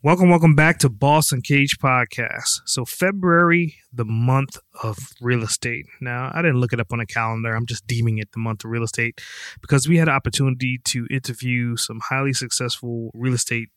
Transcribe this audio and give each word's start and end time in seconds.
Welcome, 0.00 0.30
welcome 0.30 0.54
back 0.54 0.78
to 0.78 0.88
Boss 0.88 1.32
Cage 1.42 1.76
Podcast. 1.80 2.60
So, 2.66 2.84
February, 2.84 3.74
the 3.92 4.04
month 4.04 4.56
of 4.84 4.96
real 5.20 5.42
estate. 5.42 5.86
Now, 6.00 6.30
I 6.32 6.40
didn't 6.40 6.60
look 6.60 6.72
it 6.72 6.78
up 6.78 6.92
on 6.92 7.00
a 7.00 7.04
calendar. 7.04 7.52
I'm 7.52 7.66
just 7.66 7.84
deeming 7.84 8.18
it 8.18 8.30
the 8.30 8.38
month 8.38 8.64
of 8.64 8.70
real 8.70 8.84
estate 8.84 9.20
because 9.60 9.88
we 9.88 9.96
had 9.96 10.06
an 10.06 10.14
opportunity 10.14 10.78
to 10.84 11.08
interview 11.10 11.76
some 11.76 11.98
highly 11.98 12.32
successful 12.32 13.10
real 13.12 13.34
estate 13.34 13.70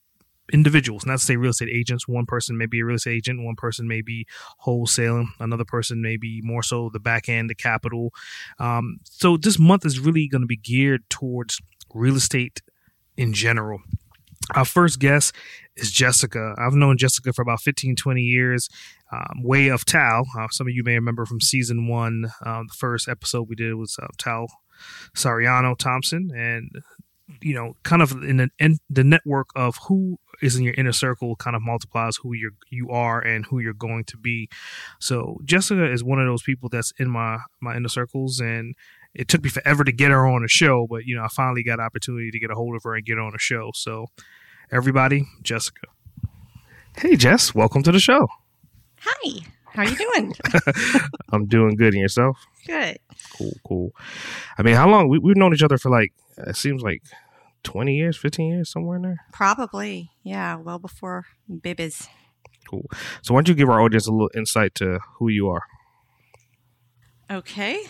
individuals, 0.53 1.07
not 1.07 1.17
to 1.17 1.25
say 1.25 1.37
real 1.37 1.49
estate 1.49 1.69
agents. 1.73 2.07
One 2.07 2.27
person 2.27 2.55
may 2.55 2.67
be 2.67 2.81
a 2.81 2.85
real 2.85 2.97
estate 2.97 3.15
agent, 3.15 3.43
one 3.43 3.55
person 3.55 3.87
may 3.87 4.03
be 4.03 4.27
wholesaling, 4.63 5.29
another 5.39 5.65
person 5.65 6.03
may 6.03 6.17
be 6.17 6.39
more 6.43 6.61
so 6.61 6.91
the 6.93 6.99
back 6.99 7.29
end, 7.29 7.49
the 7.49 7.55
capital. 7.55 8.13
Um, 8.59 8.99
so, 9.05 9.37
this 9.37 9.57
month 9.57 9.87
is 9.87 9.99
really 9.99 10.27
going 10.27 10.43
to 10.43 10.47
be 10.47 10.57
geared 10.57 11.01
towards 11.09 11.59
real 11.95 12.15
estate 12.15 12.61
in 13.17 13.33
general. 13.33 13.81
Our 14.55 14.65
first 14.65 14.99
guest 14.99 15.33
is 15.75 15.91
Jessica. 15.91 16.55
I've 16.57 16.73
known 16.73 16.97
Jessica 16.97 17.31
for 17.33 17.41
about 17.41 17.61
15, 17.61 17.95
20 17.95 18.21
years. 18.21 18.69
Um, 19.11 19.43
Way 19.43 19.67
of 19.67 19.85
Tal. 19.85 20.25
Uh, 20.37 20.47
some 20.49 20.67
of 20.67 20.73
you 20.73 20.83
may 20.83 20.95
remember 20.95 21.25
from 21.25 21.41
season 21.41 21.87
one, 21.87 22.31
uh, 22.45 22.63
the 22.63 22.73
first 22.75 23.07
episode 23.07 23.47
we 23.47 23.55
did 23.55 23.75
was 23.75 23.97
uh, 24.01 24.07
Tal 24.17 24.47
Sariano 25.15 25.77
Thompson. 25.77 26.31
And, 26.35 26.69
you 27.41 27.53
know, 27.53 27.75
kind 27.83 28.01
of 28.01 28.11
in 28.23 28.37
the, 28.37 28.49
in 28.59 28.77
the 28.89 29.03
network 29.03 29.47
of 29.55 29.77
who 29.87 30.17
is 30.41 30.55
in 30.55 30.63
your 30.63 30.73
inner 30.73 30.91
circle 30.91 31.35
kind 31.35 31.55
of 31.55 31.61
multiplies 31.61 32.17
who 32.17 32.33
you're 32.33 32.51
you 32.69 32.89
are 32.89 33.19
and 33.19 33.45
who 33.45 33.59
you're 33.59 33.73
going 33.73 34.03
to 34.05 34.17
be. 34.17 34.49
So 34.99 35.37
Jessica 35.43 35.89
is 35.89 36.03
one 36.03 36.19
of 36.19 36.25
those 36.25 36.43
people 36.43 36.67
that's 36.69 36.91
in 36.99 37.09
my 37.09 37.39
my 37.61 37.75
inner 37.75 37.89
circles 37.89 38.39
and 38.39 38.75
it 39.13 39.27
took 39.27 39.43
me 39.43 39.49
forever 39.49 39.83
to 39.83 39.91
get 39.91 40.11
her 40.11 40.25
on 40.25 40.43
a 40.43 40.47
show, 40.47 40.87
but 40.89 41.05
you 41.05 41.15
know, 41.15 41.23
I 41.23 41.27
finally 41.27 41.63
got 41.63 41.79
opportunity 41.79 42.31
to 42.31 42.39
get 42.39 42.51
a 42.51 42.55
hold 42.55 42.75
of 42.75 42.83
her 42.83 42.95
and 42.95 43.05
get 43.05 43.15
her 43.15 43.21
on 43.21 43.33
a 43.35 43.39
show. 43.39 43.71
So 43.73 44.07
everybody, 44.71 45.25
Jessica. 45.41 45.87
Hey 46.97 47.15
Jess, 47.15 47.53
welcome 47.55 47.83
to 47.83 47.91
the 47.91 47.99
show. 47.99 48.27
Hi. 48.99 49.41
How 49.73 49.83
you 49.83 49.95
doing? 49.95 50.33
I'm 51.31 51.45
doing 51.45 51.75
good 51.75 51.93
and 51.93 52.01
yourself? 52.01 52.37
Good. 52.67 52.99
Cool, 53.37 53.53
cool. 53.65 53.91
I 54.57 54.63
mean, 54.63 54.75
how 54.75 54.89
long 54.89 55.07
we, 55.07 55.17
we've 55.17 55.37
known 55.37 55.53
each 55.53 55.63
other 55.63 55.77
for 55.77 55.89
like 55.89 56.13
it 56.37 56.55
seems 56.55 56.81
like 56.81 57.03
20 57.63 57.95
years, 57.95 58.17
15 58.17 58.49
years, 58.49 58.71
somewhere 58.71 58.97
in 58.97 59.03
there. 59.03 59.19
Probably. 59.31 60.11
Yeah, 60.23 60.55
well 60.55 60.79
before 60.79 61.25
babies. 61.61 62.07
Cool. 62.69 62.85
So 63.21 63.33
why 63.33 63.39
don't 63.39 63.49
you 63.49 63.55
give 63.55 63.69
our 63.69 63.81
audience 63.81 64.07
a 64.07 64.11
little 64.11 64.31
insight 64.35 64.75
to 64.75 64.99
who 65.17 65.29
you 65.29 65.49
are? 65.49 65.63
Okay. 67.29 67.81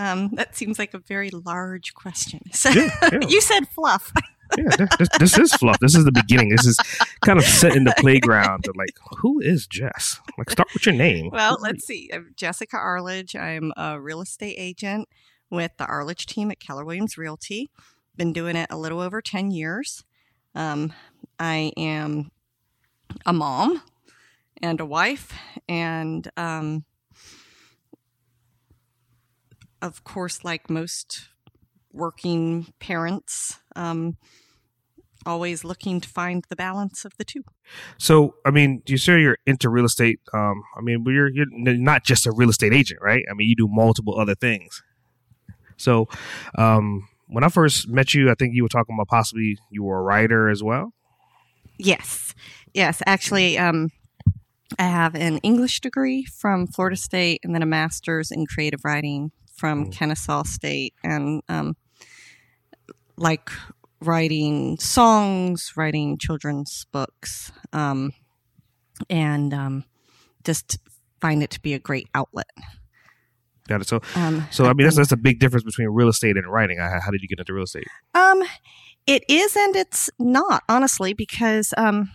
Um, 0.00 0.30
that 0.32 0.56
seems 0.56 0.78
like 0.78 0.94
a 0.94 0.98
very 0.98 1.30
large 1.30 1.92
question. 1.94 2.40
So 2.52 2.70
Yeah, 2.70 2.90
yeah. 3.12 3.18
you 3.28 3.40
said 3.40 3.68
fluff. 3.68 4.12
yeah, 4.56 4.86
this, 4.98 5.08
this, 5.18 5.38
is 5.38 5.52
fluff. 5.52 5.78
This 5.78 5.94
is 5.94 6.04
the 6.04 6.12
beginning. 6.12 6.48
This 6.48 6.66
is 6.66 6.78
kind 7.20 7.38
of 7.38 7.44
set 7.44 7.76
in 7.76 7.84
the 7.84 7.94
playground 7.98 8.64
like, 8.74 8.96
who 9.18 9.40
is 9.40 9.66
Jess? 9.66 10.18
Like, 10.38 10.50
start 10.50 10.68
with 10.72 10.86
your 10.86 10.94
name. 10.94 11.28
Well, 11.30 11.58
let's 11.60 11.86
see. 11.86 12.10
I'm 12.12 12.32
Jessica 12.34 12.76
Arledge. 12.78 13.36
I'm 13.36 13.72
a 13.76 14.00
real 14.00 14.22
estate 14.22 14.56
agent 14.58 15.08
with 15.50 15.72
the 15.76 15.84
Arledge 15.86 16.24
team 16.26 16.50
at 16.50 16.60
Keller 16.60 16.84
Williams 16.84 17.18
Realty. 17.18 17.70
Been 18.16 18.32
doing 18.32 18.56
it 18.56 18.68
a 18.70 18.78
little 18.78 19.00
over 19.00 19.20
10 19.20 19.50
years. 19.50 20.04
Um, 20.54 20.92
I 21.38 21.72
am 21.76 22.30
a 23.26 23.32
mom 23.32 23.82
and 24.62 24.80
a 24.80 24.86
wife, 24.86 25.32
and 25.68 26.28
um, 26.36 26.84
of 29.82 30.04
course, 30.04 30.44
like 30.44 30.70
most 30.70 31.28
working 31.92 32.72
parents, 32.78 33.58
um, 33.74 34.16
always 35.26 35.64
looking 35.64 36.00
to 36.00 36.08
find 36.08 36.44
the 36.48 36.56
balance 36.56 37.04
of 37.04 37.16
the 37.18 37.24
two. 37.24 37.42
So, 37.98 38.34
I 38.44 38.50
mean, 38.50 38.82
do 38.84 38.92
you 38.92 38.98
say 38.98 39.20
you're 39.20 39.38
into 39.46 39.68
real 39.68 39.84
estate. 39.84 40.20
Um, 40.32 40.62
I 40.76 40.80
mean, 40.80 41.04
you're 41.06 41.28
you're 41.28 41.46
not 41.50 42.04
just 42.04 42.26
a 42.26 42.32
real 42.32 42.50
estate 42.50 42.72
agent, 42.72 43.00
right? 43.02 43.24
I 43.30 43.34
mean, 43.34 43.48
you 43.48 43.56
do 43.56 43.68
multiple 43.68 44.18
other 44.18 44.34
things. 44.34 44.82
So, 45.76 46.08
um, 46.56 47.08
when 47.26 47.44
I 47.44 47.48
first 47.48 47.88
met 47.88 48.12
you, 48.12 48.30
I 48.30 48.34
think 48.34 48.54
you 48.54 48.62
were 48.62 48.68
talking 48.68 48.94
about 48.94 49.08
possibly 49.08 49.58
you 49.70 49.84
were 49.84 49.98
a 49.98 50.02
writer 50.02 50.48
as 50.48 50.62
well. 50.62 50.92
Yes, 51.78 52.34
yes. 52.74 53.02
Actually, 53.06 53.56
um, 53.56 53.90
I 54.78 54.84
have 54.84 55.14
an 55.14 55.38
English 55.38 55.80
degree 55.80 56.24
from 56.24 56.66
Florida 56.66 56.96
State 56.96 57.40
and 57.42 57.54
then 57.54 57.62
a 57.62 57.66
master's 57.66 58.30
in 58.30 58.46
creative 58.46 58.84
writing 58.84 59.32
from 59.60 59.86
Mm. 59.86 59.92
Kennesaw 59.92 60.42
State, 60.44 60.94
and 61.04 61.42
um, 61.50 61.76
like 63.16 63.50
writing 64.00 64.78
songs, 64.78 65.72
writing 65.76 66.16
children's 66.18 66.86
books, 66.90 67.52
um, 67.74 68.12
and 69.10 69.52
um, 69.52 69.84
just 70.44 70.78
find 71.20 71.42
it 71.42 71.50
to 71.50 71.60
be 71.60 71.74
a 71.74 71.78
great 71.78 72.08
outlet. 72.14 72.48
Got 73.68 73.82
it. 73.82 73.88
So, 73.88 74.00
Um, 74.16 74.48
so 74.50 74.64
I 74.64 74.72
mean, 74.72 74.86
that's 74.86 74.96
that's 74.96 75.12
a 75.12 75.16
big 75.16 75.38
difference 75.38 75.64
between 75.64 75.88
real 75.88 76.08
estate 76.08 76.36
and 76.36 76.50
writing. 76.50 76.78
How 76.78 77.10
did 77.10 77.20
you 77.20 77.28
get 77.28 77.38
into 77.38 77.52
real 77.52 77.64
estate? 77.64 77.86
Um, 78.14 78.42
it 79.06 79.22
is 79.28 79.54
and 79.56 79.76
it's 79.76 80.08
not, 80.18 80.62
honestly, 80.68 81.12
because 81.12 81.74
um, 81.76 82.10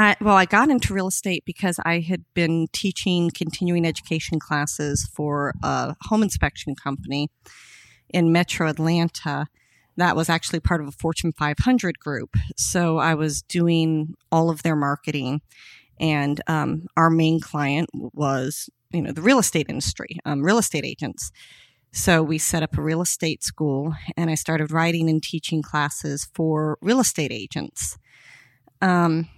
I 0.00 0.16
well, 0.20 0.36
I 0.36 0.46
got 0.46 0.70
into 0.70 0.94
real 0.94 1.08
estate 1.08 1.44
because 1.44 1.78
I 1.84 2.00
had 2.00 2.24
been 2.34 2.68
teaching 2.72 3.30
continuing 3.34 3.84
education 3.84 4.38
classes 4.38 5.08
for 5.14 5.54
a 5.62 5.94
home 6.02 6.22
inspection 6.22 6.74
company 6.74 7.28
in 8.08 8.32
Metro 8.32 8.68
Atlanta. 8.68 9.46
That 9.96 10.16
was 10.16 10.30
actually 10.30 10.60
part 10.60 10.80
of 10.80 10.88
a 10.88 10.92
Fortune 10.92 11.32
500 11.32 11.98
group. 11.98 12.36
So 12.56 12.98
I 12.98 13.14
was 13.14 13.42
doing 13.42 14.14
all 14.32 14.48
of 14.48 14.62
their 14.62 14.76
marketing, 14.76 15.42
and 15.98 16.40
um, 16.46 16.86
our 16.96 17.10
main 17.10 17.40
client 17.40 17.90
was, 17.92 18.70
you 18.92 19.02
know, 19.02 19.12
the 19.12 19.22
real 19.22 19.38
estate 19.38 19.66
industry, 19.68 20.18
um, 20.24 20.42
real 20.42 20.58
estate 20.58 20.84
agents. 20.84 21.30
So 21.92 22.22
we 22.22 22.38
set 22.38 22.62
up 22.62 22.78
a 22.78 22.82
real 22.82 23.02
estate 23.02 23.42
school 23.42 23.94
and 24.16 24.30
I 24.30 24.36
started 24.36 24.70
writing 24.70 25.10
and 25.10 25.20
teaching 25.20 25.60
classes 25.60 26.28
for 26.34 26.78
real 26.80 27.00
estate 27.00 27.32
agents. 27.32 27.98
Um, 28.80 29.28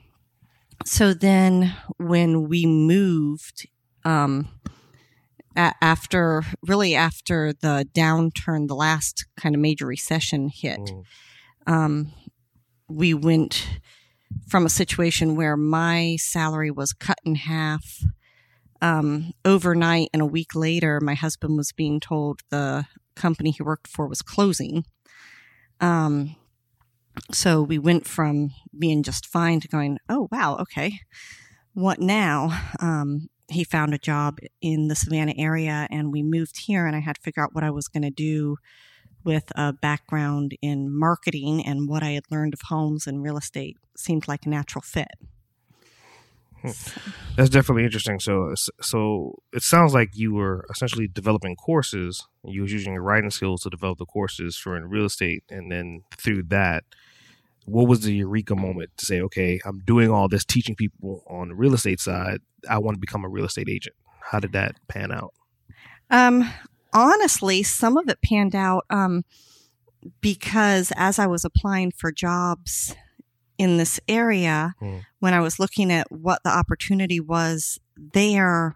so 0.85 1.13
then 1.15 1.75
when 1.99 2.49
we 2.49 2.67
moved, 2.67 3.67
um, 4.05 4.49
a- 5.57 5.75
after 5.81 6.43
really 6.67 6.95
after 6.95 7.53
the 7.53 7.87
downturn, 7.95 8.69
the 8.69 8.75
last 8.75 9.27
kind 9.37 9.55
of 9.55 9.61
major 9.61 9.87
recession 9.87 10.49
hit, 10.49 10.81
Mm. 10.81 11.05
um, 11.67 12.13
we 12.89 13.15
went 13.15 13.69
from 14.49 14.65
a 14.67 14.71
situation 14.71 15.37
where 15.37 15.57
my 15.57 16.17
salary 16.19 16.71
was 16.71 16.93
cut 16.93 17.19
in 17.25 17.35
half 17.37 18.03
um, 18.81 19.33
overnight, 19.45 20.09
and 20.13 20.21
a 20.21 20.27
week 20.27 20.57
later, 20.57 21.01
my 21.01 21.15
husband 21.15 21.57
was 21.57 21.71
being 21.71 22.01
told 22.01 22.41
the 22.51 22.85
company 23.15 23.53
he 23.53 23.63
worked 23.63 23.87
for 23.87 24.09
was 24.09 24.23
closing. 24.23 24.85
Um, 25.81 26.35
so 27.31 27.63
we 27.63 27.79
went 27.79 28.07
from 28.07 28.51
being 28.79 29.03
just 29.03 29.27
fine 29.27 29.61
to 29.61 29.69
going, 29.69 29.99
oh, 30.09 30.29
wow, 30.31 30.57
okay, 30.57 31.01
what 31.75 32.01
now? 32.01 32.59
Um, 32.81 33.29
he 33.49 33.65
found 33.65 33.93
a 33.93 33.99
job 33.99 34.39
in 34.61 34.89
the 34.89 34.97
Savannah 34.97 35.35
area, 35.37 35.87
and 35.91 36.13
we 36.13 36.23
moved 36.23 36.59
here, 36.67 36.87
and 36.87 36.97
I 36.97 37.01
had 37.01 37.17
to 37.17 37.23
figure 37.23 37.43
out 37.43 37.55
what 37.55 37.65
I 37.65 37.71
was 37.71 37.89
going 37.89 38.03
to 38.03 38.11
do 38.11 38.57
with 39.25 39.53
a 39.55 39.73
background 39.73 40.53
in 40.63 40.89
marketing 40.91 41.65
and 41.65 41.89
what 41.89 42.03
I 42.03 42.11
had 42.11 42.25
learned 42.31 42.55
of 42.55 42.61
homes 42.69 43.07
and 43.07 43.23
real 43.23 43.37
estate 43.37 43.77
seemed 43.97 44.27
like 44.27 44.47
a 44.47 44.49
natural 44.49 44.83
fit. 44.83 45.13
That's 47.37 47.51
definitely 47.51 47.85
interesting. 47.85 48.21
So, 48.21 48.55
so 48.81 49.39
it 49.53 49.63
sounds 49.63 49.95
like 49.95 50.11
you 50.15 50.35
were 50.35 50.65
essentially 50.71 51.09
developing 51.09 51.57
courses. 51.57 52.27
You 52.45 52.63
was 52.63 52.73
using 52.73 52.95
your 52.95 53.03
writing 53.03 53.31
skills 53.31 53.63
to 53.63 53.71
develop 53.71 53.99
the 53.99 54.07
courses 54.07 54.57
for 54.57 54.77
in 54.77 54.89
real 54.89 55.07
estate, 55.07 55.45
and 55.51 55.71
then 55.71 56.03
through 56.17 56.45
that, 56.45 56.85
what 57.65 57.89
was 57.89 58.01
the 58.01 58.13
eureka 58.13 58.57
moment 58.57 58.91
to 58.99 59.07
say, 59.07 59.21
okay, 59.21 59.61
I'm 59.65 59.81
doing 59.81 60.11
all 60.11 60.29
this 60.29 60.45
teaching 60.45 60.75
people 60.75 61.23
on 61.29 61.49
the 61.49 61.55
real 61.55 61.75
estate 61.75 62.01
side. 62.01 62.41
I 62.69 62.79
want 62.79 62.97
to 62.97 63.01
become 63.01 63.25
a 63.25 63.29
real 63.29 63.45
estate 63.45 63.69
agent. 63.69 63.95
How 64.21 64.41
did 64.41 64.53
that 64.53 64.77
pan 64.89 65.13
out? 65.13 65.33
Um, 66.11 66.51
honestly, 66.93 67.63
some 67.63 67.97
of 67.97 68.09
it 68.09 68.19
panned 68.23 68.55
out 68.55 68.85
um, 68.91 69.25
because 70.21 70.93
as 70.97 71.19
I 71.19 71.27
was 71.27 71.45
applying 71.45 71.93
for 71.93 72.13
jobs 72.13 72.95
in 73.63 73.77
this 73.77 74.01
area, 74.09 74.75
Mm. 74.83 75.05
when 75.21 75.35
I 75.35 75.41
was 75.41 75.59
looking 75.59 75.91
at 75.93 76.11
what 76.11 76.43
the 76.43 76.51
opportunity 76.51 77.21
was 77.21 77.79
there, 77.97 78.75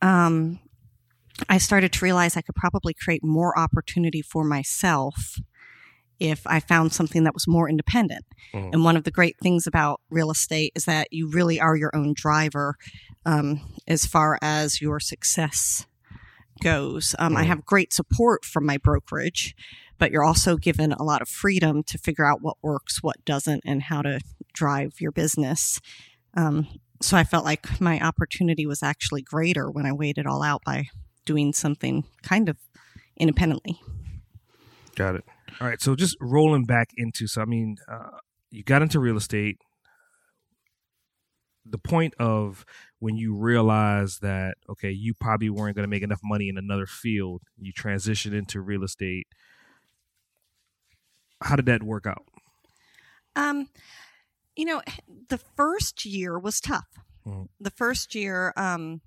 um, 0.00 0.60
I 1.48 1.58
started 1.58 1.92
to 1.94 2.04
realize 2.04 2.36
I 2.36 2.42
could 2.42 2.54
probably 2.54 2.94
create 2.94 3.24
more 3.24 3.58
opportunity 3.58 4.22
for 4.22 4.44
myself 4.44 5.40
if 6.20 6.46
I 6.46 6.60
found 6.60 6.92
something 6.92 7.24
that 7.24 7.34
was 7.34 7.48
more 7.48 7.68
independent. 7.68 8.24
Mhm. 8.54 8.70
And 8.72 8.84
one 8.84 8.96
of 8.96 9.02
the 9.02 9.10
great 9.10 9.36
things 9.42 9.66
about 9.66 10.00
real 10.10 10.30
estate 10.30 10.72
is 10.76 10.84
that 10.84 11.08
you 11.10 11.28
really 11.28 11.60
are 11.60 11.76
your 11.76 11.90
own 11.94 12.14
driver 12.16 12.76
um, 13.26 13.60
as 13.88 14.06
far 14.06 14.38
as 14.40 14.80
your 14.80 15.00
success 15.00 15.86
goes. 16.62 17.16
Um, 17.18 17.36
I 17.36 17.42
Mhm. 17.42 17.46
have 17.48 17.64
great 17.64 17.92
support 17.92 18.44
from 18.44 18.64
my 18.64 18.78
brokerage, 18.78 19.56
but 20.04 20.12
you're 20.12 20.22
also 20.22 20.58
given 20.58 20.92
a 20.92 21.02
lot 21.02 21.22
of 21.22 21.28
freedom 21.30 21.82
to 21.82 21.96
figure 21.96 22.26
out 22.26 22.42
what 22.42 22.58
works, 22.60 23.02
what 23.02 23.24
doesn't, 23.24 23.62
and 23.64 23.84
how 23.84 24.02
to 24.02 24.20
drive 24.52 25.00
your 25.00 25.10
business. 25.10 25.80
Um, 26.34 26.68
so 27.00 27.16
I 27.16 27.24
felt 27.24 27.46
like 27.46 27.80
my 27.80 27.98
opportunity 28.00 28.66
was 28.66 28.82
actually 28.82 29.22
greater 29.22 29.70
when 29.70 29.86
I 29.86 29.94
weighed 29.94 30.18
it 30.18 30.26
all 30.26 30.42
out 30.42 30.60
by 30.62 30.88
doing 31.24 31.54
something 31.54 32.04
kind 32.22 32.50
of 32.50 32.58
independently. 33.16 33.80
Got 34.94 35.14
it. 35.14 35.24
All 35.58 35.66
right. 35.66 35.80
So 35.80 35.96
just 35.96 36.18
rolling 36.20 36.66
back 36.66 36.90
into, 36.98 37.26
so 37.26 37.40
I 37.40 37.46
mean, 37.46 37.76
uh, 37.90 38.18
you 38.50 38.62
got 38.62 38.82
into 38.82 39.00
real 39.00 39.16
estate. 39.16 39.56
The 41.64 41.78
point 41.78 42.12
of 42.18 42.66
when 42.98 43.16
you 43.16 43.34
realize 43.34 44.18
that, 44.18 44.56
okay, 44.68 44.90
you 44.90 45.14
probably 45.14 45.48
weren't 45.48 45.76
going 45.76 45.84
to 45.84 45.88
make 45.88 46.02
enough 46.02 46.20
money 46.22 46.50
in 46.50 46.58
another 46.58 46.84
field, 46.84 47.40
you 47.56 47.72
transition 47.72 48.34
into 48.34 48.60
real 48.60 48.84
estate. 48.84 49.28
How 51.44 51.56
did 51.56 51.66
that 51.66 51.82
work 51.84 52.06
out? 52.06 52.24
Um, 53.36 53.68
you 54.56 54.64
know, 54.64 54.82
the 55.28 55.38
first 55.38 56.04
year 56.06 56.38
was 56.38 56.60
tough. 56.60 56.88
Mhm. 57.24 57.46
The 57.60 57.70
first 57.70 58.14
year, 58.14 58.52
um, 58.56 59.02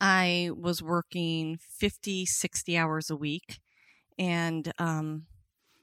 I 0.00 0.50
was 0.56 0.82
working 0.82 1.58
50, 1.58 2.26
60 2.26 2.76
hours 2.76 3.10
a 3.10 3.16
week. 3.16 3.60
And, 4.18 4.72
um, 4.78 5.26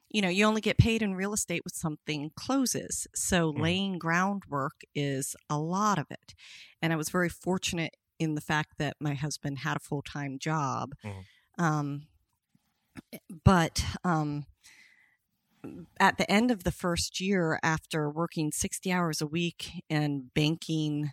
you 0.09 0.21
know, 0.21 0.29
you 0.29 0.45
only 0.45 0.61
get 0.61 0.77
paid 0.77 1.01
in 1.03 1.15
real 1.15 1.33
estate 1.33 1.63
when 1.65 1.73
something 1.73 2.31
closes. 2.35 3.07
So 3.15 3.49
Mhm. 3.55 3.75
laying 3.75 3.99
groundwork 3.99 4.81
is 4.95 5.35
a 5.49 5.59
lot 5.59 5.99
of 5.99 6.07
it. 6.11 6.35
And 6.81 6.93
I 6.93 6.97
was 6.97 7.09
very 7.09 7.29
fortunate 7.29 7.95
in 8.19 8.35
the 8.35 8.41
fact 8.41 8.77
that 8.79 8.97
my 8.99 9.15
husband 9.15 9.59
had 9.59 9.77
a 9.77 9.81
full 9.81 10.03
time 10.03 10.39
job. 10.39 10.93
Mhm. 11.03 11.27
Um, 11.57 12.07
but, 13.43 13.83
um, 14.03 14.45
at 15.99 16.17
the 16.17 16.29
end 16.29 16.51
of 16.51 16.63
the 16.63 16.71
first 16.71 17.19
year, 17.19 17.59
after 17.63 18.09
working 18.09 18.51
60 18.51 18.91
hours 18.91 19.21
a 19.21 19.27
week 19.27 19.83
and 19.89 20.33
banking 20.33 21.11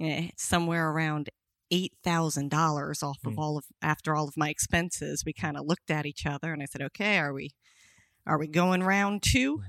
eh, 0.00 0.28
somewhere 0.36 0.90
around 0.90 1.30
$8,000 1.72 3.02
off 3.02 3.18
of 3.24 3.32
Mm. 3.34 3.38
all 3.38 3.58
of, 3.58 3.64
after 3.82 4.14
all 4.14 4.28
of 4.28 4.36
my 4.36 4.48
expenses, 4.50 5.24
we 5.24 5.32
kind 5.32 5.56
of 5.56 5.66
looked 5.66 5.90
at 5.90 6.06
each 6.06 6.26
other 6.26 6.52
and 6.52 6.62
I 6.62 6.66
said, 6.66 6.82
okay, 6.82 7.18
are 7.18 7.32
we, 7.32 7.50
are 8.26 8.38
we 8.38 8.46
going 8.48 8.82
round 8.82 9.22
two? 9.22 9.62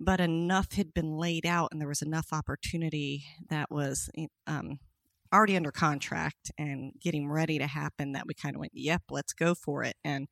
But 0.00 0.20
enough 0.20 0.72
had 0.72 0.92
been 0.94 1.16
laid 1.16 1.46
out 1.46 1.68
and 1.70 1.80
there 1.80 1.88
was 1.88 2.02
enough 2.02 2.32
opportunity 2.32 3.24
that 3.48 3.70
was, 3.70 4.10
um, 4.46 4.78
already 5.32 5.56
under 5.56 5.72
contract 5.72 6.50
and 6.58 6.92
getting 7.00 7.28
ready 7.28 7.58
to 7.58 7.66
happen 7.66 8.12
that 8.12 8.26
we 8.26 8.34
kind 8.34 8.54
of 8.54 8.60
went, 8.60 8.72
yep, 8.74 9.02
let's 9.10 9.32
go 9.32 9.54
for 9.54 9.82
it. 9.82 9.96
And 10.04 10.28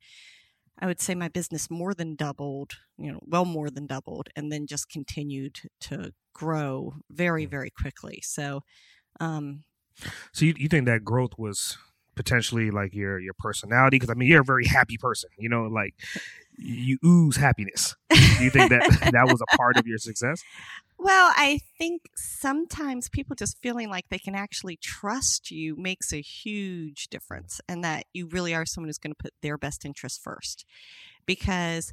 I 0.79 0.87
would 0.87 1.01
say 1.01 1.15
my 1.15 1.27
business 1.29 1.69
more 1.69 1.93
than 1.93 2.15
doubled, 2.15 2.73
you 2.97 3.11
know, 3.11 3.19
well 3.25 3.45
more 3.45 3.69
than 3.69 3.87
doubled, 3.87 4.29
and 4.35 4.51
then 4.51 4.67
just 4.67 4.89
continued 4.89 5.59
to 5.81 6.13
grow 6.33 6.95
very, 7.09 7.45
very 7.45 7.69
quickly. 7.69 8.21
So, 8.23 8.61
um, 9.19 9.63
So 10.31 10.45
you, 10.45 10.53
you 10.57 10.67
think 10.67 10.85
that 10.85 11.03
growth 11.03 11.31
was 11.37 11.77
potentially 12.15 12.71
like 12.71 12.93
your 12.93 13.19
your 13.19 13.33
personality? 13.37 13.97
Because 13.97 14.09
I 14.09 14.13
mean, 14.13 14.29
you're 14.29 14.41
a 14.41 14.45
very 14.45 14.65
happy 14.65 14.97
person. 14.97 15.29
You 15.37 15.49
know, 15.49 15.63
like 15.63 15.95
you 16.57 16.97
ooze 17.05 17.37
happiness. 17.37 17.95
Do 18.09 18.43
you 18.43 18.49
think 18.49 18.69
that 18.69 19.09
that 19.13 19.27
was 19.27 19.41
a 19.41 19.57
part 19.57 19.77
of 19.77 19.87
your 19.87 19.97
success? 19.97 20.41
well, 20.97 21.33
I 21.35 21.59
think 21.77 22.03
sometimes 22.15 23.09
people 23.09 23.35
just 23.35 23.57
feeling 23.61 23.89
like 23.89 24.05
they 24.09 24.19
can 24.19 24.35
actually 24.35 24.77
trust 24.77 25.51
you 25.51 25.75
makes 25.75 26.13
a 26.13 26.21
huge 26.21 27.07
difference, 27.09 27.59
and 27.67 27.83
that 27.83 28.05
you 28.13 28.27
really 28.27 28.53
are 28.55 28.65
someone 28.65 28.87
who's 28.87 28.97
going 28.97 29.11
to 29.11 29.21
put 29.21 29.33
their 29.41 29.57
best 29.57 29.83
interest 29.83 30.21
first. 30.23 30.65
Because 31.25 31.91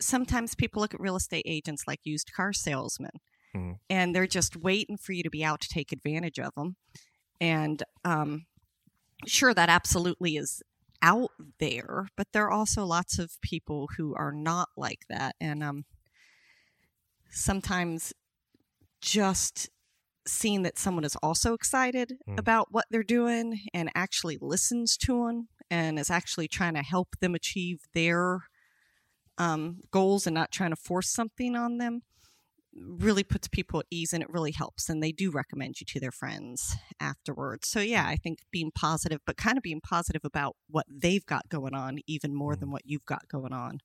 sometimes 0.00 0.54
people 0.54 0.82
look 0.82 0.92
at 0.92 1.00
real 1.00 1.16
estate 1.16 1.44
agents 1.46 1.84
like 1.86 2.00
used 2.04 2.32
car 2.32 2.52
salesmen, 2.52 3.12
Mhm. 3.54 3.78
and 3.88 4.14
they're 4.14 4.26
just 4.26 4.56
waiting 4.56 4.98
for 4.98 5.12
you 5.12 5.22
to 5.22 5.30
be 5.30 5.42
out 5.44 5.60
to 5.62 5.68
take 5.68 5.90
advantage 5.92 6.38
of 6.38 6.54
them. 6.54 6.76
And 7.40 7.82
um, 8.04 8.44
sure, 9.26 9.54
that 9.54 9.68
absolutely 9.70 10.36
is 10.36 10.62
out 11.02 11.30
there, 11.58 12.08
but 12.16 12.28
there 12.32 12.44
are 12.46 12.50
also 12.50 12.84
lots 12.84 13.18
of 13.18 13.40
people 13.40 13.88
who 13.96 14.14
are 14.14 14.32
not 14.32 14.68
like 14.76 15.02
that. 15.08 15.34
And 15.40 15.62
um, 15.62 15.84
sometimes 17.30 18.12
just 19.00 19.68
seeing 20.26 20.62
that 20.62 20.78
someone 20.78 21.04
is 21.04 21.16
also 21.22 21.54
excited 21.54 22.14
Mm. 22.28 22.38
about 22.38 22.72
what 22.72 22.86
they're 22.90 23.02
doing 23.02 23.60
and 23.72 23.90
actually 23.94 24.38
listens 24.40 24.96
to 24.98 25.26
them 25.26 25.48
and 25.70 25.98
is 25.98 26.10
actually 26.10 26.48
trying 26.48 26.74
to 26.74 26.82
help 26.82 27.16
them 27.20 27.34
achieve 27.34 27.80
their 27.94 28.40
um, 29.38 29.80
goals 29.90 30.26
and 30.26 30.34
not 30.34 30.50
trying 30.50 30.70
to 30.70 30.76
force 30.76 31.10
something 31.10 31.54
on 31.54 31.78
them 31.78 32.02
really 32.78 33.24
puts 33.24 33.48
people 33.48 33.80
at 33.80 33.86
ease 33.90 34.12
and 34.12 34.22
it 34.22 34.30
really 34.30 34.52
helps 34.52 34.88
and 34.88 35.02
they 35.02 35.12
do 35.12 35.30
recommend 35.30 35.80
you 35.80 35.86
to 35.86 36.00
their 36.00 36.12
friends 36.12 36.76
afterwards 37.00 37.68
so 37.68 37.80
yeah 37.80 38.06
i 38.06 38.16
think 38.16 38.40
being 38.50 38.70
positive 38.70 39.20
but 39.26 39.36
kind 39.36 39.56
of 39.56 39.62
being 39.62 39.80
positive 39.80 40.24
about 40.24 40.56
what 40.68 40.86
they've 40.88 41.26
got 41.26 41.48
going 41.48 41.74
on 41.74 41.98
even 42.06 42.34
more 42.34 42.56
than 42.56 42.70
what 42.70 42.82
you've 42.84 43.06
got 43.06 43.26
going 43.28 43.52
on 43.52 43.80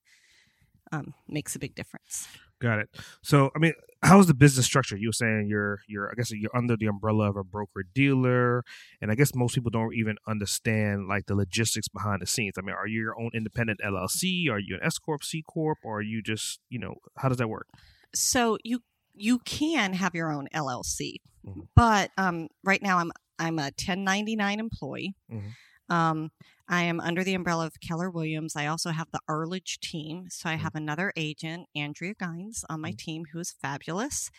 um, 0.91 1.13
makes 1.27 1.55
a 1.55 1.59
big 1.59 1.73
difference 1.73 2.27
Got 2.61 2.77
it. 2.77 2.89
So, 3.23 3.49
I 3.55 3.59
mean, 3.59 3.73
how's 4.03 4.27
the 4.27 4.35
business 4.35 4.67
structure? 4.67 4.95
You 4.95 5.09
were 5.09 5.13
saying 5.13 5.47
you're, 5.49 5.79
you're, 5.87 6.11
I 6.11 6.13
guess 6.15 6.31
you're 6.31 6.55
under 6.55 6.77
the 6.77 6.85
umbrella 6.85 7.27
of 7.27 7.35
a 7.35 7.43
broker 7.43 7.83
dealer, 7.95 8.63
and 9.01 9.11
I 9.11 9.15
guess 9.15 9.33
most 9.33 9.55
people 9.55 9.71
don't 9.71 9.95
even 9.95 10.17
understand 10.27 11.07
like 11.07 11.25
the 11.25 11.33
logistics 11.33 11.87
behind 11.87 12.21
the 12.21 12.27
scenes. 12.27 12.53
I 12.59 12.61
mean, 12.61 12.75
are 12.75 12.85
you 12.85 13.01
your 13.01 13.19
own 13.19 13.31
independent 13.33 13.79
LLC? 13.83 14.47
Are 14.51 14.59
you 14.59 14.75
an 14.75 14.81
S 14.83 14.99
corp, 14.99 15.23
C 15.23 15.41
corp, 15.41 15.79
or 15.83 15.97
are 15.97 16.03
you 16.03 16.21
just, 16.21 16.59
you 16.69 16.77
know, 16.77 16.93
how 17.17 17.29
does 17.29 17.39
that 17.39 17.49
work? 17.49 17.65
So 18.13 18.57
you 18.63 18.81
you 19.13 19.39
can 19.39 19.93
have 19.93 20.15
your 20.15 20.31
own 20.31 20.47
LLC, 20.53 21.21
Mhm. 21.45 21.67
but 21.75 22.11
um, 22.17 22.47
right 22.63 22.81
now 22.81 22.97
I'm 22.99 23.11
I'm 23.39 23.59
a 23.59 23.71
1099 23.77 24.59
employee. 24.59 25.15
Mhm. 25.31 25.55
Um, 25.89 26.31
I 26.69 26.83
am 26.83 27.01
under 27.01 27.23
the 27.23 27.33
umbrella 27.33 27.67
of 27.67 27.81
Keller 27.81 28.09
Williams. 28.09 28.55
I 28.55 28.67
also 28.67 28.91
have 28.91 29.11
the 29.11 29.19
Arledge 29.27 29.79
team, 29.81 30.27
so 30.29 30.49
I 30.49 30.55
have 30.55 30.73
another 30.75 31.11
agent, 31.17 31.67
Andrea 31.75 32.13
Gines, 32.19 32.63
on 32.69 32.79
my 32.81 32.91
Mhm. 32.91 32.97
team 32.97 33.25
who 33.33 33.39
is 33.39 33.51
fabulous. 33.51 34.29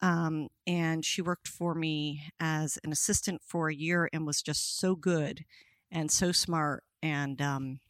Um, 0.00 0.48
and 0.66 1.04
she 1.04 1.22
worked 1.22 1.48
for 1.48 1.74
me 1.74 2.30
as 2.40 2.78
an 2.84 2.92
assistant 2.92 3.42
for 3.44 3.68
a 3.68 3.74
year 3.74 4.08
and 4.12 4.26
was 4.26 4.42
just 4.42 4.78
so 4.78 4.96
good 4.96 5.44
and 5.90 6.10
so 6.10 6.32
smart 6.32 6.84
and 7.02 7.40
um, 7.42 7.80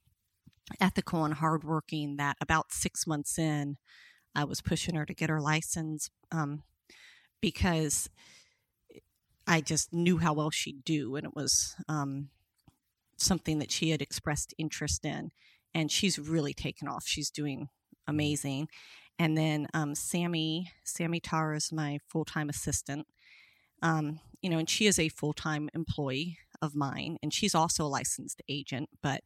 ethical 0.80 1.24
and 1.24 1.34
hardworking 1.34 2.16
that 2.16 2.36
about 2.40 2.72
six 2.72 3.06
months 3.06 3.38
in, 3.38 3.76
I 4.34 4.44
was 4.44 4.60
pushing 4.60 4.94
her 4.94 5.06
to 5.06 5.14
get 5.14 5.30
her 5.30 5.40
license 5.40 6.10
um, 6.30 6.62
because 7.40 8.08
I 9.46 9.60
just 9.60 9.92
knew 9.92 10.18
how 10.18 10.32
well 10.32 10.50
she'd 10.50 10.84
do, 10.84 11.16
and 11.16 11.26
it 11.26 11.34
was 11.34 11.74
um, 11.88 12.30
something 13.16 13.58
that 13.58 13.70
she 13.70 13.90
had 13.90 14.02
expressed 14.02 14.54
interest 14.58 15.04
in. 15.04 15.30
And 15.74 15.90
she's 15.90 16.18
really 16.18 16.52
taken 16.52 16.86
off. 16.86 17.04
She's 17.06 17.30
doing 17.30 17.68
amazing. 18.06 18.68
And 19.18 19.36
then 19.36 19.68
um, 19.72 19.94
Sammy, 19.94 20.70
Sammy 20.84 21.20
Tar 21.20 21.54
is 21.54 21.72
my 21.72 21.98
full 22.08 22.24
time 22.24 22.48
assistant. 22.48 23.06
Um, 23.82 24.20
you 24.42 24.50
know, 24.50 24.58
and 24.58 24.68
she 24.68 24.86
is 24.86 24.98
a 24.98 25.08
full 25.08 25.32
time 25.32 25.70
employee 25.74 26.38
of 26.60 26.74
mine, 26.74 27.18
and 27.22 27.32
she's 27.32 27.54
also 27.54 27.84
a 27.84 27.88
licensed 27.88 28.42
agent, 28.48 28.88
but 29.02 29.22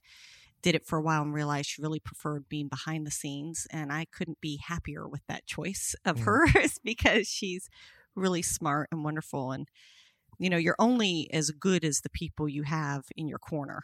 did 0.63 0.75
it 0.75 0.87
for 0.87 0.99
a 0.99 1.03
while 1.03 1.23
and 1.23 1.35
realized 1.35 1.69
she 1.71 1.83
really 1.83 2.01
preferred 2.01 2.49
being 2.49 2.69
behind 2.69 3.07
the 3.07 3.11
scenes. 3.11 3.67
And 3.71 3.93
I 3.93 4.07
couldn't 4.07 4.41
be 4.41 4.59
happier 4.59 5.07
with 5.09 5.23
that 5.29 5.47
choice 5.47 5.95
of 6.05 6.19
Mm. 6.19 6.23
hers 6.23 6.79
because 6.85 7.29
she's 7.29 7.69
really 8.15 8.43
smart 8.43 8.89
and 8.91 9.05
wonderful. 9.05 9.53
And, 9.53 9.69
you 10.39 10.51
know, 10.51 10.57
you're 10.59 10.77
only 10.79 11.31
as 11.33 11.51
good 11.51 11.85
as 11.85 12.01
the 12.03 12.11
people 12.11 12.49
you 12.49 12.65
have 12.65 13.07
in 13.17 13.29
your 13.29 13.39
corner. 13.39 13.83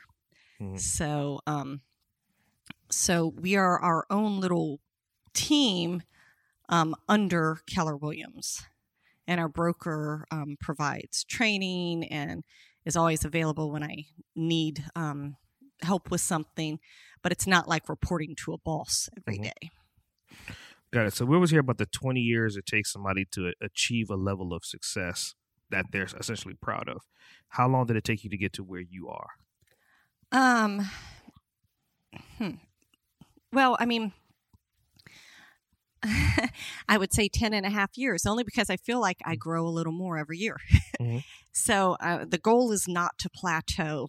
Mhm. 0.61 0.79
So, 0.79 1.41
um, 1.47 1.83
so 2.91 3.29
we 3.29 3.57
are 3.57 3.79
our 3.81 4.07
own 4.11 4.41
little 4.41 4.81
team 5.35 6.03
um, 6.71 6.95
under 7.09 7.59
Keller 7.67 7.97
Williams, 7.97 8.63
and 9.27 9.41
our 9.41 9.49
broker 9.49 10.27
um, 10.31 10.57
provides 10.61 11.25
training 11.25 12.05
and 12.07 12.45
is 12.85 12.97
always 12.97 13.25
available 13.25 13.71
when 13.73 13.83
I 13.85 14.07
need 14.37 14.85
um, 14.97 15.37
help 15.83 16.11
with 16.11 16.21
something. 16.21 16.79
But 17.23 17.33
it's 17.33 17.47
not 17.47 17.69
like 17.69 17.89
reporting 17.89 18.35
to 18.45 18.53
a 18.53 18.59
boss 18.59 19.09
every 19.17 19.39
Mhm. 19.39 19.45
day. 19.45 19.71
Got 20.93 21.07
it. 21.07 21.15
So 21.15 21.25
we 21.25 21.35
always 21.37 21.51
hear 21.51 21.61
about 21.61 21.79
the 21.79 21.87
20 21.87 22.21
years 22.21 22.57
it 22.57 22.67
takes 22.67 22.93
somebody 22.93 23.25
to 23.33 23.53
achieve 23.61 24.11
a 24.11 24.17
level 24.17 24.53
of 24.53 24.65
success 24.65 25.35
that 25.71 25.87
they're 25.91 26.05
essentially 26.19 26.55
proud 26.55 26.89
of. 26.89 27.03
How 27.51 27.69
long 27.69 27.87
did 27.87 27.97
it 27.97 28.05
take 28.05 28.25
you 28.25 28.31
to 28.31 28.37
get 28.37 28.53
to 28.55 28.63
where 28.65 28.81
you 28.81 29.09
are? 29.09 29.31
Um, 30.33 30.91
hmm. 32.39 32.51
Well, 33.53 33.77
I 33.79 33.87
mean, 33.87 34.13
I 36.89 36.99
would 36.99 37.13
say 37.13 37.29
10 37.29 37.55
and 37.55 37.65
a 37.65 37.71
half 37.71 37.97
years, 37.97 38.27
only 38.27 38.43
because 38.45 38.69
I 38.69 38.77
feel 38.77 39.01
like 39.01 39.19
I 39.25 39.37
grow 39.37 39.67
a 39.67 39.71
little 39.71 39.93
more 39.93 40.19
every 40.19 40.39
year. 40.39 40.57
mm-hmm. 41.01 41.19
So 41.55 41.99
uh, 42.01 42.25
the 42.25 42.39
goal 42.39 42.73
is 42.73 42.89
not 42.89 43.19
to 43.19 43.29
plateau. 43.29 44.09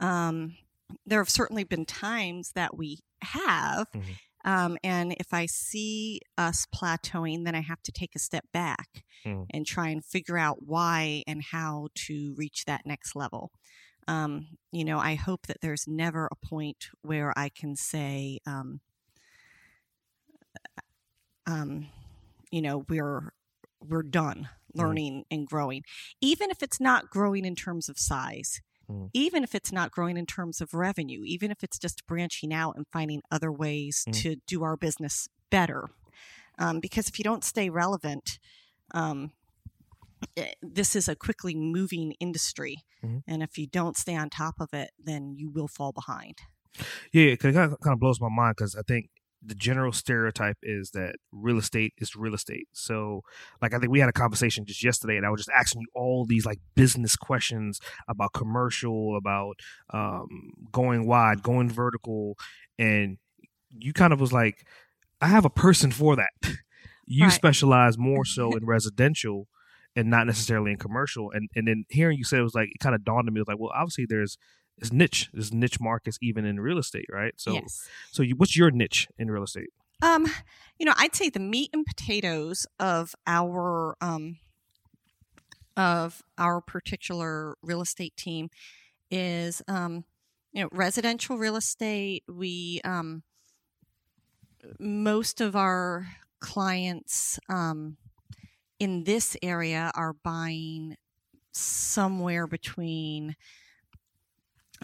Um, 0.00 0.56
there 1.06 1.20
have 1.20 1.30
certainly 1.30 1.64
been 1.64 1.84
times 1.84 2.52
that 2.54 2.76
we 2.76 3.00
have. 3.22 3.86
Mm-hmm. 3.94 4.12
Um, 4.44 4.78
and 4.82 5.14
if 5.18 5.32
I 5.32 5.46
see 5.46 6.20
us 6.38 6.66
plateauing, 6.74 7.44
then 7.44 7.54
I 7.54 7.60
have 7.60 7.82
to 7.82 7.92
take 7.92 8.14
a 8.14 8.18
step 8.18 8.44
back 8.52 9.04
mm. 9.24 9.46
and 9.50 9.66
try 9.66 9.88
and 9.88 10.04
figure 10.04 10.38
out 10.38 10.58
why 10.60 11.22
and 11.26 11.42
how 11.42 11.88
to 12.06 12.34
reach 12.36 12.64
that 12.64 12.86
next 12.86 13.14
level. 13.14 13.50
Um, 14.08 14.48
you 14.72 14.84
know, 14.84 14.98
I 14.98 15.14
hope 15.14 15.46
that 15.46 15.60
there's 15.60 15.86
never 15.86 16.26
a 16.26 16.46
point 16.46 16.86
where 17.02 17.32
I 17.36 17.50
can 17.50 17.76
say, 17.76 18.38
um, 18.46 18.80
um, 21.46 21.88
you 22.50 22.62
know, 22.62 22.84
we're 22.88 23.32
we're 23.86 24.02
done 24.02 24.48
mm-hmm. 24.48 24.80
learning 24.80 25.18
mm. 25.20 25.24
and 25.30 25.46
growing, 25.46 25.82
even 26.20 26.50
if 26.50 26.62
it's 26.62 26.80
not 26.80 27.10
growing 27.10 27.44
in 27.44 27.54
terms 27.54 27.88
of 27.88 27.98
size. 27.98 28.60
Mm. 28.90 29.10
Even 29.12 29.44
if 29.44 29.54
it's 29.54 29.72
not 29.72 29.90
growing 29.90 30.16
in 30.16 30.26
terms 30.26 30.60
of 30.60 30.74
revenue, 30.74 31.22
even 31.24 31.50
if 31.50 31.62
it's 31.62 31.78
just 31.78 32.06
branching 32.06 32.52
out 32.52 32.76
and 32.76 32.86
finding 32.92 33.22
other 33.30 33.52
ways 33.52 34.04
mm. 34.08 34.12
to 34.22 34.36
do 34.46 34.62
our 34.62 34.76
business 34.76 35.28
better. 35.50 35.88
Um, 36.58 36.80
because 36.80 37.08
if 37.08 37.18
you 37.18 37.22
don't 37.22 37.44
stay 37.44 37.70
relevant, 37.70 38.38
um, 38.92 39.32
eh, 40.36 40.52
this 40.62 40.94
is 40.94 41.08
a 41.08 41.16
quickly 41.16 41.54
moving 41.54 42.12
industry. 42.20 42.84
Mm-hmm. 43.04 43.18
And 43.26 43.42
if 43.42 43.56
you 43.56 43.66
don't 43.66 43.96
stay 43.96 44.16
on 44.16 44.28
top 44.28 44.60
of 44.60 44.74
it, 44.74 44.90
then 45.02 45.34
you 45.36 45.50
will 45.50 45.68
fall 45.68 45.92
behind. 45.92 46.38
Yeah, 47.12 47.32
it 47.32 47.40
kind 47.40 47.56
of 47.56 47.98
blows 47.98 48.20
my 48.20 48.28
mind 48.28 48.56
because 48.56 48.76
I 48.76 48.82
think 48.82 49.08
the 49.42 49.54
general 49.54 49.92
stereotype 49.92 50.58
is 50.62 50.90
that 50.90 51.16
real 51.32 51.58
estate 51.58 51.94
is 51.98 52.14
real 52.14 52.34
estate. 52.34 52.68
So, 52.72 53.22
like, 53.62 53.72
I 53.72 53.78
think 53.78 53.90
we 53.90 54.00
had 54.00 54.08
a 54.08 54.12
conversation 54.12 54.66
just 54.66 54.84
yesterday, 54.84 55.16
and 55.16 55.24
I 55.24 55.30
was 55.30 55.40
just 55.40 55.50
asking 55.56 55.82
you 55.82 55.88
all 55.94 56.26
these 56.26 56.44
like 56.44 56.58
business 56.74 57.16
questions 57.16 57.80
about 58.08 58.32
commercial, 58.34 59.16
about 59.16 59.58
um, 59.94 60.52
going 60.72 61.06
wide, 61.06 61.42
going 61.42 61.70
vertical, 61.70 62.36
and 62.78 63.18
you 63.70 63.92
kind 63.92 64.12
of 64.12 64.20
was 64.20 64.32
like, 64.32 64.66
I 65.20 65.28
have 65.28 65.44
a 65.44 65.50
person 65.50 65.90
for 65.90 66.16
that. 66.16 66.32
you 67.06 67.24
right. 67.24 67.32
specialize 67.32 67.98
more 67.98 68.24
so 68.24 68.52
in 68.56 68.66
residential 68.66 69.48
and 69.96 70.08
not 70.08 70.26
necessarily 70.26 70.72
in 70.72 70.76
commercial. 70.76 71.30
And 71.30 71.48
and 71.54 71.66
then 71.66 71.84
hearing 71.88 72.18
you 72.18 72.24
say 72.24 72.38
it 72.38 72.42
was 72.42 72.54
like 72.54 72.68
it 72.72 72.80
kind 72.80 72.94
of 72.94 73.04
dawned 73.04 73.28
on 73.28 73.34
me. 73.34 73.38
It 73.38 73.42
was 73.42 73.48
like, 73.48 73.58
well, 73.58 73.72
obviously 73.74 74.06
there's 74.08 74.36
it's 74.80 74.92
niche. 74.92 75.30
There's 75.32 75.52
niche 75.52 75.80
markets 75.80 76.18
even 76.20 76.44
in 76.44 76.58
real 76.60 76.78
estate, 76.78 77.06
right? 77.10 77.34
So, 77.36 77.52
yes. 77.52 77.88
so 78.10 78.22
you, 78.22 78.34
what's 78.36 78.56
your 78.56 78.70
niche 78.70 79.08
in 79.18 79.30
real 79.30 79.44
estate? 79.44 79.70
Um, 80.02 80.26
you 80.78 80.86
know, 80.86 80.94
I'd 80.96 81.14
say 81.14 81.28
the 81.28 81.40
meat 81.40 81.70
and 81.72 81.84
potatoes 81.84 82.66
of 82.78 83.14
our 83.26 83.96
um 84.00 84.38
of 85.76 86.22
our 86.36 86.60
particular 86.60 87.56
real 87.62 87.80
estate 87.80 88.16
team 88.16 88.50
is 89.10 89.62
um, 89.68 90.04
you 90.52 90.62
know, 90.62 90.68
residential 90.72 91.38
real 91.38 91.56
estate. 91.56 92.24
We 92.28 92.80
um, 92.84 93.22
most 94.78 95.40
of 95.40 95.54
our 95.56 96.08
clients 96.40 97.38
um, 97.48 97.96
in 98.78 99.04
this 99.04 99.36
area 99.42 99.90
are 99.94 100.12
buying 100.12 100.96
somewhere 101.52 102.46
between 102.46 103.36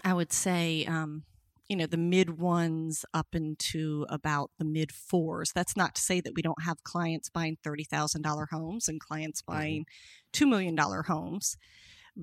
I 0.03 0.13
would 0.13 0.31
say, 0.31 0.85
um, 0.85 1.23
you 1.67 1.75
know, 1.75 1.85
the 1.85 1.97
mid 1.97 2.39
ones 2.39 3.05
up 3.13 3.27
into 3.33 4.05
about 4.09 4.51
the 4.57 4.65
mid 4.65 4.91
fours. 4.91 5.51
That's 5.53 5.75
not 5.75 5.95
to 5.95 6.01
say 6.01 6.21
that 6.21 6.33
we 6.35 6.41
don't 6.41 6.63
have 6.63 6.83
clients 6.83 7.29
buying 7.29 7.57
$30,000 7.65 8.49
homes 8.49 8.87
and 8.87 8.99
clients 8.99 9.41
mm-hmm. 9.41 9.57
buying 9.57 9.85
$2 10.33 10.47
million 10.47 10.77
homes. 10.77 11.57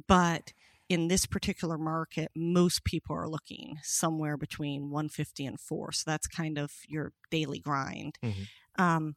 But 0.09 0.52
in 0.88 1.09
this 1.09 1.26
particular 1.26 1.78
market, 1.78 2.31
most 2.35 2.85
people 2.85 3.16
are 3.16 3.28
looking 3.28 3.78
somewhere 3.83 4.37
between 4.37 4.90
150 4.90 5.47
and 5.47 5.61
four. 5.61 5.93
So 5.93 6.04
that's 6.07 6.26
kind 6.26 6.59
of 6.59 6.73
your 6.87 7.12
daily 7.31 7.59
grind. 7.59 8.19
Mm-hmm. 8.23 8.83
Um, 8.83 9.16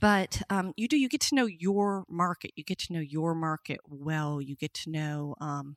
but 0.00 0.42
um, 0.50 0.72
you 0.76 0.88
do 0.88 0.96
you 0.96 1.08
get 1.08 1.20
to 1.20 1.36
know 1.36 1.46
your 1.46 2.04
market 2.08 2.50
you 2.56 2.64
get 2.64 2.78
to 2.78 2.92
know 2.92 3.00
your 3.00 3.32
market 3.32 3.78
well 3.88 4.40
you 4.42 4.56
get 4.56 4.74
to 4.74 4.90
know 4.90 5.36
um, 5.40 5.76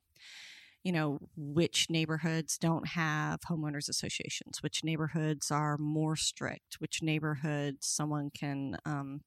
you 0.84 0.92
know, 0.92 1.20
which 1.36 1.88
neighborhoods 1.90 2.58
don't 2.58 2.90
have 2.90 3.42
homeowners 3.42 3.88
associations, 3.88 4.62
which 4.62 4.84
neighborhoods 4.84 5.52
are 5.52 5.78
more 5.78 6.16
strict, 6.16 6.76
which 6.80 7.04
neighborhoods 7.04 7.86
someone 7.86 8.32
can 8.32 8.78
um, 8.86 9.22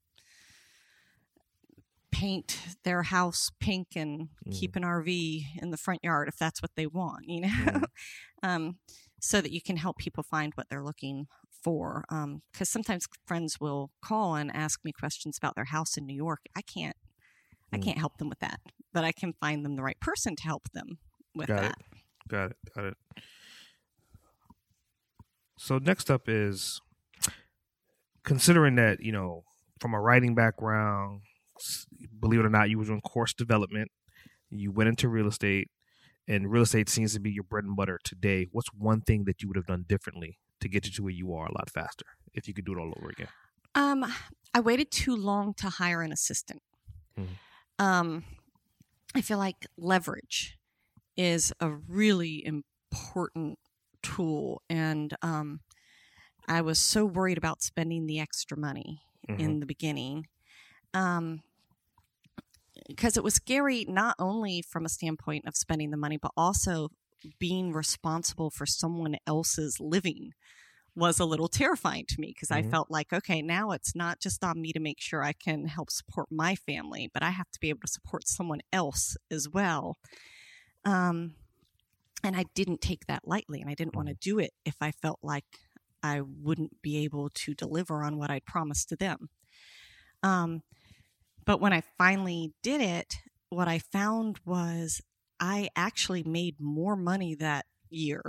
paint 2.10 2.58
their 2.84 3.02
house 3.04 3.50
pink 3.60 3.88
and 3.94 4.28
mm. 4.46 4.52
keep 4.52 4.74
an 4.76 4.82
RV 4.82 5.44
in 5.60 5.70
the 5.70 5.76
front 5.76 6.00
yard 6.02 6.28
if 6.28 6.36
that's 6.36 6.60
what 6.60 6.72
they 6.76 6.86
want, 6.86 7.24
you 7.28 7.42
know, 7.42 7.48
mm. 7.48 7.84
um, 8.42 8.76
so 9.20 9.40
that 9.40 9.52
you 9.52 9.60
can 9.60 9.76
help 9.76 9.98
people 9.98 10.24
find 10.24 10.52
what 10.54 10.68
they're 10.68 10.84
looking 10.84 11.26
for. 11.62 12.04
Because 12.08 12.22
um, 12.22 12.42
sometimes 12.64 13.06
friends 13.26 13.60
will 13.60 13.90
call 14.04 14.34
and 14.34 14.54
ask 14.54 14.84
me 14.84 14.92
questions 14.92 15.38
about 15.38 15.54
their 15.54 15.66
house 15.66 15.96
in 15.96 16.04
New 16.04 16.16
York. 16.16 16.40
I 16.56 16.62
can't. 16.62 16.96
I 17.72 17.78
mm. 17.78 17.84
can't 17.84 17.98
help 17.98 18.18
them 18.18 18.28
with 18.28 18.40
that, 18.40 18.60
but 18.92 19.04
I 19.04 19.12
can 19.12 19.34
find 19.40 19.64
them 19.64 19.76
the 19.76 19.82
right 19.82 20.00
person 20.00 20.34
to 20.36 20.42
help 20.42 20.68
them 20.72 20.98
with 21.34 21.48
got 21.48 21.60
that. 21.60 21.70
It. 21.70 22.28
Got 22.28 22.50
it. 22.50 22.56
Got 22.74 22.84
it. 22.86 22.96
So 25.58 25.78
next 25.78 26.10
up 26.10 26.28
is 26.28 26.80
considering 28.22 28.76
that 28.76 29.00
you 29.00 29.12
know 29.12 29.44
from 29.80 29.94
a 29.94 30.00
writing 30.00 30.34
background, 30.34 31.20
believe 32.20 32.40
it 32.40 32.46
or 32.46 32.50
not, 32.50 32.70
you 32.70 32.78
were 32.78 32.84
doing 32.84 33.00
course 33.00 33.34
development. 33.34 33.90
You 34.50 34.70
went 34.70 34.88
into 34.88 35.08
real 35.08 35.26
estate, 35.26 35.68
and 36.28 36.50
real 36.50 36.62
estate 36.62 36.88
seems 36.88 37.12
to 37.14 37.20
be 37.20 37.30
your 37.30 37.44
bread 37.44 37.64
and 37.64 37.76
butter 37.76 37.98
today. 38.04 38.46
What's 38.52 38.68
one 38.76 39.00
thing 39.00 39.24
that 39.24 39.42
you 39.42 39.48
would 39.48 39.56
have 39.56 39.66
done 39.66 39.84
differently 39.88 40.38
to 40.60 40.68
get 40.68 40.86
you 40.86 40.92
to 40.92 41.02
where 41.02 41.12
you 41.12 41.34
are 41.34 41.46
a 41.46 41.52
lot 41.52 41.70
faster 41.70 42.06
if 42.32 42.48
you 42.48 42.54
could 42.54 42.64
do 42.64 42.72
it 42.72 42.78
all 42.78 42.92
over 42.96 43.10
again? 43.10 43.28
Um, 43.74 44.04
I 44.54 44.60
waited 44.60 44.90
too 44.90 45.16
long 45.16 45.54
to 45.54 45.68
hire 45.68 46.02
an 46.02 46.12
assistant. 46.12 46.62
Mm-hmm. 47.18 47.84
Um, 47.84 48.24
I 49.14 49.20
feel 49.20 49.38
like 49.38 49.66
leverage 49.76 50.56
is 51.16 51.52
a 51.60 51.70
really 51.70 52.44
important 52.44 53.58
tool. 54.02 54.62
And 54.68 55.14
um, 55.22 55.60
I 56.48 56.60
was 56.60 56.78
so 56.78 57.04
worried 57.04 57.38
about 57.38 57.62
spending 57.62 58.06
the 58.06 58.20
extra 58.20 58.56
money 58.56 59.00
mm-hmm. 59.28 59.40
in 59.40 59.60
the 59.60 59.66
beginning. 59.66 60.26
Um, 60.92 61.40
because 62.88 63.16
it 63.16 63.24
was 63.24 63.34
scary 63.34 63.86
not 63.88 64.16
only 64.18 64.62
from 64.62 64.84
a 64.84 64.88
standpoint 64.88 65.46
of 65.46 65.56
spending 65.56 65.90
the 65.90 65.96
money, 65.96 66.18
but 66.20 66.32
also 66.36 66.88
being 67.38 67.72
responsible 67.72 68.50
for 68.50 68.66
someone 68.66 69.16
else's 69.26 69.80
living 69.80 70.32
was 70.96 71.18
a 71.18 71.24
little 71.24 71.48
terrifying 71.48 72.04
to 72.08 72.20
me 72.20 72.28
because 72.28 72.48
mm-hmm. 72.48 72.68
I 72.68 72.70
felt 72.70 72.90
like, 72.90 73.12
okay, 73.12 73.42
now 73.42 73.72
it's 73.72 73.94
not 73.94 74.20
just 74.20 74.44
on 74.44 74.60
me 74.60 74.72
to 74.72 74.80
make 74.80 75.00
sure 75.00 75.22
I 75.22 75.32
can 75.32 75.66
help 75.66 75.90
support 75.90 76.28
my 76.30 76.54
family, 76.54 77.10
but 77.12 77.22
I 77.22 77.30
have 77.30 77.50
to 77.50 77.60
be 77.60 77.68
able 77.68 77.80
to 77.80 77.88
support 77.92 78.28
someone 78.28 78.60
else 78.72 79.16
as 79.30 79.48
well. 79.48 79.96
Um, 80.84 81.34
and 82.22 82.36
I 82.36 82.44
didn't 82.54 82.80
take 82.80 83.06
that 83.06 83.26
lightly, 83.26 83.60
and 83.60 83.70
I 83.70 83.74
didn't 83.74 83.96
want 83.96 84.08
to 84.08 84.14
do 84.14 84.38
it 84.38 84.52
if 84.64 84.76
I 84.80 84.90
felt 84.90 85.18
like 85.22 85.44
I 86.02 86.20
wouldn't 86.20 86.82
be 86.82 87.04
able 87.04 87.30
to 87.30 87.54
deliver 87.54 88.02
on 88.02 88.18
what 88.18 88.30
I'd 88.30 88.44
promised 88.44 88.88
to 88.90 88.96
them. 88.96 89.28
Um, 90.22 90.62
but 91.44 91.60
when 91.60 91.72
I 91.72 91.82
finally 91.98 92.52
did 92.62 92.80
it, 92.80 93.16
what 93.50 93.68
I 93.68 93.78
found 93.78 94.40
was 94.44 95.02
I 95.38 95.68
actually 95.76 96.22
made 96.22 96.56
more 96.60 96.96
money 96.96 97.34
that 97.34 97.66
year 97.90 98.22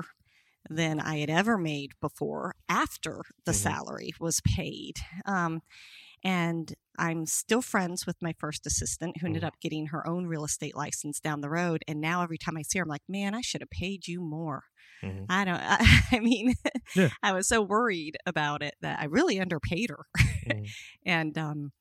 than 0.69 0.99
I 0.99 1.17
had 1.17 1.29
ever 1.29 1.57
made 1.57 1.91
before 2.01 2.55
after 2.67 3.23
the 3.45 3.51
mm-hmm. 3.51 3.57
salary 3.57 4.13
was 4.19 4.41
paid. 4.41 4.97
Um, 5.25 5.61
and 6.25 6.73
I'm 6.97 7.27
still 7.27 7.61
friends 7.61 8.07
with 8.07 8.15
my 8.19 8.33
first 8.39 8.65
assistant 8.65 9.17
who 9.17 9.27
ended 9.27 9.43
mm. 9.43 9.47
up 9.47 9.59
getting 9.61 9.87
her 9.87 10.05
own 10.07 10.25
real 10.25 10.43
estate 10.43 10.75
license 10.75 11.19
down 11.19 11.41
the 11.41 11.49
road. 11.49 11.83
And 11.87 12.01
now 12.01 12.23
every 12.23 12.39
time 12.39 12.57
I 12.57 12.63
see 12.63 12.79
her, 12.79 12.83
I'm 12.83 12.89
like, 12.89 13.03
man, 13.07 13.35
I 13.35 13.41
should 13.41 13.61
have 13.61 13.69
paid 13.69 14.07
you 14.07 14.21
more. 14.21 14.63
Mm-hmm. 15.03 15.25
I 15.29 15.45
don't, 15.45 15.61
I, 15.61 16.01
I 16.13 16.19
mean, 16.19 16.55
yeah. 16.95 17.09
I 17.21 17.33
was 17.33 17.47
so 17.47 17.61
worried 17.61 18.17
about 18.25 18.63
it 18.63 18.73
that 18.81 18.99
I 18.99 19.05
really 19.05 19.39
underpaid 19.39 19.91
her. 19.91 20.05
Mm-hmm. 20.19 20.63
and 21.05 21.37
um, 21.37 21.71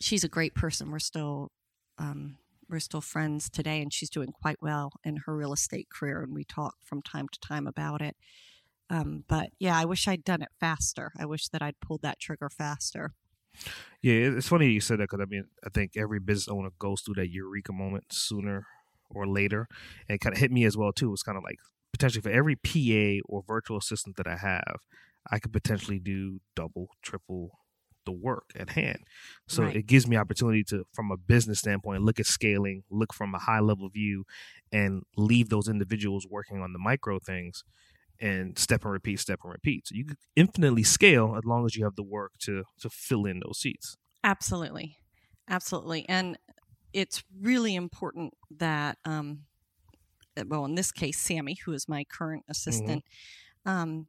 she's 0.00 0.22
a 0.22 0.28
great 0.28 0.54
person. 0.54 0.92
We're 0.92 1.00
still, 1.00 1.50
um, 1.98 2.36
we're 2.70 2.78
still 2.78 3.00
friends 3.00 3.50
today, 3.50 3.82
and 3.82 3.92
she's 3.92 4.10
doing 4.10 4.30
quite 4.30 4.58
well 4.62 4.92
in 5.02 5.16
her 5.26 5.34
real 5.34 5.52
estate 5.52 5.88
career. 5.90 6.22
And 6.22 6.32
we 6.32 6.44
talk 6.44 6.74
from 6.84 7.02
time 7.02 7.26
to 7.32 7.40
time 7.40 7.66
about 7.66 8.02
it. 8.02 8.14
Um, 8.88 9.24
but 9.26 9.48
yeah, 9.58 9.76
I 9.76 9.84
wish 9.84 10.06
I'd 10.06 10.22
done 10.22 10.42
it 10.42 10.50
faster. 10.60 11.10
I 11.18 11.26
wish 11.26 11.48
that 11.48 11.60
I'd 11.60 11.80
pulled 11.80 12.02
that 12.02 12.20
trigger 12.20 12.48
faster. 12.48 13.14
Yeah, 14.02 14.14
it's 14.36 14.48
funny 14.48 14.70
you 14.70 14.80
said 14.80 14.98
that 15.00 15.10
because 15.10 15.20
I 15.20 15.26
mean, 15.26 15.44
I 15.64 15.70
think 15.70 15.92
every 15.96 16.20
business 16.20 16.48
owner 16.48 16.70
goes 16.78 17.00
through 17.02 17.14
that 17.16 17.30
eureka 17.30 17.72
moment 17.72 18.04
sooner 18.12 18.66
or 19.10 19.26
later. 19.26 19.66
And 20.08 20.16
it 20.16 20.20
kind 20.20 20.34
of 20.34 20.40
hit 20.40 20.52
me 20.52 20.64
as 20.64 20.76
well 20.76 20.92
too. 20.92 21.12
It's 21.12 21.22
kind 21.22 21.38
of 21.38 21.44
like 21.44 21.58
potentially 21.92 22.22
for 22.22 22.30
every 22.30 22.56
PA 22.56 23.22
or 23.26 23.42
virtual 23.46 23.78
assistant 23.78 24.16
that 24.16 24.26
I 24.26 24.36
have, 24.36 24.76
I 25.30 25.38
could 25.38 25.52
potentially 25.52 25.98
do 25.98 26.40
double, 26.54 26.88
triple 27.02 27.58
the 28.04 28.12
work 28.12 28.44
at 28.56 28.70
hand. 28.70 29.00
So 29.48 29.64
Right. 29.64 29.76
it 29.76 29.86
gives 29.86 30.06
me 30.06 30.16
opportunity 30.16 30.64
to, 30.64 30.84
from 30.94 31.10
a 31.10 31.16
business 31.16 31.58
standpoint, 31.58 32.02
look 32.02 32.20
at 32.20 32.26
scaling, 32.26 32.84
look 32.90 33.12
from 33.12 33.34
a 33.34 33.38
high 33.38 33.60
level 33.60 33.88
view, 33.90 34.24
and 34.72 35.02
leave 35.16 35.48
those 35.48 35.68
individuals 35.68 36.26
working 36.30 36.62
on 36.62 36.72
the 36.72 36.78
micro 36.78 37.18
things 37.18 37.64
and 38.20 38.58
step 38.58 38.84
and 38.84 38.92
repeat, 38.92 39.20
step 39.20 39.40
and 39.44 39.52
repeat. 39.52 39.88
So 39.88 39.94
you 39.94 40.04
could 40.06 40.18
infinitely 40.36 40.82
scale 40.82 41.34
as 41.36 41.44
long 41.44 41.64
as 41.66 41.76
you 41.76 41.84
have 41.84 41.96
the 41.96 42.02
work 42.02 42.32
to 42.40 42.64
to 42.80 42.90
fill 42.90 43.24
in 43.26 43.40
those 43.40 43.58
seats. 43.60 43.96
Absolutely. 44.24 44.96
Absolutely. 45.48 46.08
And 46.08 46.38
it's 46.92 47.22
really 47.40 47.74
important 47.74 48.34
that, 48.50 48.98
um, 49.04 49.46
uh, 50.38 50.44
well, 50.46 50.64
in 50.64 50.74
this 50.74 50.92
case, 50.92 51.18
Sammy, 51.18 51.56
who 51.64 51.72
is 51.72 51.88
my 51.88 52.04
current 52.04 52.44
assistant, 52.48 53.04
um, 53.66 54.08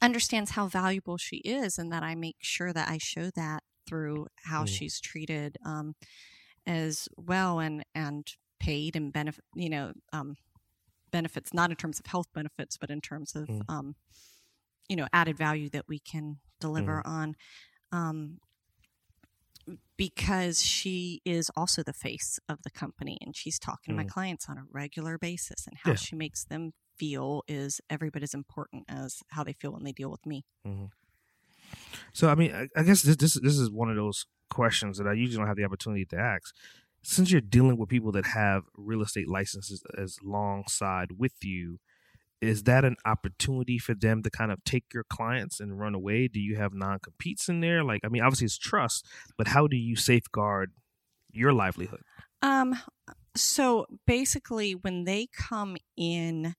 understands 0.00 0.52
how 0.52 0.66
valuable 0.68 1.18
she 1.18 1.38
is 1.38 1.78
and 1.78 1.92
that 1.92 2.02
I 2.02 2.14
make 2.14 2.36
sure 2.40 2.72
that 2.72 2.88
I 2.88 2.98
show 2.98 3.30
that 3.32 3.62
through 3.86 4.28
how 4.44 4.64
Mm. 4.64 4.68
she's 4.68 5.00
treated 5.00 5.58
um, 5.64 5.94
as 6.66 7.08
well 7.16 7.60
and, 7.60 7.84
and 7.94 8.26
paid 8.60 8.96
and 8.96 9.12
benefit, 9.12 9.44
you 9.54 9.70
know, 9.70 9.92
um, 10.12 10.36
benefits, 11.12 11.54
not 11.54 11.70
in 11.70 11.76
terms 11.76 12.00
of 12.00 12.06
health 12.06 12.26
benefits, 12.34 12.76
but 12.76 12.90
in 12.90 13.00
terms 13.00 13.36
of, 13.36 13.46
Mm. 13.48 13.62
um, 13.68 13.94
you 14.88 14.96
know, 14.96 15.06
added 15.12 15.36
value 15.38 15.68
that 15.70 15.86
we 15.86 16.00
can 16.00 16.40
deliver 16.60 17.06
on. 17.06 17.36
Um, 17.92 18.40
because 19.96 20.60
she 20.64 21.20
is 21.24 21.48
also 21.56 21.84
the 21.84 21.92
face 21.92 22.40
of 22.48 22.62
the 22.64 22.70
company 22.70 23.16
and 23.20 23.36
she's 23.36 23.60
talking 23.60 23.92
to 23.92 23.96
my 23.96 24.04
Mm. 24.04 24.08
clients 24.10 24.48
on 24.48 24.58
a 24.58 24.64
regular 24.68 25.18
basis 25.18 25.68
and 25.68 25.76
how 25.84 25.90
Yeah. 25.92 25.96
she 25.96 26.16
makes 26.16 26.44
them 26.44 26.72
feel 26.96 27.44
is 27.46 27.80
every 27.88 28.10
bit 28.10 28.24
as 28.24 28.34
important 28.34 28.84
as 28.88 29.22
how 29.28 29.44
they 29.44 29.52
feel 29.52 29.72
when 29.72 29.84
they 29.84 29.92
deal 29.92 30.10
with 30.10 30.26
me. 30.26 30.44
So 32.12 32.28
I 32.28 32.34
mean, 32.34 32.52
I, 32.52 32.68
I 32.76 32.82
guess 32.82 33.02
this 33.02 33.16
this 33.16 33.34
this 33.34 33.56
is 33.58 33.70
one 33.70 33.88
of 33.88 33.96
those 33.96 34.26
questions 34.50 34.98
that 34.98 35.06
I 35.06 35.12
usually 35.12 35.38
don't 35.38 35.46
have 35.46 35.56
the 35.56 35.64
opportunity 35.64 36.04
to 36.06 36.16
ask. 36.18 36.54
Since 37.02 37.30
you're 37.30 37.40
dealing 37.40 37.76
with 37.76 37.88
people 37.88 38.12
that 38.12 38.26
have 38.26 38.64
real 38.76 39.02
estate 39.02 39.28
licenses 39.28 39.82
as 39.96 40.18
alongside 40.24 41.12
with 41.18 41.32
you, 41.42 41.78
is 42.40 42.64
that 42.64 42.84
an 42.84 42.96
opportunity 43.06 43.78
for 43.78 43.94
them 43.94 44.22
to 44.22 44.30
kind 44.30 44.50
of 44.50 44.62
take 44.64 44.84
your 44.92 45.04
clients 45.04 45.60
and 45.60 45.78
run 45.78 45.94
away? 45.94 46.28
Do 46.28 46.40
you 46.40 46.56
have 46.56 46.74
non 46.74 46.98
competes 46.98 47.48
in 47.48 47.60
there? 47.60 47.84
Like, 47.84 48.00
I 48.04 48.08
mean, 48.08 48.22
obviously 48.22 48.46
it's 48.46 48.58
trust, 48.58 49.06
but 49.38 49.48
how 49.48 49.66
do 49.66 49.76
you 49.76 49.96
safeguard 49.96 50.72
your 51.30 51.52
livelihood? 51.52 52.02
Um, 52.42 52.76
so 53.36 53.86
basically, 54.06 54.72
when 54.72 55.04
they 55.04 55.28
come 55.32 55.76
in, 55.96 56.54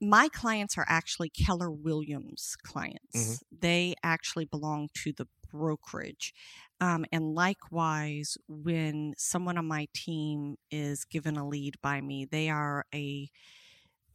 my 0.00 0.28
clients 0.28 0.76
are 0.76 0.86
actually 0.88 1.30
Keller 1.30 1.70
Williams 1.70 2.56
clients. 2.62 3.42
They 3.50 3.94
actually 4.02 4.44
belong 4.44 4.88
to 5.02 5.12
the 5.12 5.26
brokerage. 5.50 6.34
Um, 6.80 7.04
and 7.10 7.34
likewise, 7.34 8.36
when 8.46 9.14
someone 9.16 9.58
on 9.58 9.66
my 9.66 9.88
team 9.94 10.56
is 10.70 11.04
given 11.04 11.36
a 11.36 11.46
lead 11.48 11.76
by 11.82 12.00
me, 12.00 12.24
they 12.24 12.50
are 12.50 12.84
a 12.94 13.30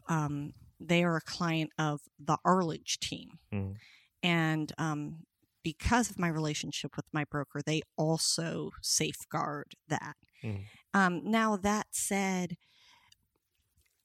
um, 0.08 0.54
they 0.80 1.04
are 1.04 1.16
a 1.18 1.22
client 1.22 1.72
of 1.78 2.02
the 2.20 2.38
Arledge 2.46 3.00
team. 3.00 3.40
Mhm. 3.52 3.75
And 4.22 4.72
um, 4.78 5.25
because 5.63 6.10
of 6.10 6.20
my 6.20 6.28
relationship 6.28 6.96
with 6.96 7.06
my 7.13 7.24
broker, 7.25 7.62
they 7.66 7.82
also 7.98 8.72
safeguard 8.81 9.75
that. 9.88 10.16
Mhm. 10.44 10.66
Um, 10.94 11.22
now, 11.24 11.55
that 11.57 11.88
said, 11.92 12.57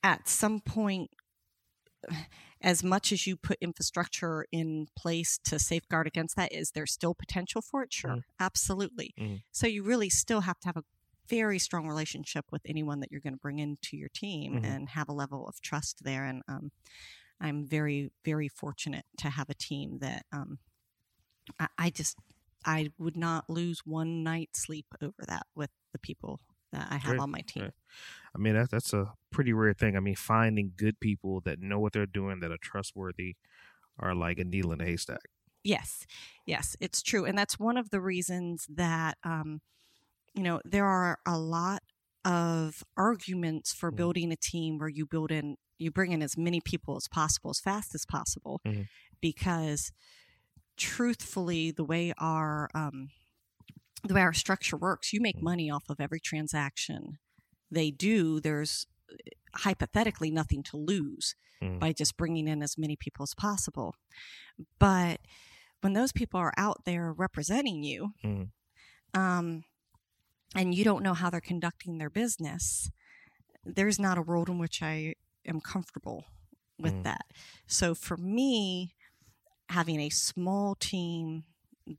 at 0.02 0.28
some 0.28 0.60
point, 0.60 1.10
as 2.60 2.82
much 2.84 3.12
as 3.12 3.26
you 3.26 3.36
put 3.36 3.58
infrastructure 3.60 4.46
in 4.52 4.88
place 4.96 5.38
to 5.44 5.58
safeguard 5.58 6.06
against 6.06 6.36
that, 6.36 6.52
is 6.52 6.72
there 6.72 6.86
still 6.86 7.14
potential 7.14 7.62
for 7.62 7.82
it? 7.82 7.92
Sure, 7.92 8.18
Mhm. 8.18 8.24
absolutely. 8.40 9.14
Mhm. 9.16 9.42
So 9.52 9.66
you 9.66 9.82
really 9.82 10.10
still 10.10 10.42
have 10.42 10.58
to 10.60 10.68
have 10.68 10.76
a 10.76 10.84
very 11.28 11.58
strong 11.58 11.86
relationship 11.86 12.46
with 12.50 12.62
anyone 12.66 13.00
that 13.00 13.12
you're 13.12 13.20
going 13.20 13.34
to 13.34 13.38
bring 13.40 13.58
into 13.58 13.96
your 13.96 14.08
team 14.08 14.58
Mhm. 14.58 14.62
and 14.62 14.90
have 14.90 15.08
a 15.08 15.12
level 15.12 15.46
of 15.46 15.60
trust 15.60 16.02
there. 16.04 16.24
And 16.24 16.42
um, 16.48 16.72
I'm 17.40 17.66
very, 17.66 18.10
very 18.24 18.48
fortunate 18.48 19.06
to 19.18 19.30
have 19.30 19.50
a 19.50 19.54
team 19.54 19.98
that 20.00 20.26
um, 20.32 20.58
I, 21.58 21.68
I 21.78 21.90
just 21.90 22.16
I 22.64 22.90
would 22.98 23.16
not 23.16 23.48
lose 23.48 23.80
one 23.86 24.22
night's 24.22 24.62
sleep 24.62 24.86
over 25.00 25.24
that 25.26 25.46
with 25.54 25.70
the 25.92 25.98
people 25.98 26.40
that 26.72 26.92
I 26.92 26.96
have 26.98 27.18
Great, 27.18 27.20
on 27.20 27.30
my 27.30 27.40
team. 27.42 27.70
great. 27.70 27.72
I 28.34 28.38
mean, 28.38 28.54
that's 28.54 28.70
that's 28.70 28.92
a 28.94 29.14
pretty 29.30 29.52
rare 29.52 29.74
thing. 29.74 29.96
I 29.96 30.00
mean, 30.00 30.16
finding 30.16 30.74
good 30.76 31.00
people 31.00 31.40
that 31.42 31.60
know 31.60 31.80
what 31.80 31.92
they're 31.92 32.06
doing, 32.06 32.40
that 32.40 32.52
are 32.52 32.58
trustworthy, 32.58 33.36
are 33.98 34.14
like 34.14 34.38
a 34.38 34.44
needle 34.44 34.72
in 34.72 34.80
a 34.80 34.86
haystack. 34.86 35.30
Yes, 35.64 36.06
yes, 36.46 36.76
it's 36.80 37.02
true, 37.02 37.24
and 37.24 37.36
that's 37.36 37.58
one 37.58 37.76
of 37.76 37.90
the 37.90 38.00
reasons 38.00 38.66
that 38.70 39.18
um, 39.24 39.60
you 40.34 40.42
know 40.44 40.60
there 40.64 40.86
are 40.86 41.18
a 41.26 41.38
lot 41.38 41.82
of 42.24 42.84
arguments 42.96 43.74
for 43.74 43.90
Mhm. 43.90 43.92
building 43.92 44.32
a 44.32 44.36
team 44.36 44.78
where 44.78 44.88
you 44.90 45.06
build 45.06 45.32
in 45.32 45.56
you 45.78 45.90
bring 45.92 46.12
in 46.12 46.22
as 46.22 46.36
many 46.38 46.60
people 46.60 46.96
as 46.96 47.08
possible 47.08 47.50
as 47.50 47.60
fast 47.60 47.94
as 47.94 48.06
possible 48.06 48.62
Mhm. 48.64 48.88
because 49.20 49.92
truthfully 50.76 51.70
the 51.72 51.84
way 51.84 52.12
our 52.18 52.70
um, 52.74 53.10
the 54.04 54.14
way 54.14 54.20
our 54.22 54.32
structure 54.32 54.76
works 54.76 55.12
you 55.12 55.20
make 55.20 55.36
Mhm. 55.36 55.42
money 55.42 55.70
off 55.70 55.88
of 55.88 56.00
every 56.00 56.20
transaction 56.20 57.18
they 57.70 57.90
do 57.90 58.40
there's 58.40 58.86
uh, 59.12 59.16
hypothetically 59.60 60.30
nothing 60.30 60.62
to 60.62 60.76
lose 60.76 61.34
Mhm. 61.60 61.80
by 61.80 61.92
just 61.92 62.16
bringing 62.16 62.48
in 62.48 62.62
as 62.62 62.78
many 62.78 62.96
people 62.96 63.22
as 63.24 63.34
possible 63.34 63.94
but 64.78 65.20
when 65.82 65.94
those 65.94 66.12
people 66.12 66.40
are 66.40 66.54
out 66.58 66.84
there 66.84 67.12
representing 67.12 67.84
you 67.84 68.12
Mhm. 68.22 68.50
um, 69.14 69.64
and 70.54 70.74
you 70.74 70.84
don't 70.84 71.02
know 71.02 71.14
how 71.14 71.30
they're 71.30 71.40
conducting 71.40 71.98
their 71.98 72.10
business 72.10 72.90
there's 73.64 73.98
not 74.00 74.18
a 74.18 74.22
world 74.22 74.48
in 74.50 74.58
which 74.58 74.82
i 74.82 75.14
am 75.46 75.60
comfortable 75.60 76.26
with 76.78 76.94
Mhm. 76.94 77.02
that 77.02 77.26
so 77.66 77.94
for 77.94 78.16
me 78.16 78.94
having 79.70 80.00
a 80.00 80.10
small 80.10 80.74
team 80.76 81.44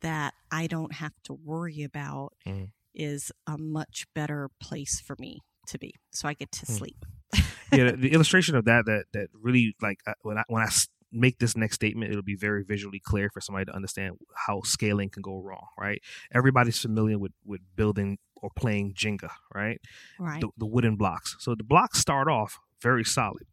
that 0.01 0.33
i 0.51 0.67
don't 0.67 0.93
have 0.93 1.13
to 1.23 1.33
worry 1.33 1.83
about 1.83 2.33
Mhm. 2.45 2.71
is 2.93 3.31
a 3.47 3.57
much 3.57 4.05
better 4.13 4.49
place 4.59 4.99
for 4.99 5.15
me 5.19 5.39
to 5.67 5.77
be 5.77 5.93
so 6.11 6.27
i 6.27 6.33
get 6.33 6.51
to 6.51 6.65
Mhm. 6.65 6.77
sleep 6.77 7.05
yeah, 7.71 7.91
the, 7.91 7.97
the 8.05 8.11
illustration 8.13 8.55
of 8.55 8.65
that 8.65 8.85
that 8.85 9.05
that 9.13 9.27
really 9.33 9.75
like 9.81 9.99
uh, 10.07 10.13
when 10.23 10.37
I 10.37 10.43
when 10.47 10.63
I 10.63 10.69
make 11.11 11.39
this 11.39 11.55
next 11.55 11.75
statement, 11.75 12.11
it'll 12.11 12.23
be 12.23 12.35
very 12.35 12.63
visually 12.63 12.99
clear 12.99 13.29
for 13.29 13.41
somebody 13.41 13.65
to 13.65 13.75
understand 13.75 14.15
how 14.47 14.61
scaling 14.63 15.09
can 15.09 15.21
go 15.21 15.39
wrong. 15.39 15.67
Right? 15.77 16.01
Everybody's 16.33 16.79
familiar 16.79 17.17
with 17.19 17.33
with 17.45 17.61
building 17.75 18.17
or 18.35 18.49
playing 18.55 18.93
Jenga, 18.93 19.29
right? 19.53 19.79
right 20.17 20.41
The, 20.41 20.49
the 20.57 20.65
wooden 20.65 20.95
blocks. 20.95 21.35
So 21.39 21.53
the 21.55 21.63
blocks 21.63 21.99
start 21.99 22.27
off 22.27 22.57
very 22.81 23.03
solid, 23.03 23.45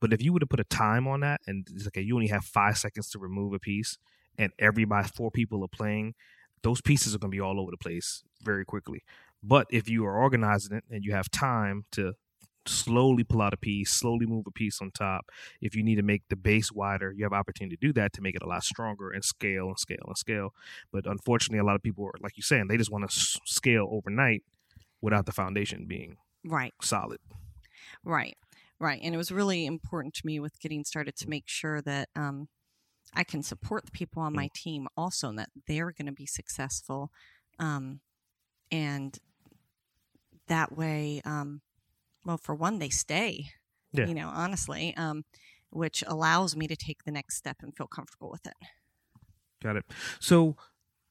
but 0.00 0.12
if 0.12 0.20
you 0.22 0.32
were 0.32 0.40
to 0.40 0.46
put 0.46 0.60
a 0.60 0.64
time 0.64 1.06
on 1.06 1.20
that, 1.20 1.40
and 1.46 1.66
it's 1.74 1.86
okay, 1.86 2.02
you 2.02 2.14
only 2.16 2.28
have 2.28 2.44
five 2.44 2.76
seconds 2.76 3.08
to 3.10 3.18
remove 3.18 3.52
a 3.54 3.58
piece, 3.58 3.96
and 4.38 4.52
everybody 4.58 5.08
four 5.08 5.30
people 5.30 5.64
are 5.64 5.68
playing, 5.68 6.14
those 6.62 6.80
pieces 6.80 7.14
are 7.14 7.18
going 7.18 7.30
to 7.30 7.36
be 7.36 7.40
all 7.40 7.60
over 7.60 7.70
the 7.70 7.76
place 7.76 8.22
very 8.42 8.64
quickly. 8.64 9.02
But 9.42 9.66
if 9.70 9.88
you 9.88 10.04
are 10.06 10.16
organizing 10.16 10.76
it 10.76 10.84
and 10.90 11.04
you 11.04 11.12
have 11.12 11.30
time 11.30 11.84
to 11.92 12.14
slowly 12.66 13.24
pull 13.24 13.42
out 13.42 13.52
a 13.52 13.58
piece, 13.58 13.90
slowly 13.90 14.26
move 14.26 14.46
a 14.46 14.50
piece 14.50 14.80
on 14.80 14.90
top. 14.90 15.26
If 15.60 15.76
you 15.76 15.82
need 15.82 15.96
to 15.96 16.02
make 16.02 16.22
the 16.28 16.36
base 16.36 16.72
wider, 16.72 17.12
you 17.12 17.24
have 17.24 17.32
opportunity 17.32 17.76
to 17.76 17.86
do 17.86 17.92
that 17.94 18.12
to 18.14 18.22
make 18.22 18.34
it 18.34 18.42
a 18.42 18.48
lot 18.48 18.64
stronger 18.64 19.10
and 19.10 19.24
scale 19.24 19.68
and 19.68 19.78
scale 19.78 20.04
and 20.06 20.16
scale. 20.16 20.54
But 20.90 21.06
unfortunately, 21.06 21.58
a 21.58 21.64
lot 21.64 21.76
of 21.76 21.82
people 21.82 22.06
are 22.06 22.14
like 22.20 22.36
you're 22.36 22.42
saying, 22.42 22.68
they 22.68 22.78
just 22.78 22.90
want 22.90 23.02
to 23.02 23.14
s- 23.14 23.38
scale 23.44 23.88
overnight 23.90 24.42
without 25.02 25.26
the 25.26 25.32
foundation 25.32 25.86
being 25.86 26.16
right 26.44 26.72
solid. 26.80 27.18
Right, 28.04 28.36
right. 28.78 29.00
And 29.02 29.14
it 29.14 29.18
was 29.18 29.30
really 29.30 29.66
important 29.66 30.14
to 30.14 30.26
me 30.26 30.40
with 30.40 30.58
getting 30.60 30.84
started 30.84 31.16
to 31.16 31.28
make 31.28 31.44
sure 31.46 31.82
that 31.82 32.08
um, 32.16 32.48
I 33.16 33.24
can 33.24 33.42
support 33.42 33.84
the 33.86 33.92
people 33.92 34.22
on 34.22 34.32
my 34.34 34.50
team 34.54 34.88
also 34.96 35.28
and 35.28 35.38
that 35.38 35.50
they're 35.66 35.92
going 35.92 36.06
to 36.06 36.12
be 36.12 36.26
successful. 36.26 37.10
Um, 37.58 38.00
and 38.70 39.18
that 40.48 40.76
way, 40.76 41.20
um, 41.24 41.62
well, 42.24 42.38
for 42.38 42.54
one, 42.54 42.78
they 42.78 42.88
stay, 42.90 43.46
Yeah. 43.92 44.06
you 44.06 44.14
know, 44.14 44.28
honestly, 44.28 44.96
um, 44.96 45.24
which 45.70 46.04
allows 46.06 46.56
me 46.56 46.66
to 46.68 46.76
take 46.76 47.04
the 47.04 47.10
next 47.10 47.36
step 47.36 47.58
and 47.60 47.76
feel 47.76 47.86
comfortable 47.86 48.30
with 48.30 48.46
it. 48.46 48.54
Got 49.62 49.76
it. 49.76 49.84
So, 50.20 50.56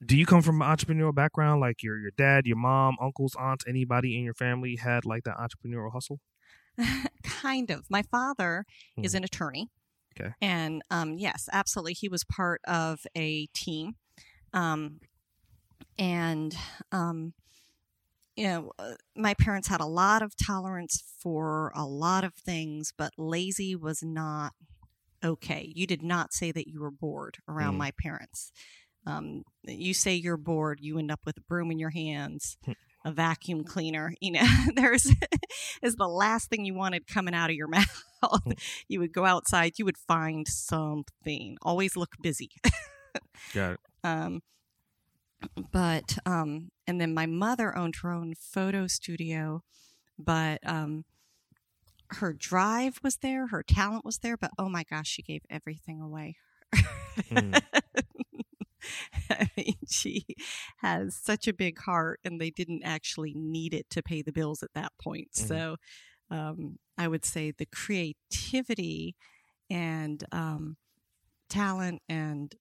do 0.04 0.16
you 0.16 0.26
come 0.26 0.42
from 0.42 0.62
an 0.62 0.68
entrepreneurial 0.68 1.14
background? 1.14 1.60
Like 1.60 1.82
your 1.82 1.98
your 1.98 2.12
dad, 2.12 2.46
your 2.46 2.56
mom, 2.56 2.96
uncles, 3.00 3.34
aunts, 3.36 3.64
anybody 3.66 4.16
in 4.18 4.24
your 4.24 4.34
family 4.34 4.76
had 4.76 5.04
like 5.04 5.24
that 5.24 5.36
entrepreneurial 5.38 5.92
hustle? 5.92 6.20
kind 7.22 7.70
of. 7.70 7.90
My 7.90 8.02
father 8.02 8.66
is 9.02 9.14
Mhm. 9.14 9.18
an 9.18 9.24
attorney. 9.24 9.70
Okay. 10.18 10.34
And 10.40 10.82
um, 10.90 11.14
yes, 11.18 11.48
absolutely, 11.52 11.94
he 11.94 12.08
was 12.08 12.24
part 12.24 12.60
of 12.66 13.00
a 13.16 13.46
team, 13.54 13.96
um, 14.52 15.00
and 15.98 16.54
um, 16.92 17.34
you 18.36 18.44
know, 18.46 18.72
uh, 18.78 18.94
my 19.16 19.34
parents 19.34 19.68
had 19.68 19.80
a 19.80 19.86
lot 19.86 20.22
of 20.22 20.34
tolerance 20.36 21.02
for 21.20 21.72
a 21.74 21.84
lot 21.86 22.24
of 22.24 22.34
things, 22.34 22.92
but 22.96 23.12
lazy 23.16 23.76
was 23.76 24.02
not 24.02 24.52
okay. 25.24 25.72
You 25.74 25.86
did 25.86 26.02
not 26.02 26.32
say 26.32 26.52
that 26.52 26.68
you 26.68 26.80
were 26.80 26.90
bored 26.90 27.38
around 27.48 27.74
Mm. 27.74 27.78
my 27.78 27.92
parents. 28.02 28.52
Um, 29.06 29.44
you 29.64 29.94
say 29.94 30.14
you're 30.14 30.36
bored, 30.36 30.80
you 30.80 30.98
end 30.98 31.10
up 31.10 31.20
with 31.26 31.36
a 31.38 31.42
broom 31.42 31.70
in 31.70 31.78
your 31.78 31.90
hands. 31.90 32.56
a 33.04 33.12
vacuum 33.12 33.64
cleaner. 33.64 34.14
You 34.20 34.32
know, 34.32 34.46
there's 34.76 35.10
is 35.82 35.96
the 35.96 36.08
last 36.08 36.48
thing 36.48 36.64
you 36.64 36.74
wanted 36.74 37.06
coming 37.06 37.34
out 37.34 37.50
of 37.50 37.56
your 37.56 37.68
mouth. 38.22 38.52
you 38.88 39.00
would 39.00 39.12
go 39.12 39.24
outside, 39.24 39.78
you 39.78 39.84
would 39.84 39.98
find 39.98 40.46
something. 40.48 41.56
Always 41.62 41.96
look 41.96 42.12
busy. 42.20 42.50
Got 43.52 43.72
it. 43.74 43.80
Um, 44.04 44.42
but 45.72 46.18
um, 46.26 46.68
and 46.86 47.00
then 47.00 47.14
my 47.14 47.24
mother 47.24 47.74
owned 47.74 47.96
her 48.02 48.12
own 48.12 48.34
photo 48.38 48.86
studio, 48.86 49.62
but 50.18 50.60
um, 50.62 51.06
her 52.08 52.34
drive 52.34 52.98
was 53.02 53.16
there, 53.22 53.46
her 53.46 53.62
talent 53.62 54.04
was 54.04 54.18
there, 54.18 54.36
but 54.36 54.50
oh 54.58 54.68
my 54.68 54.84
gosh, 54.84 55.08
she 55.08 55.22
gave 55.22 55.40
everything 55.48 56.02
away. 56.02 56.36
Mm. 57.30 57.62
I 59.30 59.50
mean, 59.56 59.74
she 59.88 60.24
has 60.78 61.16
such 61.16 61.48
a 61.48 61.52
big 61.54 61.78
heart, 61.80 62.20
and 62.24 62.40
they 62.40 62.50
didn't 62.50 62.82
actually 62.84 63.34
need 63.34 63.74
it 63.74 63.88
to 63.90 64.02
pay 64.02 64.22
the 64.22 64.32
bills 64.32 64.62
at 64.62 64.74
that 64.74 64.92
point. 65.02 65.34
Mhm. 65.36 65.46
So, 65.48 65.76
um, 66.30 66.78
I 66.98 67.08
would 67.08 67.24
say 67.24 67.52
the 67.52 67.66
creativity 67.66 69.16
and 69.70 70.24
um, 70.32 70.76
talent 71.48 72.02
and 72.08 72.54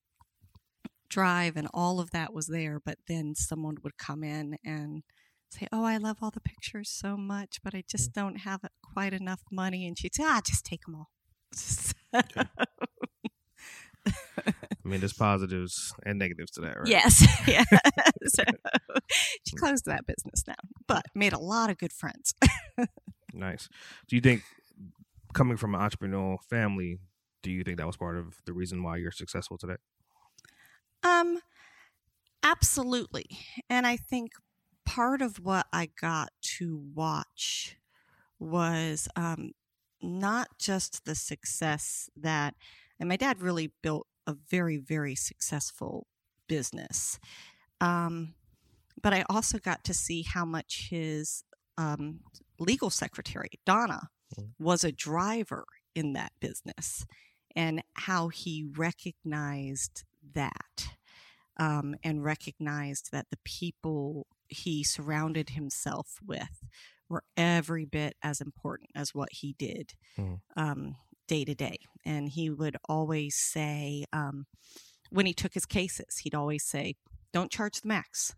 drive 1.09 1.55
and 1.55 1.67
all 1.73 1.99
of 1.99 2.12
that 2.12 2.33
was 2.33 2.47
there, 2.47 2.79
but 2.79 2.97
then 3.07 3.36
someone 3.36 3.77
would 3.83 3.97
come 3.97 4.23
in 4.23 4.57
and 4.63 5.03
say, 5.49 5.67
"Oh, 5.71 5.83
I 5.86 5.97
love 5.97 6.17
all 6.21 6.31
the 6.31 6.41
pictures 6.41 6.89
so 6.89 7.15
much, 7.17 7.59
but 7.63 7.75
I 7.75 7.83
just 7.88 8.13
don't 8.13 8.38
have 8.38 8.62
quite 8.81 9.13
enough 9.13 9.43
money." 9.51 9.86
And 9.88 9.97
she'd 9.97 10.15
say, 10.15 10.23
"Ah, 10.25 10.41
just 10.45 10.65
take 10.65 10.83
them 10.86 10.95
all." 10.95 11.12
I 14.05 14.87
mean, 14.89 14.99
there's 14.99 15.13
positives 15.13 15.93
and 16.05 16.19
negatives 16.19 16.51
to 16.51 16.61
that, 16.61 16.77
right? 16.77 16.87
Yes. 16.87 17.25
yeah. 17.47 17.63
so 18.27 18.43
she 19.47 19.55
closed 19.55 19.85
that 19.85 20.05
business 20.05 20.43
now, 20.47 20.55
but 20.87 21.05
made 21.15 21.33
a 21.33 21.39
lot 21.39 21.69
of 21.69 21.77
good 21.77 21.93
friends. 21.93 22.33
Nice. 23.33 23.67
Do 24.07 24.15
you 24.15 24.21
think 24.21 24.43
coming 25.33 25.57
from 25.57 25.73
an 25.73 25.81
entrepreneurial 25.81 26.37
family, 26.49 26.99
do 27.41 27.49
you 27.49 27.63
think 27.63 27.77
that 27.77 27.87
was 27.87 27.97
part 27.97 28.15
of 28.15 28.37
the 28.45 28.53
reason 28.53 28.83
why 28.83 28.97
you're 28.97 29.11
successful 29.11 29.57
today? 29.57 29.77
Um, 31.01 31.39
absolutely. 32.43 33.25
And 33.69 33.87
I 33.87 33.97
think 33.97 34.33
part 34.85 35.21
of 35.21 35.39
what 35.39 35.65
I 35.73 35.89
got 35.99 36.29
to 36.57 36.83
watch 36.93 37.77
was 38.39 39.07
um, 39.15 39.53
not 40.01 40.49
just 40.59 41.05
the 41.05 41.15
success 41.15 42.09
that, 42.15 42.53
and 43.03 43.09
my 43.09 43.17
dad 43.17 43.41
really 43.41 43.69
built 43.81 44.07
a 44.27 44.33
very, 44.33 44.77
very 44.77 45.13
successful 45.13 46.07
business. 46.47 47.19
Um, 47.81 48.33
but 49.01 49.13
I 49.13 49.25
also 49.29 49.57
got 49.57 49.83
to 49.83 49.93
see 49.93 50.21
how 50.21 50.45
much 50.45 50.87
his 50.89 51.43
um, 51.77 52.21
legal 52.59 52.89
secretary, 52.89 53.49
Donna, 53.65 54.09
Mhm. 54.39 54.53
was 54.57 54.85
a 54.85 54.93
driver 54.93 55.65
in 55.93 56.13
that 56.13 56.31
business 56.39 57.05
and 57.57 57.83
how 57.95 58.29
he 58.29 58.63
recognized 58.63 60.05
that 60.33 60.95
um, 61.57 61.95
and 62.05 62.23
recognized 62.23 63.11
that 63.11 63.29
the 63.31 63.39
people 63.43 64.27
he 64.47 64.81
surrounded 64.81 65.49
himself 65.49 66.19
with 66.25 66.63
were 67.09 67.25
every 67.35 67.83
bit 67.83 68.15
as 68.23 68.39
important 68.39 68.91
as 68.95 69.13
what 69.13 69.33
he 69.33 69.51
did 69.59 69.93
Mhm. 70.17 70.41
um, 70.55 70.95
day 71.27 71.45
to 71.45 71.55
day. 71.55 71.77
And 72.05 72.29
he 72.29 72.49
would 72.49 72.77
always 72.88 73.36
say, 73.36 74.05
um, 74.12 74.45
when 75.09 75.25
he 75.25 75.33
took 75.33 75.53
his 75.53 75.65
cases, 75.65 76.19
he'd 76.23 76.36
always 76.36 76.63
say, 76.63 76.95
don't 77.31 77.51
charge 77.51 77.81
the 77.81 77.88
max. 77.88 78.33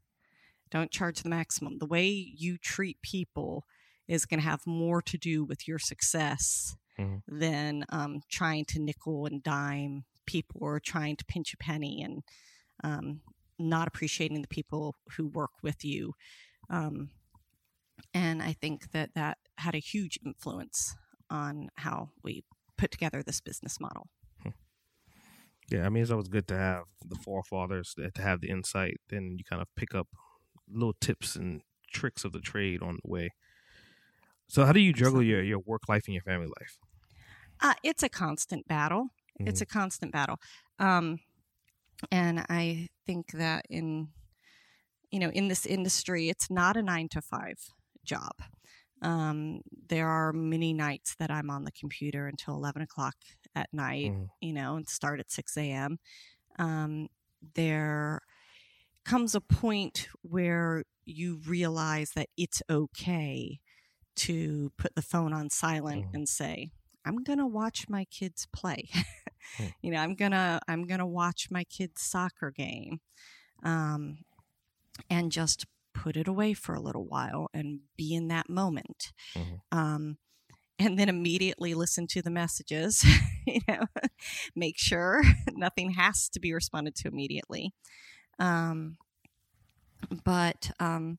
Don't 0.71 0.91
charge 0.91 1.21
the 1.21 1.29
maximum. 1.29 1.77
The 1.79 1.85
way 1.85 2.05
you 2.05 2.57
treat 2.57 3.01
people 3.01 3.65
is 4.07 4.25
going 4.25 4.39
to 4.39 4.45
have 4.45 4.67
more 4.67 5.01
to 5.01 5.17
do 5.17 5.43
with 5.43 5.67
your 5.67 5.79
success 5.79 6.75
Mhm. 6.97 7.23
than 7.27 7.85
um, 7.89 8.21
trying 8.29 8.63
to 8.65 8.79
nickel 8.79 9.25
and 9.25 9.43
dime 9.43 10.05
people 10.25 10.59
or 10.63 10.79
trying 10.79 11.17
to 11.17 11.25
pinch 11.25 11.53
a 11.53 11.57
penny 11.57 12.01
and 12.01 12.23
um, 12.83 13.21
not 13.59 13.87
appreciating 13.87 14.41
the 14.41 14.47
people 14.47 14.95
who 15.17 15.27
work 15.27 15.51
with 15.61 15.83
you. 15.83 16.13
Um, 16.69 17.09
and 18.13 18.41
I 18.41 18.53
think 18.53 18.91
that 18.91 19.13
that 19.13 19.37
had 19.57 19.75
a 19.75 19.79
huge 19.79 20.19
influence 20.25 20.95
on 21.29 21.69
how 21.75 22.11
we 22.23 22.43
put 22.77 22.91
together 22.91 23.23
this 23.23 23.41
business 23.41 23.79
model. 23.79 24.07
Yeah, 25.71 25.85
I 25.85 25.89
mean, 25.89 26.03
it's 26.03 26.11
always 26.11 26.27
good 26.27 26.47
to 26.49 26.55
have 26.57 26.83
the 27.03 27.15
forefathers 27.15 27.95
that- 27.97 28.13
to 28.15 28.21
have 28.21 28.39
the 28.41 28.49
insight. 28.49 29.01
Then 29.09 29.37
you 29.39 29.43
kind 29.43 29.61
of 29.63 29.67
pick 29.75 29.95
up 29.95 30.07
little 30.67 30.93
tips 30.93 31.35
and 31.35 31.63
tricks 31.91 32.23
of 32.23 32.33
the 32.33 32.39
trade 32.39 32.83
on 32.83 32.99
the 33.03 33.09
way. 33.09 33.29
So, 34.47 34.63
how 34.63 34.73
do 34.73 34.79
you 34.79 34.93
juggle 34.93 35.23
your, 35.23 35.41
your 35.41 35.57
work 35.59 35.89
life 35.89 36.03
and 36.05 36.13
your 36.13 36.21
family 36.21 36.45
life? 36.59 36.77
Uh, 37.59 37.73
it's 37.83 38.03
a 38.03 38.09
constant 38.09 38.67
battle. 38.67 39.07
It's 39.39 39.59
a 39.61 39.65
constant 39.65 40.11
battle. 40.11 40.37
Um, 40.77 41.19
and 42.11 42.45
I 42.47 42.89
think 43.05 43.31
that 43.31 43.65
in, 43.69 44.09
you 45.09 45.19
know, 45.19 45.29
in 45.29 45.47
this 45.47 45.65
industry, 45.65 46.29
it's 46.29 46.49
not 46.51 46.77
a 46.77 46.83
nine 46.83 47.09
to 47.09 47.21
five 47.21 47.57
job. 48.03 48.33
Um, 49.01 49.61
there 49.89 50.07
are 50.07 50.33
many 50.33 50.73
nights 50.73 51.15
that 51.19 51.29
I'm 51.31 51.49
on 51.49 51.63
the 51.65 51.71
computer 51.71 52.27
until 52.27 52.55
11 52.55 52.81
o'clock 52.81 53.15
at 53.55 53.73
night, 53.73 54.11
Mhm. 54.11 54.29
you 54.41 54.53
know, 54.53 54.75
and 54.77 54.87
start 54.87 55.19
at 55.19 55.31
6 55.31 55.57
a.m. 55.57 55.99
Um, 56.57 57.09
there 57.55 58.21
comes 59.05 59.35
a 59.35 59.41
point 59.41 60.07
where 60.21 60.83
you 61.05 61.41
realize 61.47 62.11
that 62.15 62.29
it's 62.37 62.61
okay 62.69 63.59
to 64.15 64.71
put 64.77 64.95
the 64.95 65.01
phone 65.01 65.33
on 65.33 65.49
silent 65.49 66.05
Mhm. 66.05 66.13
and 66.13 66.29
say, 66.29 66.69
I'm 67.05 67.17
going 67.23 67.39
to 67.39 67.47
watch 67.47 67.87
my 67.89 68.05
kids 68.05 68.47
play. 68.53 68.89
Hmm. 69.57 69.67
you 69.81 69.91
know, 69.91 69.99
I'm 69.99 70.15
going 70.15 70.31
to 70.31 70.59
I'm 70.67 70.85
going 70.87 70.99
to 70.99 71.05
watch 71.05 71.49
my 71.51 71.63
kids 71.65 72.01
soccer 72.01 72.51
game. 72.51 73.01
Um, 73.63 74.19
and 75.09 75.31
just 75.31 75.65
put 75.95 76.17
it 76.17 76.27
away 76.27 76.53
for 76.53 76.75
a 76.75 76.81
little 76.81 77.05
while 77.05 77.49
and 77.53 77.79
be 77.97 78.13
in 78.13 78.27
that 78.27 78.49
moment. 78.49 79.13
Mhm. 79.33 79.61
Um, 79.71 80.17
and 80.77 80.99
then 80.99 81.07
immediately 81.07 81.73
listen 81.73 82.05
to 82.07 82.21
the 82.21 82.29
messages, 82.29 83.03
you 83.47 83.61
know, 83.67 83.85
make 84.55 84.77
sure 84.77 85.23
nothing 85.53 85.91
has 85.91 86.29
to 86.29 86.39
be 86.39 86.53
responded 86.53 86.95
to 86.95 87.07
immediately. 87.07 87.73
Um, 88.39 88.97
but, 90.23 90.71
um, 90.79 91.17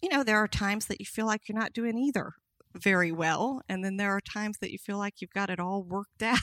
you 0.00 0.08
know, 0.08 0.24
there 0.24 0.38
are 0.38 0.48
times 0.48 0.86
that 0.86 0.98
you 0.98 1.06
feel 1.06 1.26
like 1.26 1.48
you're 1.48 1.58
not 1.58 1.74
doing 1.74 1.98
either 1.98 2.32
very 2.74 3.12
well. 3.12 3.60
And 3.68 3.84
then 3.84 3.98
there 3.98 4.10
are 4.12 4.20
times 4.20 4.58
that 4.60 4.70
you 4.70 4.78
feel 4.78 4.96
like 4.98 5.20
you've 5.20 5.34
got 5.34 5.50
it 5.50 5.60
all 5.60 5.82
worked 5.82 6.22
out. 6.22 6.38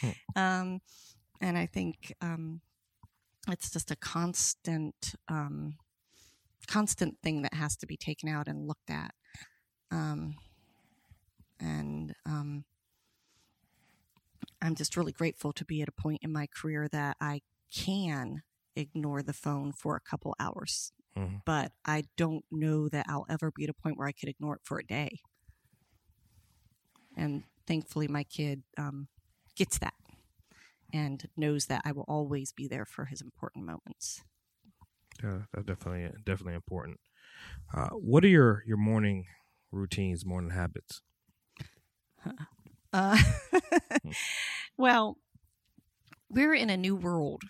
Hmm. 0.00 0.10
um, 0.36 0.80
and 1.40 1.56
I 1.56 1.66
think 1.66 2.14
um, 2.20 2.60
it's 3.48 3.70
just 3.70 3.90
a 3.90 3.96
constant, 3.96 5.14
um, 5.28 5.76
constant 6.66 7.18
thing 7.22 7.42
that 7.42 7.54
has 7.54 7.76
to 7.76 7.86
be 7.86 7.96
taken 7.96 8.28
out 8.28 8.48
and 8.48 8.66
looked 8.66 8.90
at. 8.90 9.14
Um, 9.90 10.36
and 11.60 12.14
um, 12.26 12.64
I'm 14.60 14.74
just 14.74 14.96
really 14.96 15.12
grateful 15.12 15.52
to 15.52 15.64
be 15.64 15.82
at 15.82 15.88
a 15.88 15.92
point 15.92 16.20
in 16.22 16.32
my 16.32 16.46
career 16.46 16.88
that 16.88 17.16
I 17.20 17.42
can 17.72 18.42
ignore 18.76 19.22
the 19.22 19.32
phone 19.32 19.72
for 19.72 19.96
a 19.96 20.00
couple 20.00 20.34
hours. 20.38 20.92
Mhm. 21.16 21.42
But 21.44 21.72
I 21.84 22.04
don't 22.16 22.44
know 22.50 22.88
that 22.88 23.06
I'll 23.08 23.26
ever 23.28 23.50
be 23.50 23.64
at 23.64 23.70
a 23.70 23.74
point 23.74 23.96
where 23.98 24.06
I 24.06 24.12
could 24.12 24.28
ignore 24.28 24.56
it 24.56 24.62
for 24.64 24.78
a 24.78 24.86
day. 24.86 25.20
And 27.16 27.44
thankfully, 27.66 28.06
my 28.08 28.24
kid 28.24 28.62
um, 28.76 29.08
gets 29.56 29.78
that 29.78 29.94
and 30.92 31.28
knows 31.36 31.66
that 31.66 31.82
I 31.84 31.92
will 31.92 32.04
always 32.08 32.52
be 32.52 32.68
there 32.68 32.84
for 32.84 33.06
his 33.06 33.20
important 33.20 33.64
moments. 33.66 34.22
Yeah, 35.22 35.42
that's 35.52 35.66
definitely 35.66 36.10
definitely 36.24 36.54
important. 36.54 37.00
Uh, 37.74 37.90
what 37.90 38.24
are 38.24 38.28
your 38.28 38.64
your 38.66 38.76
morning 38.78 39.26
routines, 39.72 40.26
morning 40.26 40.50
habits? 40.50 41.02
Uh, 42.92 43.18
well, 44.76 45.18
we're 46.30 46.54
in 46.54 46.70
a 46.70 46.76
new 46.76 46.96
world 46.96 47.42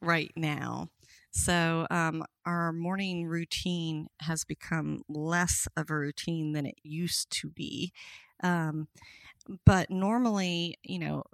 right 0.00 0.32
now. 0.36 0.90
So, 1.32 1.86
um, 1.90 2.24
our 2.46 2.72
morning 2.72 3.26
routine 3.26 4.08
has 4.20 4.44
become 4.44 5.02
less 5.08 5.68
of 5.76 5.90
a 5.90 5.96
routine 5.96 6.52
than 6.52 6.66
it 6.66 6.76
used 6.82 7.30
to 7.40 7.50
be. 7.50 7.92
Um, 8.42 8.88
but 9.64 9.90
normally, 9.90 10.76
you 10.82 10.98
know, 10.98 11.24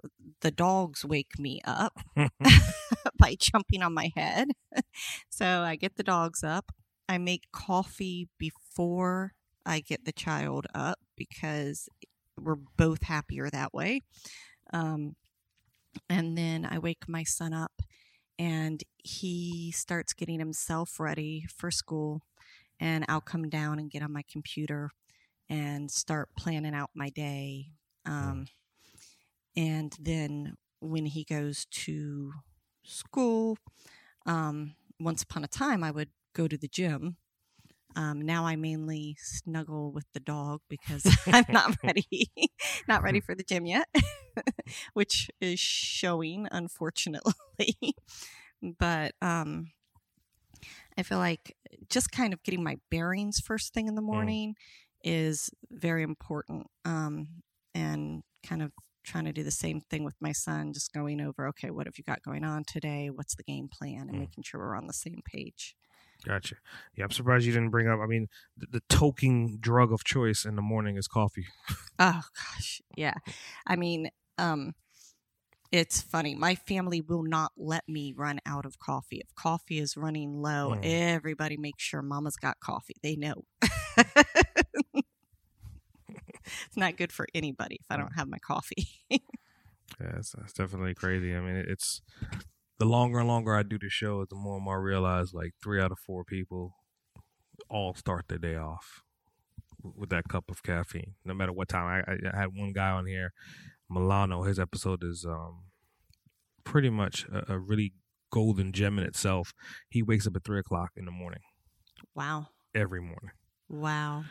the 0.41 0.51
dogs 0.51 1.03
wake 1.03 1.39
me 1.39 1.61
up 1.65 1.99
by 3.17 3.35
jumping 3.39 3.81
on 3.81 3.93
my 3.93 4.11
head. 4.15 4.49
so 5.29 5.45
I 5.45 5.75
get 5.75 5.95
the 5.95 6.03
dogs 6.03 6.43
up. 6.43 6.71
I 7.09 7.17
make 7.17 7.51
coffee 7.51 8.29
before 8.37 9.33
I 9.65 9.79
get 9.79 10.05
the 10.05 10.11
child 10.11 10.67
up 10.73 10.99
because 11.15 11.89
we're 12.39 12.57
both 12.77 13.03
happier 13.03 13.49
that 13.49 13.73
way. 13.73 14.01
Um, 14.71 15.15
and 16.09 16.37
then 16.37 16.67
I 16.69 16.79
wake 16.79 17.07
my 17.07 17.23
son 17.23 17.53
up 17.53 17.81
and 18.39 18.83
he 18.97 19.71
starts 19.71 20.13
getting 20.13 20.39
himself 20.39 20.99
ready 20.99 21.45
for 21.55 21.71
school. 21.71 22.21
And 22.79 23.05
I'll 23.07 23.21
come 23.21 23.49
down 23.49 23.79
and 23.79 23.91
get 23.91 24.01
on 24.01 24.11
my 24.11 24.23
computer 24.29 24.89
and 25.49 25.89
start 25.91 26.29
planning 26.37 26.73
out 26.73 26.89
my 26.95 27.09
day. 27.09 27.67
Um, 28.05 28.45
and 29.55 29.95
then 29.99 30.55
when 30.79 31.05
he 31.05 31.23
goes 31.23 31.65
to 31.71 32.33
school, 32.83 33.57
um, 34.25 34.75
once 34.99 35.23
upon 35.23 35.43
a 35.43 35.47
time, 35.47 35.83
I 35.83 35.91
would 35.91 36.09
go 36.33 36.47
to 36.47 36.57
the 36.57 36.67
gym. 36.67 37.17
Um, 37.95 38.21
now 38.21 38.45
I 38.45 38.55
mainly 38.55 39.15
snuggle 39.19 39.91
with 39.91 40.05
the 40.13 40.19
dog 40.19 40.61
because 40.69 41.05
I'm 41.27 41.45
not 41.49 41.77
ready, 41.83 42.31
not 42.87 43.03
ready 43.03 43.19
for 43.19 43.35
the 43.35 43.43
gym 43.43 43.65
yet, 43.65 43.87
which 44.93 45.29
is 45.39 45.59
showing, 45.59 46.47
unfortunately. 46.51 47.33
but 48.79 49.13
um, 49.21 49.71
I 50.97 51.03
feel 51.03 51.19
like 51.19 51.55
just 51.89 52.11
kind 52.11 52.33
of 52.33 52.43
getting 52.43 52.63
my 52.63 52.77
bearings 52.89 53.39
first 53.39 53.73
thing 53.73 53.87
in 53.87 53.95
the 53.95 54.01
morning 54.01 54.55
is 55.03 55.49
very 55.71 56.03
important. 56.03 56.67
Um, 56.85 57.27
and 57.73 58.23
kind 58.45 58.61
of 58.61 58.71
trying 59.03 59.25
to 59.25 59.33
do 59.33 59.43
the 59.43 59.51
same 59.51 59.81
thing 59.81 60.03
with 60.03 60.15
my 60.21 60.31
son, 60.31 60.71
just 60.73 60.93
going 60.93 61.19
over, 61.19 61.47
okay, 61.49 61.69
what 61.71 61.85
have 61.87 61.97
you 61.97 62.03
got 62.05 62.21
going 62.23 62.43
on 62.43 62.63
today? 62.65 63.09
What's 63.09 63.35
the 63.35 63.43
game 63.43 63.67
plan? 63.67 64.07
And 64.09 64.15
Mm. 64.15 64.19
making 64.19 64.43
sure 64.43 64.59
we're 64.61 64.75
on 64.75 64.87
the 64.87 64.93
same 64.93 65.21
page. 65.25 65.75
Gotcha. 66.25 66.55
Yeah, 66.95 67.03
I'm 67.03 67.11
surprised 67.11 67.45
you 67.45 67.51
didn't 67.51 67.71
bring 67.71 67.89
up. 67.89 67.99
I 68.01 68.05
mean, 68.05 68.27
the, 68.55 68.67
the 68.67 68.81
toking 68.87 69.59
drug 69.59 69.91
of 69.91 70.05
choice 70.05 70.45
in 70.45 70.55
the 70.55 70.61
morning 70.61 70.97
is 70.97 71.07
coffee. 71.07 71.47
Oh 71.99 72.21
gosh, 72.35 72.81
yeah. 72.97 73.13
I 73.67 73.75
mean, 73.75 74.09
um, 74.39 74.73
it's 75.71 76.01
funny. 76.01 76.33
My 76.33 76.55
family 76.55 77.01
will 77.01 77.21
not 77.23 77.51
let 77.55 77.83
me 77.87 78.13
run 78.15 78.39
out 78.47 78.65
of 78.65 78.79
coffee. 78.79 79.17
If 79.23 79.35
coffee 79.35 79.79
is 79.79 79.95
running 79.97 80.41
low, 80.41 80.75
Mm. 80.75 80.79
everybody 80.83 81.55
makes 81.57 81.83
sure 81.83 82.01
Mama's 82.01 82.35
got 82.35 82.59
coffee. 82.59 82.95
They 83.03 83.15
know. 83.15 83.45
it's 86.67 86.77
not 86.77 86.97
good 86.97 87.11
for 87.11 87.27
anybody 87.33 87.75
if 87.81 87.85
I 87.89 87.97
don't 87.97 88.13
have 88.15 88.27
my 88.27 88.39
coffee. 88.39 88.87
Yeah, 89.99 90.15
it's, 90.17 90.31
that's 90.31 90.53
definitely 90.53 90.95
crazy. 90.95 91.35
I 91.35 91.41
mean, 91.41 91.55
it- 91.55 91.67
it's 91.69 92.01
the 92.79 92.85
longer 92.85 93.19
and 93.19 93.27
longer 93.27 93.53
I 93.53 93.61
do 93.63 93.77
the 93.77 93.89
show, 93.89 94.25
the 94.25 94.35
more 94.35 94.55
and 94.55 94.63
more 94.65 94.77
I 94.79 94.81
realize 94.81 95.33
like 95.33 95.53
three 95.61 95.79
out 95.79 95.91
of 95.91 95.99
four 95.99 96.23
people 96.23 96.73
all 97.69 97.93
start 97.93 98.25
their 98.27 98.39
day 98.39 98.55
off 98.55 99.03
with 99.83 100.09
that 100.09 100.27
cup 100.29 100.45
of 100.49 100.63
caffeine, 100.63 101.15
no 101.25 101.33
matter 101.35 101.51
what 101.51 101.67
time. 101.67 101.85
I, 102.07 102.11
I, 102.11 102.17
I 102.33 102.39
had 102.39 102.55
one 102.55 102.71
guy 102.73 102.89
on 102.89 103.05
here, 103.05 103.33
Milano. 103.89 104.43
His 104.43 104.57
episode 104.57 105.03
is 105.03 105.25
um 105.29 105.65
pretty 106.63 106.89
much 106.89 107.25
a, 107.31 107.53
a 107.53 107.59
really 107.59 107.93
golden 108.31 108.71
gem 108.71 108.97
in 108.97 109.05
itself. 109.05 109.53
He 109.89 110.01
wakes 110.01 110.25
up 110.25 110.35
at 110.35 110.43
three 110.43 110.59
o'clock 110.59 110.91
in 110.95 111.05
the 111.05 111.11
morning 111.11 111.41
wow, 112.15 112.47
every 112.73 113.01
morning. 113.01 113.31
wow. 113.69 114.23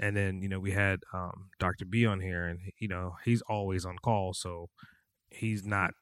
And 0.00 0.16
then, 0.16 0.42
you 0.42 0.48
know, 0.48 0.58
we 0.58 0.72
had 0.72 1.00
um, 1.12 1.50
Dr. 1.60 1.84
B 1.84 2.04
on 2.04 2.20
here, 2.20 2.46
and, 2.46 2.58
you 2.78 2.88
know, 2.88 3.14
he's 3.24 3.42
always 3.42 3.84
on 3.84 3.96
call. 3.98 4.34
So 4.34 4.68
he's 5.30 5.64
not 5.64 5.92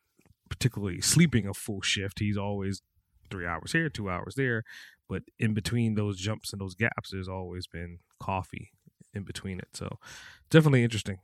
particularly 0.49 1.01
sleeping 1.01 1.47
a 1.47 1.55
full 1.55 1.83
shift. 1.83 2.19
He's 2.19 2.37
always 2.37 2.83
three 3.31 3.47
hours 3.47 3.73
here, 3.73 3.89
two 3.89 4.11
hours 4.11 4.35
there. 4.37 4.63
But 5.09 5.23
in 5.39 5.53
between 5.53 5.95
those 5.95 6.19
jumps 6.19 6.53
and 6.53 6.61
those 6.61 6.75
gaps, 6.75 7.11
there's 7.11 7.29
always 7.29 7.67
been 7.67 7.99
coffee 8.21 8.71
in 9.15 9.25
between 9.25 9.59
it. 9.59 9.69
So 9.75 9.99
definitely 10.51 10.85
interesting. 10.85 11.19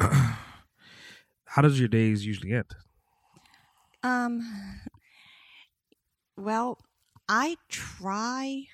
Uh, 0.00 0.08
how 1.44 1.62
does 1.62 1.78
your 1.78 1.88
days 1.88 2.26
usually 2.26 2.52
end? 2.52 2.70
Um, 4.02 4.80
well, 6.36 6.78
I 7.28 7.56
try 7.68 8.64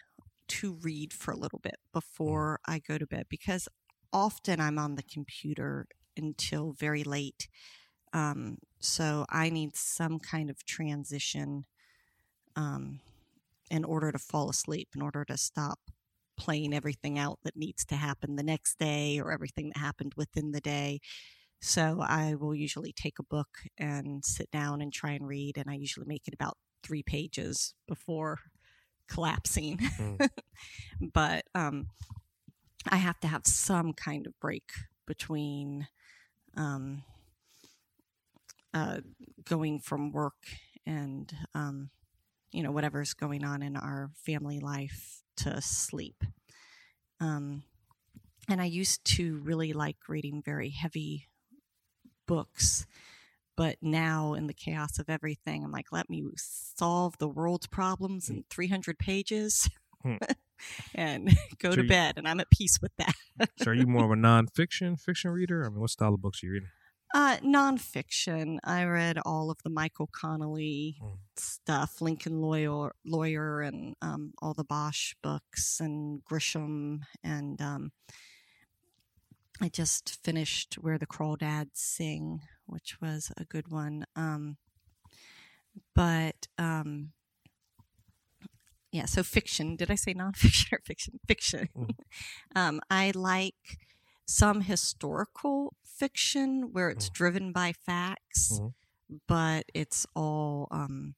to 0.48 0.74
read 0.82 1.12
for 1.12 1.32
a 1.32 1.36
little 1.36 1.60
bit 1.60 1.76
before 1.92 2.60
I 2.66 2.78
go 2.78 2.98
to 2.98 3.06
bed 3.06 3.26
because 3.28 3.68
often 4.12 4.60
I'm 4.60 4.78
on 4.78 4.94
the 4.94 5.02
computer 5.02 5.86
until 6.16 6.72
very 6.72 7.04
late. 7.04 7.48
Um, 8.12 8.58
so 8.78 9.26
I 9.28 9.50
need 9.50 9.76
some 9.76 10.18
kind 10.18 10.50
of 10.50 10.64
transition 10.64 11.64
um, 12.56 13.00
in 13.70 13.84
order 13.84 14.12
to 14.12 14.18
fall 14.18 14.50
asleep, 14.50 14.88
in 14.94 15.02
order 15.02 15.24
to 15.24 15.36
stop 15.36 15.80
playing 16.36 16.74
everything 16.74 17.18
out 17.18 17.38
that 17.44 17.56
needs 17.56 17.84
to 17.86 17.96
happen 17.96 18.36
the 18.36 18.42
next 18.42 18.78
day 18.78 19.18
or 19.18 19.32
everything 19.32 19.68
that 19.68 19.78
happened 19.78 20.12
within 20.16 20.52
the 20.52 20.60
day. 20.60 21.00
So 21.60 22.00
I 22.02 22.34
will 22.34 22.54
usually 22.54 22.92
take 22.92 23.18
a 23.18 23.24
book 23.24 23.48
and 23.78 24.24
sit 24.24 24.50
down 24.50 24.80
and 24.80 24.92
try 24.92 25.12
and 25.12 25.26
read, 25.26 25.56
and 25.56 25.70
I 25.70 25.74
usually 25.74 26.06
make 26.06 26.28
it 26.28 26.34
about 26.34 26.58
three 26.82 27.02
pages 27.02 27.74
before 27.88 28.38
collapsing. 29.08 29.78
Mm. 29.78 30.28
but 31.12 31.44
um, 31.54 31.88
I 32.88 32.96
have 32.96 33.18
to 33.20 33.28
have 33.28 33.46
some 33.46 33.92
kind 33.92 34.26
of 34.26 34.38
break 34.40 34.70
between 35.06 35.88
um, 36.56 37.02
uh, 38.72 38.98
going 39.44 39.80
from 39.80 40.12
work 40.12 40.46
and 40.86 41.32
um, 41.54 41.90
you 42.52 42.62
know 42.62 42.70
whatever's 42.70 43.14
going 43.14 43.44
on 43.44 43.62
in 43.62 43.76
our 43.76 44.10
family 44.14 44.60
life 44.60 45.22
to 45.36 45.60
sleep. 45.60 46.24
Um, 47.20 47.64
and 48.48 48.60
I 48.60 48.66
used 48.66 49.04
to 49.16 49.38
really 49.38 49.72
like 49.72 49.96
reading 50.08 50.42
very 50.44 50.70
heavy 50.70 51.28
books. 52.26 52.86
But 53.56 53.76
now, 53.82 54.34
in 54.34 54.46
the 54.48 54.54
chaos 54.54 54.98
of 54.98 55.08
everything, 55.08 55.64
I'm 55.64 55.70
like, 55.70 55.92
let 55.92 56.10
me 56.10 56.24
solve 56.36 57.16
the 57.18 57.28
world's 57.28 57.66
problems 57.68 58.28
in 58.28 58.44
300 58.50 58.98
pages 58.98 59.68
Hmm. 60.02 60.16
and 60.94 61.28
go 61.58 61.70
So 61.70 61.76
to 61.76 61.82
you- 61.82 61.88
bed. 61.88 62.14
And 62.18 62.26
I'm 62.28 62.40
at 62.40 62.50
peace 62.50 62.78
with 62.82 62.92
that. 62.98 63.14
So 63.62 63.70
are 63.70 63.74
you 63.74 63.86
more 63.86 64.04
of 64.04 64.10
a 64.10 64.14
nonfiction 64.20 64.98
fiction 65.00 65.30
reader? 65.30 65.64
I 65.64 65.68
mean, 65.68 65.80
what 65.80 65.90
style 65.90 66.14
of 66.14 66.20
books 66.22 66.42
are 66.42 66.46
you 66.46 66.52
reading? 66.52 66.68
Uh, 67.14 67.36
nonfiction. 67.44 68.58
I 68.64 68.84
read 68.84 69.18
all 69.24 69.50
of 69.50 69.58
the 69.62 69.70
Michael 69.70 70.08
Connolly 70.12 70.96
Hmm. 71.00 71.14
stuff, 71.36 72.00
Lincoln 72.00 72.40
Lawyer, 72.40 72.92
Lawyer, 73.04 73.60
and 73.60 73.94
um, 74.02 74.32
all 74.42 74.52
the 74.52 74.64
Bosch 74.64 75.14
books, 75.22 75.78
and 75.80 76.22
Grisham, 76.24 77.00
and 77.22 77.60
um, 77.62 77.92
I 79.60 79.68
just 79.68 80.18
finished 80.24 80.74
Where 80.74 80.98
the 80.98 81.06
Crawdads 81.06 81.76
Sing, 81.76 82.40
which 82.66 83.00
was 83.00 83.32
a 83.36 83.44
good 83.44 83.68
one. 83.70 84.04
Um, 84.16 84.56
but 85.94 86.48
um, 86.58 87.12
yeah, 88.92 89.06
so 89.06 89.22
fiction. 89.22 89.76
Did 89.76 89.90
I 89.90 89.94
say 89.96 90.14
nonfiction 90.14 90.72
or 90.72 90.80
fiction? 90.84 91.20
Fiction. 91.26 91.68
Mhm. 91.76 91.94
um, 92.56 92.80
I 92.90 93.12
like 93.14 93.78
some 94.26 94.62
historical 94.62 95.74
fiction 95.84 96.72
where 96.72 96.88
it's 96.90 97.08
driven 97.08 97.52
by 97.52 97.72
facts, 97.72 98.58
Mhm. 98.60 98.72
but 99.28 99.66
it's 99.74 100.06
all 100.14 100.68
um, 100.70 101.14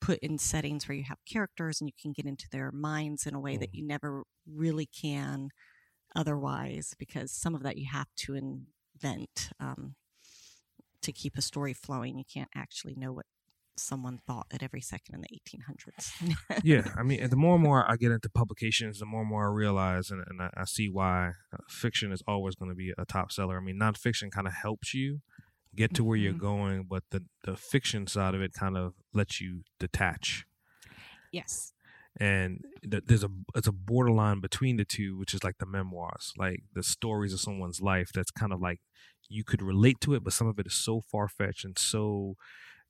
put 0.00 0.18
in 0.20 0.38
settings 0.38 0.86
where 0.88 0.96
you 0.96 1.04
have 1.04 1.18
characters 1.26 1.80
and 1.80 1.88
you 1.88 1.94
can 2.00 2.12
get 2.12 2.26
into 2.26 2.48
their 2.50 2.70
minds 2.70 3.26
in 3.26 3.34
a 3.34 3.40
way 3.40 3.56
that 3.56 3.74
you 3.74 3.82
never 3.86 4.24
really 4.46 4.86
can 4.86 5.50
otherwise, 6.14 6.94
because 6.98 7.32
some 7.32 7.54
of 7.54 7.62
that 7.62 7.76
you 7.78 7.86
have 7.90 8.08
to 8.16 8.34
invent 8.34 9.50
um, 9.60 9.94
to 11.02 11.12
keep 11.12 11.36
a 11.36 11.42
story 11.42 11.72
flowing. 11.74 12.18
You 12.18 12.24
can't 12.32 12.50
actually 12.54 12.94
know 12.96 13.12
what 13.12 13.26
someone 13.76 14.18
thought 14.26 14.46
at 14.52 14.62
every 14.62 14.80
second 14.80 15.16
in 15.16 15.20
the 15.22 15.28
1800s. 15.34 16.12
yeah, 16.62 16.92
I 16.96 17.02
mean, 17.02 17.28
the 17.28 17.36
more 17.36 17.54
and 17.56 17.64
more 17.64 17.90
I 17.90 17.96
get 17.96 18.12
into 18.12 18.30
publications, 18.30 19.00
the 19.00 19.06
more 19.06 19.20
and 19.22 19.28
more 19.28 19.48
I 19.50 19.52
realize, 19.52 20.10
and, 20.10 20.22
and 20.28 20.40
I, 20.40 20.50
I 20.56 20.64
see 20.64 20.88
why 20.88 21.32
uh, 21.52 21.58
fiction 21.68 22.12
is 22.12 22.22
always 22.26 22.54
going 22.54 22.70
to 22.70 22.74
be 22.76 22.92
a 22.96 23.04
top 23.04 23.32
seller. 23.32 23.56
I 23.58 23.60
mean, 23.60 23.78
nonfiction 23.78 24.30
kind 24.30 24.46
of 24.46 24.54
helps 24.54 24.94
you 24.94 25.20
get 25.74 25.92
to 25.94 26.04
where 26.04 26.16
you're 26.16 26.34
Mhm. 26.34 26.38
going, 26.38 26.84
but 26.88 27.02
the 27.10 27.24
the 27.44 27.56
fiction 27.56 28.06
side 28.06 28.34
of 28.34 28.40
it 28.40 28.52
kind 28.52 28.76
of 28.76 28.94
lets 29.12 29.40
you 29.40 29.62
detach. 29.80 30.46
yes. 31.32 31.73
And 32.20 32.64
th- 32.88 33.04
there's 33.06 33.24
a 33.24 33.30
it's 33.54 33.66
a 33.66 33.72
borderline 33.72 34.40
between 34.40 34.76
the 34.76 34.84
two, 34.84 35.18
which 35.18 35.34
is 35.34 35.42
like 35.42 35.58
the 35.58 35.66
memoirs, 35.66 36.32
like 36.36 36.60
the 36.72 36.82
stories 36.82 37.32
of 37.32 37.40
someone's 37.40 37.80
life. 37.80 38.10
That's 38.14 38.30
kind 38.30 38.52
of 38.52 38.60
like 38.60 38.80
you 39.28 39.42
could 39.44 39.62
relate 39.62 40.00
to 40.02 40.14
it, 40.14 40.22
but 40.22 40.32
some 40.32 40.46
of 40.46 40.58
it 40.58 40.66
is 40.66 40.74
so 40.74 41.00
far 41.00 41.28
fetched 41.28 41.64
and 41.64 41.78
so 41.78 42.36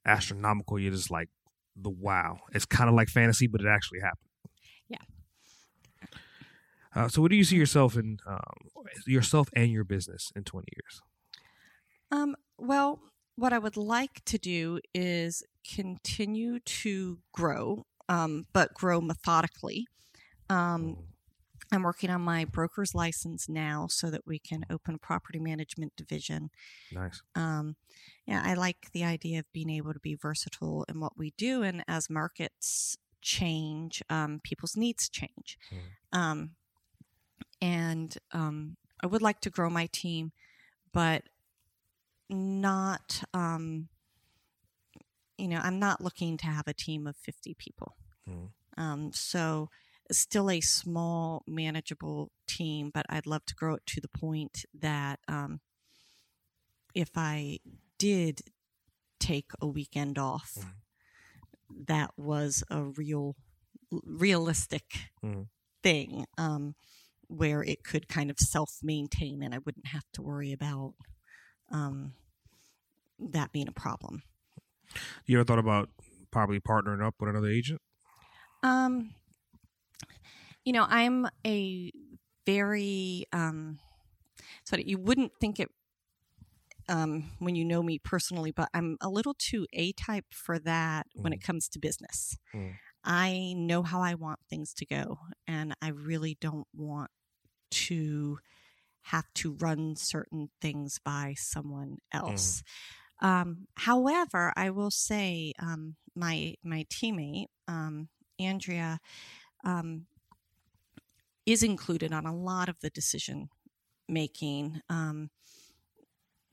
astronomical. 0.05 0.79
You're 0.79 0.93
just 0.93 1.11
like 1.11 1.29
the 1.77 1.91
wow. 1.91 2.39
It's 2.53 2.67
kind 2.67 2.89
of 2.89 2.95
like 2.95 3.09
fantasy, 3.09 3.47
but 3.47 3.61
it 3.61 3.67
actually 3.67 4.01
happened. 4.01 4.29
Yeah. 4.89 4.99
Uh, 6.95 7.09
so, 7.09 7.23
what 7.23 7.31
do 7.31 7.37
you 7.37 7.45
see 7.45 7.57
yourself 7.57 7.97
in 7.97 8.19
um, 8.27 8.39
yourself 9.07 9.49
and 9.55 9.71
your 9.71 9.85
business 9.85 10.33
in 10.37 10.45
20 10.45 10.67
years? 10.77 11.01
Um, 12.11 12.37
well, 12.59 13.01
what 13.37 13.53
I 13.53 13.59
would 13.59 13.77
like 13.77 14.25
to 14.27 14.39
do 14.39 14.79
is 14.95 15.43
continue 15.75 16.61
to 16.61 17.19
grow, 17.33 17.85
um, 18.09 18.47
but 18.53 18.75
grow 18.75 19.01
methodically. 19.01 19.87
Um, 20.51 20.99
I'm 21.73 21.83
working 21.83 22.11
on 22.11 22.21
my 22.21 22.45
broker's 22.45 22.95
license 22.95 23.49
now 23.49 23.87
so 23.89 24.11
that 24.11 24.27
we 24.27 24.39
can 24.39 24.65
open 24.71 24.95
a 24.95 24.99
property 24.99 25.39
management 25.39 25.97
division. 25.97 26.51
Nice. 26.93 27.23
Um, 27.35 27.77
yeah, 28.27 28.43
I 28.45 28.55
like 28.55 28.93
the 28.93 29.05
idea 29.05 29.41
of 29.41 29.53
being 29.53 29.71
able 29.71 29.93
to 29.93 30.01
be 30.01 30.15
versatile 30.15 30.85
in 30.89 31.01
what 31.01 31.17
we 31.17 31.33
do, 31.37 31.63
and 31.63 31.83
as 31.89 32.11
markets 32.11 32.97
change, 33.23 34.03
um, 34.11 34.41
people's 34.43 34.77
needs 34.77 35.09
change. 35.09 35.59
Mm. 35.73 36.19
Um, 36.19 36.51
and 37.61 38.17
um, 38.33 38.77
I 39.03 39.07
would 39.07 39.23
like 39.23 39.41
to 39.41 39.51
grow 39.51 39.71
my 39.71 39.87
team, 39.87 40.33
but 40.93 41.25
not, 42.29 43.23
um, 43.33 43.89
you 45.39 45.49
know, 45.49 45.61
I'm 45.63 45.79
not 45.79 46.01
looking 46.01 46.37
to 46.39 46.47
have 46.47 46.67
a 46.69 46.75
team 46.75 47.07
of 47.07 47.17
50 47.17 47.55
people. 47.55 47.97
Mm. 48.29 48.51
Um, 48.77 49.13
so, 49.13 49.69
still 50.11 50.51
a 50.51 50.61
small, 50.61 51.43
manageable 51.47 52.31
team, 52.47 52.91
but 52.93 53.07
I'd 53.09 53.27
love 53.27 53.45
to 53.47 53.55
grow 53.55 53.75
it 53.75 53.87
to 53.87 54.01
the 54.01 54.09
point 54.09 54.65
that 54.79 55.19
um, 55.29 55.61
if 56.95 57.11
I 57.17 57.59
did 57.99 58.43
take 59.19 59.53
a 59.61 59.67
weekend 59.67 60.19
off, 60.19 60.55
Mhm. 60.57 61.87
that 61.87 62.11
was 62.19 62.63
a 62.71 62.83
real, 62.85 63.37
realistic 63.91 65.11
Mhm. 65.23 65.49
thing 65.83 66.27
um, 66.39 66.75
where 67.29 67.63
it 67.63 67.85
could 67.85 68.09
kind 68.09 68.31
of 68.31 68.39
self 68.39 68.83
maintain 68.83 69.43
and 69.43 69.55
I 69.55 69.59
wouldn't 69.59 69.87
have 69.87 70.11
to 70.13 70.23
worry 70.23 70.53
about 70.53 70.95
um, 71.71 72.15
that 73.19 73.53
being 73.53 73.69
a 73.69 73.73
problem. 73.73 74.23
You 75.27 75.39
ever 75.39 75.45
thought 75.45 75.59
about 75.59 75.91
probably 76.31 76.61
partnering 76.61 77.05
up 77.05 77.15
with 77.21 77.31
another 77.31 77.49
agent? 77.49 77.81
Um, 78.63 79.15
you 80.65 80.73
know, 80.73 80.87
I'm 80.89 81.27
a 81.47 81.93
very 82.47 83.27
um, 83.33 83.79
so 84.65 84.77
you 84.77 84.99
wouldn't 84.99 85.33
think 85.41 85.61
it 85.61 85.69
um, 86.89 87.31
when 87.39 87.55
you 87.55 87.65
know 87.65 87.83
me 87.83 87.99
personally, 87.99 88.51
but 88.51 88.69
I'm 88.75 88.97
a 89.01 89.09
little 89.09 89.35
too 89.39 89.67
A 89.73 89.93
type 89.93 90.27
for 90.31 90.59
that 90.61 91.07
when 91.15 91.33
it 91.33 91.43
comes 91.43 91.69
to 91.71 91.79
business. 91.79 92.37
Mm. 92.55 92.75
I 93.05 93.55
know 93.57 93.83
how 93.83 94.01
I 94.01 94.15
want 94.15 94.41
things 94.49 94.75
to 94.75 94.87
go, 94.87 95.19
and 95.47 95.75
I 95.81 95.89
really 95.89 96.37
don't 96.41 96.67
want 96.75 97.11
to 97.71 98.39
have 99.03 99.27
to 99.35 99.53
run 99.53 99.97
certain 99.97 100.51
things 100.61 100.99
by 101.05 101.35
someone 101.37 101.99
else. 102.13 102.63
Um, 103.25 103.69
however, 103.77 104.53
I 104.55 104.71
will 104.71 104.91
say 104.91 105.55
um, 105.59 105.97
my 106.15 106.57
my 106.63 106.85
teammate 106.93 107.47
um, 107.67 108.11
Andrea 108.39 109.01
um, 109.65 110.07
is 111.47 111.63
included 111.63 112.13
on 112.13 112.27
a 112.27 112.35
lot 112.35 112.69
of 112.69 112.81
the 112.81 112.91
decision 112.91 113.49
making 114.09 114.81
um, 114.91 115.31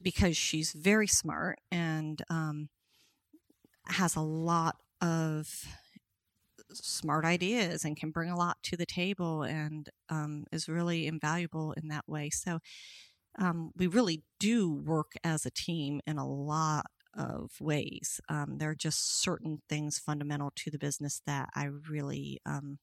because 0.01 0.35
she's 0.37 0.73
very 0.73 1.07
smart 1.07 1.59
and 1.71 2.21
um, 2.29 2.69
has 3.87 4.15
a 4.15 4.21
lot 4.21 4.77
of 5.01 5.65
smart 6.73 7.25
ideas 7.25 7.83
and 7.83 7.97
can 7.97 8.11
bring 8.11 8.29
a 8.29 8.37
lot 8.37 8.57
to 8.63 8.77
the 8.77 8.85
table 8.85 9.43
and 9.43 9.89
um, 10.09 10.45
is 10.51 10.69
really 10.69 11.07
invaluable 11.07 11.73
in 11.73 11.89
that 11.89 12.07
way. 12.07 12.29
So 12.29 12.59
um, 13.37 13.71
we 13.75 13.87
really 13.87 14.23
do 14.39 14.71
work 14.73 15.13
as 15.23 15.45
a 15.45 15.51
team 15.51 16.01
in 16.07 16.17
a 16.17 16.27
lot 16.27 16.85
of 17.13 17.51
ways. 17.59 18.21
Um, 18.29 18.57
there 18.57 18.69
are 18.71 18.75
just 18.75 19.21
certain 19.21 19.61
things 19.69 19.99
fundamental 19.99 20.51
to 20.55 20.71
the 20.71 20.77
business 20.79 21.21
that 21.25 21.49
I 21.55 21.65
really 21.65 22.39
um, 22.45 22.79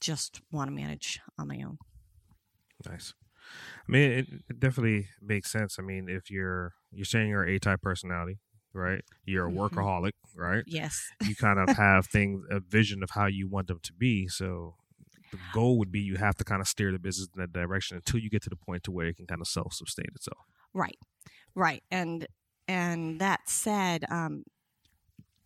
just 0.00 0.40
want 0.50 0.68
to 0.68 0.72
manage 0.72 1.20
on 1.38 1.48
my 1.48 1.62
own. 1.62 1.78
Nice. 2.86 3.12
I 3.88 3.92
mean, 3.92 4.12
it, 4.12 4.28
it 4.50 4.60
definitely 4.60 5.08
makes 5.20 5.50
sense. 5.52 5.78
I 5.78 5.82
mean, 5.82 6.08
if 6.08 6.30
you're 6.30 6.74
you're 6.92 7.04
saying 7.06 7.30
you're 7.30 7.44
A 7.48 7.58
type 7.58 7.82
personality, 7.82 8.40
right? 8.72 9.04
You're 9.24 9.48
a 9.48 9.52
Mhm. 9.52 9.52
workaholic, 9.52 10.12
right? 10.34 10.64
Yes. 10.64 11.10
You 11.22 11.36
kind 11.36 11.58
of 11.60 11.72
have 11.72 12.06
things, 12.06 12.44
a 12.50 12.60
vision 12.60 13.02
of 13.02 13.10
how 13.12 13.26
you 13.26 13.48
want 13.48 13.68
them 13.68 13.80
to 13.82 13.92
be. 13.94 14.28
So 14.28 14.76
the 15.30 15.38
goal 15.52 15.78
would 15.78 15.92
be 15.92 16.00
you 16.00 16.16
have 16.16 16.36
to 16.36 16.44
kind 16.44 16.60
of 16.60 16.68
steer 16.68 16.92
the 16.92 16.98
business 16.98 17.28
in 17.34 17.40
that 17.40 17.52
direction 17.52 17.96
until 17.96 18.20
you 18.20 18.30
get 18.30 18.42
to 18.42 18.50
the 18.50 18.56
point 18.56 18.84
to 18.84 18.90
where 18.90 19.06
it 19.06 19.16
can 19.16 19.26
kind 19.26 19.40
of 19.40 19.48
self 19.48 19.72
sustain 19.72 20.08
itself. 20.14 20.44
Right, 20.74 20.98
right, 21.54 21.82
and 21.90 22.26
and 22.68 23.20
that 23.20 23.48
said, 23.48 24.04
um, 24.10 24.44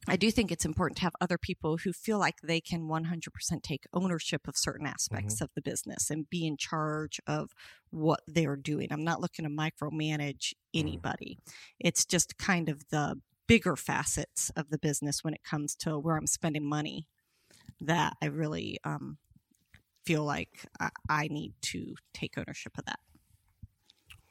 I 0.06 0.16
do 0.16 0.30
think 0.30 0.52
it's 0.52 0.66
important 0.66 0.98
to 0.98 1.02
have 1.04 1.16
other 1.20 1.38
people 1.38 1.78
who 1.78 1.92
feel 1.92 2.18
like 2.18 2.36
they 2.42 2.60
can 2.60 2.88
100% 2.88 3.62
take 3.62 3.86
ownership 3.94 4.46
of 4.46 4.56
certain 4.56 4.86
aspects 4.86 5.40
of 5.40 5.48
the 5.54 5.62
business 5.62 6.10
and 6.10 6.28
be 6.28 6.46
in 6.46 6.58
charge 6.58 7.20
of 7.26 7.54
what 7.90 8.20
they're 8.26 8.56
doing. 8.56 8.88
I'm 8.90 9.04
not 9.04 9.22
looking 9.22 9.44
to 9.44 9.50
micromanage 9.50 10.52
anybody. 10.74 11.38
It's 11.80 12.04
just 12.04 12.36
kind 12.36 12.68
of 12.68 12.88
the 12.90 13.18
bigger 13.46 13.76
facets 13.76 14.50
of 14.56 14.68
the 14.70 14.78
business 14.78 15.24
when 15.24 15.34
it 15.34 15.42
comes 15.42 15.74
to 15.76 15.98
where 15.98 16.16
I'm 16.16 16.26
spending 16.26 16.68
money 16.68 17.08
that 17.80 18.14
I 18.22 18.26
really 18.26 18.78
um, 18.84 19.18
feel 20.04 20.24
like 20.24 20.66
I, 20.80 20.90
I 21.08 21.28
need 21.28 21.54
to 21.62 21.94
take 22.12 22.36
ownership 22.36 22.76
of 22.78 22.84
that. 22.86 22.98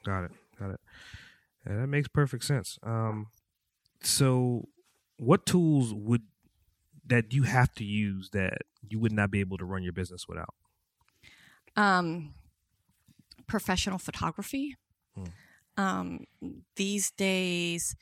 Got 0.04 0.24
it. 0.24 0.30
Got 0.58 0.70
it. 0.70 0.80
Yeah, 1.66 1.76
that 1.76 1.86
makes 1.86 2.08
perfect 2.08 2.44
sense. 2.44 2.78
Um, 2.82 3.28
so, 4.02 4.68
what 5.16 5.46
tools 5.46 5.94
would 5.94 6.22
that 7.06 7.32
you 7.32 7.44
have 7.44 7.74
to 7.74 7.84
use 7.84 8.30
that 8.32 8.58
you 8.88 8.98
would 8.98 9.12
not 9.12 9.30
be 9.30 9.40
able 9.40 9.58
to 9.58 9.64
run 9.64 9.82
your 9.82 9.92
business 9.92 10.26
without? 10.28 10.54
um, 11.76 12.34
professional 13.46 13.98
photography. 13.98 14.76
Hmm. 15.14 15.24
Um, 15.76 16.24
these 16.76 17.10
days, 17.10 17.96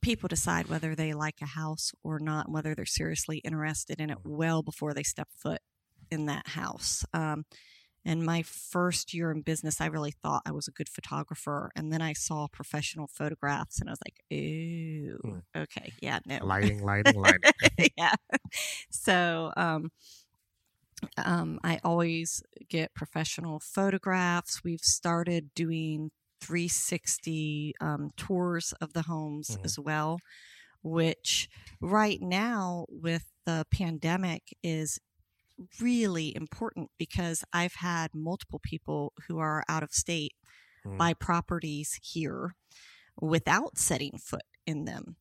people 0.00 0.28
decide 0.28 0.68
whether 0.68 0.94
they 0.94 1.12
like 1.12 1.40
a 1.42 1.46
house 1.46 1.92
or 2.02 2.18
not, 2.18 2.50
whether 2.50 2.74
they're 2.74 2.84
seriously 2.84 3.38
interested 3.38 4.00
in 4.00 4.10
it 4.10 4.18
well 4.24 4.62
before 4.62 4.94
they 4.94 5.02
step 5.02 5.28
foot 5.36 5.60
in 6.14 6.26
that 6.26 6.48
house. 6.48 7.04
Um, 7.14 7.46
and 8.06 8.24
my 8.24 8.42
first 8.42 9.14
year 9.14 9.30
in 9.32 9.42
business, 9.42 9.80
I 9.80 9.86
really 9.86 10.12
thought 10.12 10.42
I 10.46 10.52
was 10.52 10.68
a 10.68 10.72
good 10.72 10.88
photographer. 10.90 11.70
And 11.76 11.92
then 11.92 12.02
I 12.02 12.14
saw 12.14 12.48
professional 12.48 13.08
photographs 13.08 13.80
and 13.80 13.90
I 13.90 13.92
was 13.92 14.00
like, 14.06 14.22
ooh, 14.32 15.18
Hmm. 15.22 15.38
okay, 15.56 15.94
yeah, 16.02 16.20
no. 16.26 16.38
Lighting, 16.40 16.82
lighting, 16.84 17.14
lighting. 17.20 17.48
yeah. 17.98 18.14
So, 18.90 19.52
um, 19.56 19.90
um, 21.16 21.58
I 21.64 21.80
always 21.84 22.42
get 22.68 22.94
professional 22.94 23.60
photographs. 23.60 24.62
We've 24.64 24.80
started 24.80 25.50
doing 25.54 26.10
360 26.40 27.74
um, 27.80 28.10
tours 28.16 28.72
of 28.80 28.92
the 28.92 29.02
homes 29.02 29.56
Mhm. 29.56 29.64
as 29.64 29.78
well, 29.78 30.18
which 30.82 31.48
right 31.80 32.20
now 32.20 32.86
with 32.88 33.32
the 33.46 33.66
pandemic 33.72 34.56
is 34.62 34.98
really 35.80 36.34
important 36.34 36.90
because 36.98 37.44
I've 37.52 37.74
had 37.74 38.14
multiple 38.14 38.60
people 38.62 39.12
who 39.28 39.38
are 39.38 39.64
out 39.68 39.82
of 39.82 39.92
state 39.92 40.32
Mhm. 40.84 40.98
buy 40.98 41.14
properties 41.14 41.98
here 42.02 42.56
without 43.20 43.78
setting 43.78 44.18
foot 44.18 44.44
in 44.66 44.84
them. 44.86 45.16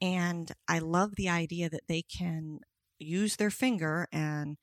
And 0.00 0.52
I 0.68 0.80
love 0.80 1.16
the 1.16 1.28
idea 1.30 1.70
that 1.70 1.88
they 1.88 2.02
can 2.02 2.60
use 2.98 3.36
their 3.36 3.50
finger 3.50 4.08
and 4.12 4.58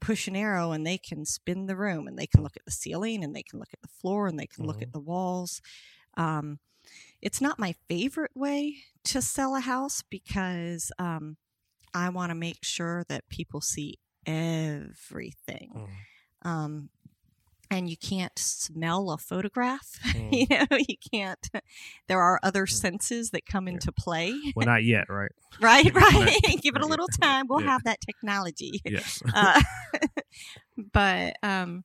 push 0.00 0.28
an 0.28 0.36
arrow 0.36 0.72
and 0.72 0.86
they 0.86 0.98
can 0.98 1.24
spin 1.24 1.66
the 1.66 1.76
room 1.76 2.06
and 2.06 2.18
they 2.18 2.26
can 2.26 2.42
look 2.42 2.56
at 2.56 2.64
the 2.64 2.70
ceiling 2.70 3.24
and 3.24 3.34
they 3.34 3.42
can 3.42 3.58
look 3.58 3.72
at 3.72 3.80
the 3.82 3.88
floor 3.88 4.26
and 4.26 4.38
they 4.38 4.46
can 4.46 4.66
look 4.66 4.82
Mhm. 4.82 4.82
at 4.82 4.92
the 4.92 5.00
walls. 5.00 5.62
Um, 6.16 6.60
it's 7.22 7.40
not 7.40 7.58
my 7.58 7.74
favorite 7.88 8.32
way 8.36 8.84
to 9.04 9.22
sell 9.22 9.56
a 9.56 9.60
house 9.60 10.02
because 10.02 10.92
um, 10.98 11.36
I 11.94 12.10
want 12.10 12.30
to 12.30 12.34
make 12.34 12.64
sure 12.64 13.04
that 13.08 13.28
people 13.28 13.60
see 13.60 13.98
everything. 14.26 15.70
Mhm. 16.44 16.48
Um, 16.48 16.90
and 17.70 17.88
you 17.88 17.96
can't 17.96 18.38
smell 18.38 19.10
a 19.10 19.18
photograph. 19.18 19.98
Mhm. 20.04 20.32
you 20.32 20.46
know, 20.70 20.76
you 20.88 20.96
can't. 21.12 21.48
There 22.06 22.20
are 22.20 22.38
other 22.42 22.66
Mm. 22.66 22.70
senses 22.72 23.30
that 23.30 23.46
come 23.46 23.66
Yeah. 23.66 23.74
into 23.74 23.90
play. 23.92 24.38
Well, 24.54 24.66
not 24.66 24.84
yet, 24.84 25.08
right? 25.08 25.32
right, 25.60 25.92
right. 25.94 25.94
Right. 26.44 26.62
Give 26.62 26.76
it 26.76 26.82
a 26.82 26.86
little 26.86 27.08
time. 27.20 27.46
We'll 27.48 27.62
Yeah. 27.62 27.70
have 27.70 27.84
that 27.84 28.00
technology. 28.00 28.80
Yes. 28.84 29.22
Uh, 29.34 29.60
but 30.92 31.36
um, 31.42 31.84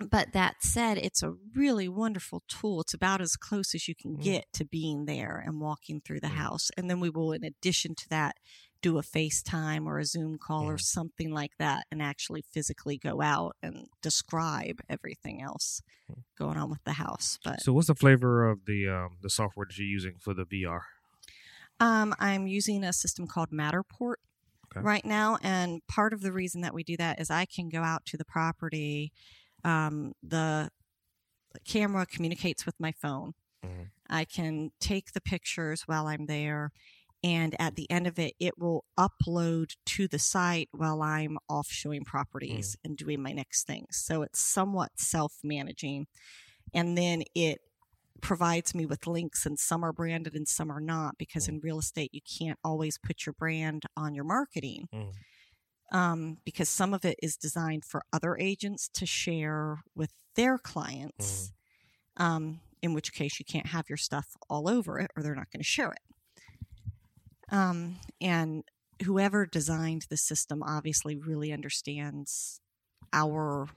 but 0.00 0.32
that 0.32 0.62
said, 0.62 0.96
it's 0.96 1.22
a 1.24 1.34
really 1.54 1.88
wonderful 1.88 2.42
tool. 2.48 2.80
It's 2.80 2.94
about 2.94 3.20
as 3.20 3.34
close 3.36 3.74
as 3.74 3.88
you 3.88 3.94
can 3.96 4.16
Mm. 4.16 4.22
get 4.22 4.44
to 4.54 4.64
being 4.64 5.06
there 5.06 5.42
and 5.44 5.60
walking 5.60 6.00
through 6.00 6.20
the 6.20 6.28
Mm. 6.28 6.34
house. 6.36 6.70
And 6.76 6.88
then 6.88 7.00
we 7.00 7.10
will, 7.10 7.32
in 7.32 7.42
addition 7.44 7.94
to 7.96 8.08
that, 8.10 8.36
do 8.82 8.98
a 8.98 9.02
FaceTime 9.02 9.86
or 9.86 9.98
a 9.98 10.04
Zoom 10.04 10.38
call 10.38 10.70
or 10.70 10.78
Mhm. 10.78 10.78
something 10.78 11.30
like 11.32 11.52
that 11.58 11.86
and 11.90 12.02
actually 12.02 12.42
physically 12.42 12.98
go 12.98 13.20
out 13.22 13.56
and 13.62 13.88
describe 14.02 14.80
everything 14.88 15.42
else 15.42 15.82
Mhm. 16.08 16.20
going 16.38 16.58
on 16.58 16.70
with 16.70 16.84
the 16.84 16.94
house. 16.94 17.38
But 17.44 17.60
So, 17.60 17.72
what's 17.74 17.88
the 17.88 17.94
flavor 17.94 18.48
of 18.48 18.64
the 18.64 18.88
um, 18.88 19.18
the 19.20 19.28
software 19.28 19.66
that 19.66 19.76
you're 19.76 19.86
using 19.86 20.18
for 20.18 20.32
the 20.32 20.44
VR? 20.46 20.86
Um, 21.80 22.14
I'm 22.18 22.46
using 22.46 22.84
a 22.84 22.92
system 22.92 23.26
called 23.26 23.50
Matterport 23.50 24.16
Okay. 24.66 24.82
right 24.82 25.04
now, 25.04 25.38
and 25.42 25.86
part 25.88 26.12
of 26.12 26.22
the 26.22 26.32
reason 26.32 26.62
that 26.62 26.74
we 26.74 26.84
do 26.84 26.96
that 26.98 27.20
is 27.20 27.30
I 27.30 27.46
can 27.46 27.68
go 27.68 27.82
out 27.82 28.06
to 28.06 28.16
the 28.16 28.24
property. 28.24 29.12
Um, 29.64 30.14
the 30.22 30.70
camera 31.66 32.06
communicates 32.06 32.66
with 32.66 32.76
my 32.80 32.92
phone. 32.92 33.34
Mhm. 33.62 33.90
I 34.08 34.24
can 34.24 34.70
take 34.80 35.12
the 35.12 35.20
pictures 35.22 35.84
while 35.86 36.06
I'm 36.08 36.26
there, 36.26 36.72
and 37.22 37.54
at 37.60 37.74
the 37.76 37.90
end 37.90 38.06
of 38.06 38.18
it, 38.18 38.34
it 38.38 38.58
will 38.58 38.84
upload 38.98 39.74
to 39.86 40.06
the 40.08 40.18
site 40.18 40.68
while 40.72 41.02
I'm 41.02 41.38
off 41.48 41.68
showing 41.68 42.04
properties 42.04 42.76
and 42.84 42.96
doing 42.96 43.22
my 43.22 43.32
next 43.32 43.66
things. 43.66 43.96
So 43.96 44.22
it's 44.22 44.40
somewhat 44.40 44.90
self 44.96 45.34
managing, 45.42 46.06
and 46.72 46.96
then 46.96 47.22
it 47.34 47.58
provides 48.20 48.74
me 48.74 48.84
with 48.84 49.06
links 49.06 49.46
and 49.46 49.58
some 49.58 49.84
are 49.84 49.92
branded 49.92 50.34
and 50.34 50.48
some 50.48 50.72
are 50.72 50.80
not 50.80 51.16
because 51.18 51.46
in 51.46 51.60
real 51.60 51.78
estate 51.78 52.10
you 52.12 52.20
can't 52.20 52.58
always 52.64 52.98
put 52.98 53.24
your 53.24 53.32
brand 53.32 53.84
on 53.96 54.12
your 54.12 54.24
marketing 54.24 54.88
Mm. 54.92 55.12
um, 55.92 56.38
because 56.44 56.68
some 56.68 56.92
of 56.94 57.04
it 57.04 57.16
is 57.22 57.36
designed 57.36 57.84
for 57.84 58.02
other 58.12 58.36
agents 58.36 58.88
to 58.94 59.06
share 59.06 59.82
with 59.94 60.10
their 60.34 60.58
clients 60.58 61.52
um, 62.16 62.60
in 62.82 62.92
which 62.92 63.12
case 63.12 63.38
you 63.38 63.44
can't 63.44 63.68
have 63.68 63.88
your 63.88 63.96
stuff 63.96 64.36
all 64.50 64.68
over 64.68 64.98
it 64.98 65.10
or 65.16 65.22
they're 65.22 65.36
not 65.36 65.50
going 65.52 65.60
to 65.60 65.64
share 65.64 65.92
it 65.92 66.00
um, 67.50 67.96
and 68.20 68.64
whoever 69.04 69.46
designed 69.46 70.06
the 70.10 70.16
system 70.16 70.62
obviously 70.62 71.16
really 71.16 71.52
understands 71.52 72.60
our 73.12 73.68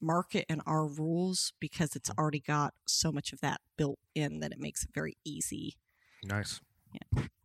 market 0.00 0.46
and 0.48 0.62
our 0.66 0.86
rules 0.86 1.52
because 1.60 1.94
it's 1.94 2.10
already 2.18 2.40
got 2.40 2.72
so 2.86 3.12
much 3.12 3.32
of 3.32 3.40
that 3.40 3.60
built 3.76 3.98
in 4.14 4.40
that 4.40 4.52
it 4.52 4.58
makes 4.58 4.84
it 4.84 4.90
very 4.94 5.16
easy. 5.24 5.76
Nice. 6.24 6.60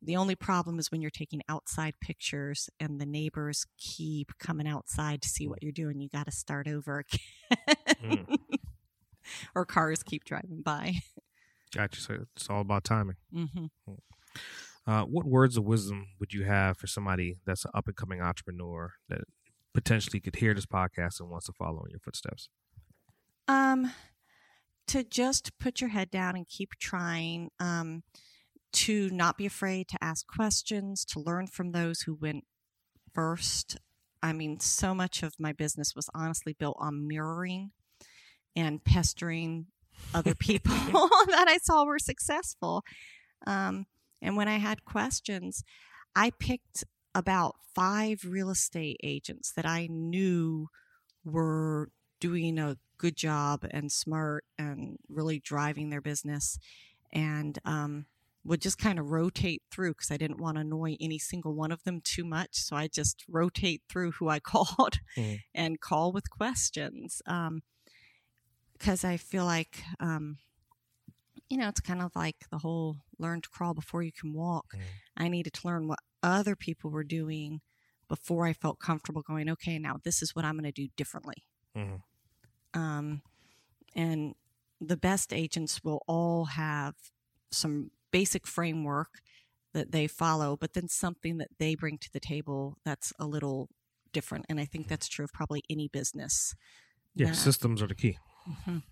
The 0.01 0.15
only 0.15 0.35
problem 0.35 0.79
is 0.79 0.91
when 0.91 1.01
you're 1.01 1.11
taking 1.11 1.41
outside 1.49 1.95
pictures 1.99 2.69
and 2.79 2.99
the 2.99 3.05
neighbors 3.05 3.65
keep 3.77 4.37
coming 4.39 4.67
outside 4.67 5.21
to 5.21 5.29
see 5.29 5.47
what 5.47 5.61
you're 5.61 5.71
doing, 5.71 5.99
you 5.99 6.09
got 6.09 6.25
to 6.25 6.31
start 6.31 6.67
over 6.67 6.99
again. 6.99 8.25
Mm. 8.27 8.37
or 9.55 9.65
cars 9.65 10.03
keep 10.03 10.23
driving 10.23 10.61
by. 10.61 10.95
Gotcha. 11.73 12.01
So 12.01 12.25
it's 12.35 12.49
all 12.49 12.61
about 12.61 12.83
timing. 12.83 13.15
hmm 13.33 13.65
Uh, 14.87 15.03
what 15.03 15.25
words 15.25 15.57
of 15.57 15.63
wisdom 15.63 16.07
would 16.19 16.33
you 16.33 16.43
have 16.43 16.77
for 16.77 16.87
somebody 16.87 17.37
that's 17.45 17.65
an 17.65 17.71
up 17.73 17.87
and 17.87 17.95
coming 17.95 18.21
entrepreneur 18.21 18.93
that 19.09 19.21
potentially 19.73 20.19
could 20.19 20.35
hear 20.35 20.53
this 20.53 20.65
podcast 20.65 21.19
and 21.19 21.29
wants 21.29 21.47
to 21.47 21.53
follow 21.53 21.83
in 21.85 21.91
your 21.91 21.99
footsteps? 21.99 22.49
Um, 23.47 23.91
to 24.87 25.03
just 25.03 25.57
put 25.59 25.81
your 25.81 25.89
head 25.89 26.11
down 26.11 26.35
and 26.35 26.47
keep 26.47 26.71
trying. 26.79 27.49
Um, 27.59 28.03
to 28.75 29.09
not 29.09 29.37
be 29.37 29.45
afraid 29.45 29.87
to 29.87 29.97
ask 30.03 30.27
questions, 30.27 31.05
to 31.05 31.19
learn 31.19 31.47
from 31.47 31.71
those 31.71 32.01
who 32.01 32.13
went 32.13 32.43
first. 33.13 33.77
I 34.21 34.33
mean, 34.33 34.59
so 34.59 34.93
much 34.93 35.23
of 35.23 35.33
my 35.39 35.53
business 35.53 35.93
was 35.95 36.09
honestly 36.13 36.53
built 36.59 36.75
on 36.77 37.07
mirroring 37.07 37.71
and 38.53 38.83
pestering 38.83 39.67
other 40.13 40.35
people 40.39 40.73
that 41.27 41.45
I 41.47 41.57
saw 41.63 41.85
were 41.85 41.99
successful. 41.99 42.83
Um, 43.47 43.85
and 44.25 44.35
when 44.35 44.47
I 44.49 44.57
had 44.57 44.85
questions, 44.85 45.63
I 46.15 46.31
picked 46.31 46.83
about 47.13 47.55
five 47.73 48.23
real 48.25 48.49
estate 48.49 48.97
agents 49.03 49.51
that 49.53 49.65
I 49.65 49.87
knew 49.87 50.67
were 51.23 51.89
doing 52.19 52.59
a 52.59 52.77
good 52.97 53.15
job 53.15 53.65
and 53.71 53.91
smart 53.91 54.45
and 54.57 54.97
really 55.09 55.39
driving 55.39 55.89
their 55.89 56.01
business 56.01 56.57
and 57.13 57.59
um, 57.65 58.05
would 58.43 58.61
just 58.61 58.77
kind 58.77 58.99
of 58.99 59.11
rotate 59.11 59.63
through 59.71 59.91
because 59.93 60.11
I 60.11 60.17
didn't 60.17 60.39
want 60.39 60.55
to 60.57 60.61
annoy 60.61 60.97
any 60.99 61.19
single 61.19 61.53
one 61.53 61.71
of 61.71 61.83
them 61.83 62.01
too 62.01 62.23
much. 62.25 62.55
So 62.57 62.75
I 62.75 62.87
just 62.87 63.23
rotate 63.27 63.81
through 63.89 64.11
who 64.13 64.29
I 64.29 64.39
called 64.51 64.99
Mhm. 65.17 65.41
and 65.53 65.79
call 65.81 66.11
with 66.11 66.29
questions. 66.29 67.21
Because 68.73 69.03
I 69.03 69.17
feel 69.17 69.45
like, 69.45 69.83
um, 69.99 70.37
you 71.49 71.57
know, 71.57 71.67
it's 71.69 71.79
kind 71.81 72.01
of 72.01 72.11
like 72.15 72.35
the 72.49 72.57
whole 72.59 72.97
learn 73.19 73.41
to 73.41 73.49
crawl 73.49 73.73
before 73.73 74.01
you 74.03 74.11
can 74.11 74.33
walk. 74.33 74.73
Mhm. 74.73 74.81
I 75.17 75.27
needed 75.27 75.53
to 75.53 75.67
learn 75.67 75.87
what 75.87 75.99
other 76.23 76.55
people 76.55 76.89
were 76.89 77.03
doing 77.03 77.61
before 78.07 78.45
I 78.47 78.53
felt 78.53 78.79
comfortable 78.79 79.21
going, 79.21 79.49
okay, 79.49 79.77
now 79.79 79.97
this 80.03 80.21
is 80.21 80.35
what 80.35 80.45
I'm 80.45 80.55
going 80.55 80.63
to 80.63 80.71
do 80.71 80.87
differently. 80.95 81.45
Mhm. 81.75 82.01
Um, 82.73 83.21
and 83.95 84.35
the 84.81 84.97
best 84.97 85.33
agents 85.33 85.83
will 85.83 86.01
all 86.07 86.45
have 86.45 86.95
some 87.51 87.91
basic 88.11 88.45
framework 88.47 89.21
that 89.73 89.91
they 89.91 90.07
follow, 90.07 90.55
but 90.55 90.73
then 90.73 90.87
something 90.87 91.37
that 91.37 91.49
they 91.57 91.75
bring 91.75 91.97
to 91.99 92.11
the 92.11 92.19
table 92.19 92.77
that's 92.83 93.11
a 93.19 93.25
little 93.25 93.69
different. 94.13 94.45
And 94.49 94.59
I 94.59 94.65
think 94.65 94.87
that's 94.87 95.07
true 95.07 95.25
of 95.25 95.33
probably 95.33 95.63
any 95.69 95.87
business. 95.87 96.55
Yeah, 97.13 97.27
that- 97.27 97.35
systems 97.35 97.81
are 97.81 97.87
the 97.87 97.95
key. 97.95 98.17
Mhm. 98.47 98.83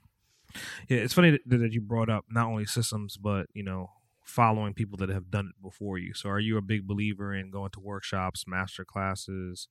Yeah, 0.87 0.99
it's 0.99 1.13
funny 1.13 1.31
that, 1.31 1.41
that 1.45 1.71
you 1.71 1.81
brought 1.81 2.09
up 2.09 2.25
not 2.29 2.47
only 2.47 2.65
systems, 2.65 3.17
but 3.17 3.47
you 3.53 3.63
know, 3.63 3.91
following 4.23 4.73
people 4.73 4.97
that 4.97 5.09
have 5.09 5.29
done 5.31 5.51
it 5.55 5.61
before 5.61 5.97
you. 5.97 6.13
So, 6.13 6.29
are 6.29 6.39
you 6.39 6.57
a 6.57 6.61
big 6.61 6.87
believer 6.87 7.33
in 7.33 7.51
going 7.51 7.71
to 7.71 7.79
workshops, 7.79 8.45
master 8.47 8.85
classes? 8.85 9.67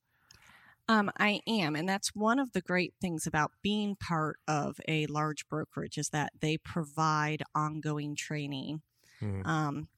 Um, 0.89 1.11
I 1.19 1.41
am, 1.47 1.77
and 1.77 1.89
that's 1.89 2.15
one 2.15 2.39
of 2.39 2.53
the 2.53 2.61
great 2.61 2.95
things 3.01 3.27
about 3.27 3.53
being 3.63 3.95
part 3.97 4.41
of 4.49 4.81
a 4.89 5.07
large 5.07 5.49
brokerage 5.49 5.97
is 5.97 6.09
that 6.11 6.33
they 6.41 6.59
provide 6.59 7.43
ongoing 7.55 8.17
training. 8.17 8.83
Mhm. 9.21 9.43
Um, 9.45 9.89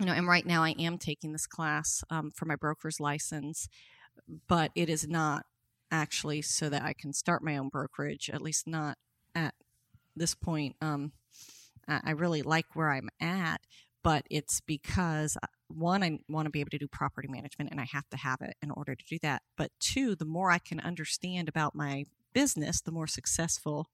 you 0.00 0.06
know, 0.06 0.12
and 0.12 0.28
right 0.28 0.46
now 0.46 0.64
I 0.64 0.70
am 0.72 0.98
taking 0.98 1.32
this 1.32 1.46
class 1.46 2.04
um, 2.10 2.30
for 2.32 2.46
my 2.46 2.56
broker's 2.56 3.00
license, 3.00 3.68
but 4.48 4.72
it 4.74 4.90
is 4.90 5.08
not 5.08 5.46
actually 5.90 6.42
so 6.42 6.68
that 6.70 6.82
I 6.82 6.94
can 6.94 7.12
start 7.12 7.44
my 7.44 7.56
own 7.56 7.68
brokerage. 7.70 8.30
At 8.30 8.42
least 8.42 8.66
not 8.66 8.98
at 9.34 9.54
this 10.16 10.34
point. 10.34 10.76
Um, 10.80 11.12
I 11.88 12.12
really 12.12 12.42
like 12.42 12.74
where 12.74 12.90
I'm 12.90 13.08
at, 13.20 13.60
but 14.02 14.26
it's 14.30 14.60
because 14.60 15.36
uh, 15.42 15.46
one, 15.68 16.02
I 16.02 16.18
want 16.28 16.46
to 16.46 16.50
be 16.50 16.60
able 16.60 16.70
to 16.70 16.78
do 16.78 16.88
property 16.88 17.28
management 17.28 17.70
and 17.70 17.80
I 17.80 17.86
have 17.92 18.08
to 18.10 18.16
have 18.16 18.40
it 18.40 18.56
in 18.60 18.70
order 18.72 18.94
to 18.96 19.04
do 19.04 19.18
that. 19.22 19.42
But 19.56 19.70
two, 19.78 20.16
the 20.16 20.24
more 20.24 20.50
I 20.50 20.58
can 20.58 20.80
understand 20.80 21.48
about 21.48 21.74
my 21.76 22.06
business, 22.32 22.80
the 22.80 22.92
more 22.92 23.06
successful 23.06 23.88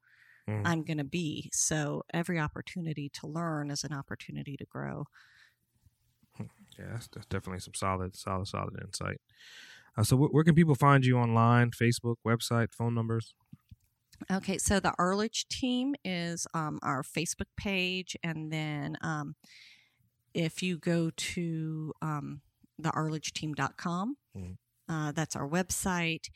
Mhm. 0.46 0.64
I'm 0.64 0.84
going 0.84 0.98
to 0.98 1.04
be. 1.04 1.50
So 1.52 2.04
every 2.14 2.38
opportunity 2.40 3.08
to 3.10 3.26
learn 3.26 3.70
is 3.70 3.84
an 3.84 3.92
opportunity 3.92 4.56
to 4.56 4.66
grow. 4.66 5.06
Yeah, 6.78 6.86
that's, 6.92 7.08
that's 7.08 7.26
definitely 7.26 7.60
some 7.60 7.74
solid, 7.74 8.16
solid, 8.16 8.48
solid 8.48 8.80
insight. 8.82 9.20
Uh, 9.96 10.02
so, 10.02 10.16
wh- 10.16 10.32
where 10.32 10.44
can 10.44 10.54
people 10.54 10.74
find 10.74 11.04
you 11.04 11.18
online? 11.18 11.70
Facebook, 11.70 12.16
website, 12.26 12.72
phone 12.74 12.94
numbers? 12.94 13.34
Okay, 14.30 14.58
so 14.58 14.78
the 14.80 14.92
Arledge 14.98 15.46
team 15.48 15.94
is 16.04 16.46
um, 16.54 16.78
our 16.82 17.02
Facebook 17.02 17.48
page, 17.56 18.16
and 18.22 18.52
then 18.52 18.96
um, 19.02 19.34
if 20.34 20.62
you 20.62 20.78
go 20.78 21.10
to 21.16 21.92
um, 22.02 22.42
thearledgeteam.com, 22.80 24.16
Mhm. 24.36 24.56
uh, 24.88 25.12
that's 25.12 25.36
our 25.36 25.48
website. 25.48 26.28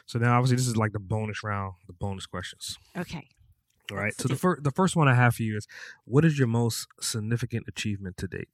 So 0.05 0.17
now, 0.19 0.37
obviously, 0.37 0.55
this 0.57 0.67
is 0.67 0.77
like 0.77 0.93
the 0.93 0.99
bonus 0.99 1.43
round, 1.43 1.73
the 1.85 1.93
bonus 1.93 2.25
questions. 2.25 2.77
Okay. 2.97 3.27
All 3.91 3.97
right. 3.97 4.13
So 4.13 4.27
the 4.27 4.35
first, 4.35 4.63
the 4.63 4.71
first 4.71 4.95
one 4.95 5.07
I 5.07 5.13
have 5.13 5.35
for 5.35 5.43
you 5.43 5.57
is, 5.57 5.67
what 6.05 6.25
is 6.25 6.37
your 6.37 6.47
most 6.47 6.87
significant 7.01 7.65
achievement 7.67 8.17
to 8.17 8.27
date? 8.27 8.49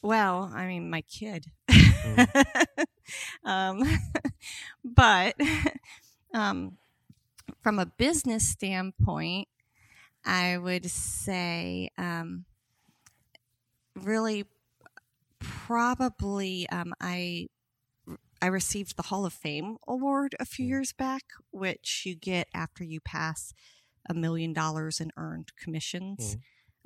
Well, 0.00 0.50
I 0.54 0.66
mean, 0.66 0.90
my 0.90 1.02
kid. 1.02 1.46
Mm-hmm. 1.68 2.82
um, 3.48 3.82
but 4.84 5.36
um, 6.34 6.76
from 7.62 7.78
a 7.78 7.86
business 7.86 8.48
standpoint, 8.48 9.48
I 10.24 10.58
would 10.58 10.90
say 10.90 11.90
um, 11.98 12.44
really 13.94 14.44
probably 15.38 16.68
um, 16.70 16.94
I 17.00 17.48
I 18.42 18.46
received 18.46 18.96
the 18.96 19.04
Hall 19.04 19.24
of 19.24 19.32
Fame 19.32 19.78
award 19.86 20.34
a 20.40 20.44
few 20.44 20.66
Mm. 20.66 20.68
years 20.68 20.92
back, 20.92 21.22
which 21.52 22.02
you 22.04 22.14
get 22.16 22.48
after 22.52 22.82
you 22.84 23.00
pass 23.00 23.54
a 24.10 24.14
million 24.14 24.52
dollars 24.52 25.00
in 25.00 25.12
earned 25.16 25.54
commissions. 25.56 26.36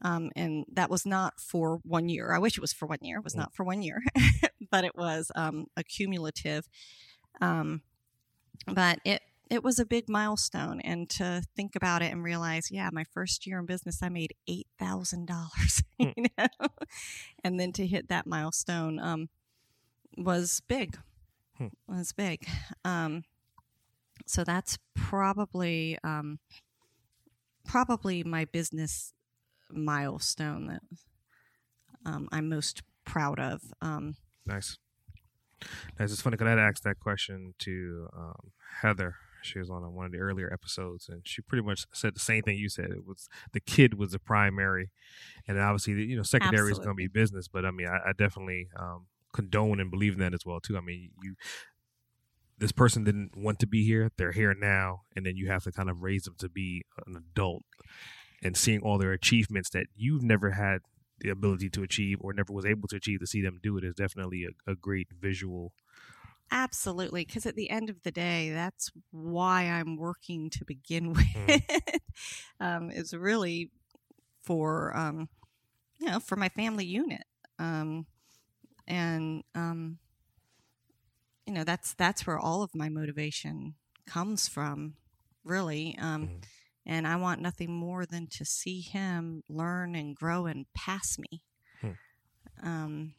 Um, 0.02 0.30
and 0.36 0.66
that 0.70 0.90
was 0.90 1.06
not 1.06 1.40
for 1.40 1.78
one 1.82 2.10
year. 2.10 2.32
I 2.34 2.38
wish 2.38 2.58
it 2.58 2.60
was 2.60 2.74
for 2.74 2.86
one 2.86 2.98
year. 3.00 3.18
It 3.18 3.24
was 3.24 3.32
Mm. 3.34 3.38
not 3.38 3.54
for 3.54 3.64
one 3.64 3.80
year, 3.82 4.02
but 4.70 4.84
it 4.84 4.94
was 4.94 5.32
um, 5.34 5.66
accumulative. 5.76 6.68
Um, 7.40 7.82
but 8.66 9.00
it 9.04 9.22
it 9.48 9.62
was 9.62 9.78
a 9.78 9.86
big 9.86 10.08
milestone, 10.08 10.80
and 10.80 11.08
to 11.08 11.40
think 11.54 11.76
about 11.76 12.02
it 12.02 12.10
and 12.12 12.22
realize, 12.24 12.68
yeah, 12.72 12.90
my 12.92 13.04
first 13.04 13.46
year 13.46 13.60
in 13.60 13.64
business, 13.66 14.02
I 14.02 14.08
made 14.08 14.34
eight 14.48 14.66
thousand 14.78 15.26
dollars, 15.26 15.82
you 15.98 16.12
know, 16.36 16.48
and 17.44 17.58
then 17.60 17.72
to 17.74 17.86
hit 17.86 18.08
that 18.08 18.26
milestone 18.26 18.98
um, 18.98 19.28
was 20.18 20.60
big. 20.68 20.98
Hmm. 21.58 21.68
Was 21.88 22.12
big. 22.12 22.46
Um, 22.84 23.24
so 24.26 24.44
that's 24.44 24.78
probably 24.94 25.98
um, 26.04 26.38
probably 27.64 28.24
my 28.24 28.44
business 28.46 29.12
milestone 29.70 30.66
that 30.66 30.82
um, 32.04 32.28
I'm 32.32 32.48
most 32.48 32.82
proud 33.04 33.40
of. 33.40 33.62
Um, 33.80 34.16
Nice. 34.46 34.78
Nice. 35.98 36.12
It's 36.12 36.20
funny 36.20 36.36
because 36.36 36.46
I 36.46 36.50
had 36.50 36.58
asked 36.58 36.84
that 36.84 37.00
question 37.00 37.54
to 37.60 38.08
um, 38.16 38.52
Heather. 38.80 39.16
She 39.42 39.58
was 39.58 39.70
on 39.70 39.82
one 39.94 40.06
of 40.06 40.12
the 40.12 40.18
earlier 40.18 40.52
episodes, 40.52 41.08
and 41.08 41.22
she 41.24 41.40
pretty 41.40 41.64
much 41.64 41.86
said 41.92 42.14
the 42.14 42.20
same 42.20 42.42
thing 42.42 42.58
you 42.58 42.68
said. 42.68 42.90
It 42.90 43.06
was 43.06 43.28
the 43.52 43.60
kid 43.60 43.94
was 43.94 44.10
the 44.10 44.18
primary, 44.18 44.90
and 45.46 45.58
obviously, 45.58 45.94
you 46.04 46.16
know, 46.16 46.22
secondary 46.22 46.72
is 46.72 46.78
going 46.78 46.90
to 46.90 46.94
be 46.94 47.06
business. 47.06 47.46
But 47.46 47.64
I 47.64 47.70
mean, 47.70 47.86
I, 47.86 48.10
I 48.10 48.12
definitely 48.12 48.68
um, 48.78 49.06
condone 49.36 49.78
and 49.80 49.90
believe 49.90 50.14
in 50.14 50.18
that 50.20 50.34
as 50.34 50.44
well 50.44 50.60
too. 50.60 50.76
I 50.76 50.80
mean, 50.80 51.10
you 51.22 51.34
this 52.58 52.72
person 52.72 53.04
didn't 53.04 53.36
want 53.36 53.58
to 53.60 53.66
be 53.66 53.84
here; 53.84 54.10
they're 54.16 54.32
here 54.32 54.54
now, 54.54 55.02
and 55.14 55.26
then 55.26 55.36
you 55.36 55.48
have 55.48 55.64
to 55.64 55.72
kind 55.72 55.90
of 55.90 56.00
raise 56.02 56.24
them 56.24 56.36
to 56.38 56.48
be 56.48 56.82
an 57.06 57.14
adult, 57.16 57.62
and 58.42 58.56
seeing 58.56 58.80
all 58.80 58.98
their 58.98 59.12
achievements 59.12 59.70
that 59.70 59.86
you've 59.94 60.22
never 60.22 60.52
had 60.52 60.80
the 61.20 61.28
ability 61.30 61.70
to 61.70 61.82
achieve 61.82 62.18
or 62.20 62.32
never 62.32 62.52
was 62.52 62.66
able 62.66 62.88
to 62.88 62.96
achieve 62.96 63.20
to 63.20 63.26
see 63.26 63.42
them 63.42 63.58
do 63.62 63.78
it 63.78 63.84
is 63.84 63.94
definitely 63.94 64.44
a, 64.44 64.70
a 64.70 64.74
great 64.74 65.08
visual. 65.18 65.72
Absolutely, 66.50 67.24
because 67.24 67.46
at 67.46 67.56
the 67.56 67.70
end 67.70 67.90
of 67.90 68.02
the 68.02 68.12
day, 68.12 68.50
that's 68.50 68.90
why 69.10 69.64
I'm 69.64 69.96
working 69.96 70.50
to 70.50 70.64
begin 70.64 71.12
with. 71.12 71.26
Mhm. 71.26 71.62
um, 72.60 72.90
is 72.90 73.12
really 73.14 73.70
for 74.42 74.96
um, 74.96 75.28
you 75.98 76.06
know 76.06 76.20
for 76.20 76.36
my 76.36 76.48
family 76.48 76.84
unit, 76.86 77.24
um, 77.58 78.06
and 78.86 79.42
um, 79.54 79.98
you 81.46 81.52
know 81.54 81.64
that's 81.64 81.94
that's 81.94 82.26
where 82.26 82.38
all 82.38 82.62
of 82.62 82.74
my 82.74 82.88
motivation 82.88 83.74
comes 84.06 84.48
from, 84.48 84.94
really. 85.44 85.96
Um, 85.98 86.28
Mhm. 86.28 86.44
And 86.88 87.04
I 87.04 87.16
want 87.16 87.40
nothing 87.42 87.72
more 87.74 88.06
than 88.06 88.28
to 88.28 88.44
see 88.44 88.80
him 88.80 89.42
learn 89.48 89.96
and 89.96 90.14
grow 90.14 90.46
and 90.46 90.72
pass 90.72 91.18
me. 91.18 91.42
Hmm. 91.80 91.90
Um, 92.62 93.14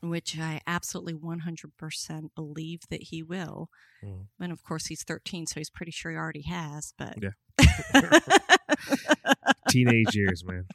which 0.00 0.38
I 0.38 0.60
absolutely 0.64 1.14
100% 1.14 2.34
believe 2.36 2.82
that 2.88 3.02
he 3.04 3.20
will. 3.20 3.68
Mhm. 4.02 4.28
And 4.38 4.52
of 4.52 4.62
course, 4.62 4.86
he's 4.86 5.02
13, 5.02 5.46
so 5.46 5.58
he's 5.58 5.70
pretty 5.70 5.90
sure 5.90 6.12
he 6.12 6.16
already 6.16 6.42
has. 6.42 6.94
But 6.96 7.18
Yeah. 7.20 7.32
Teenage 9.68 10.14
years, 10.14 10.44
man. 10.44 10.68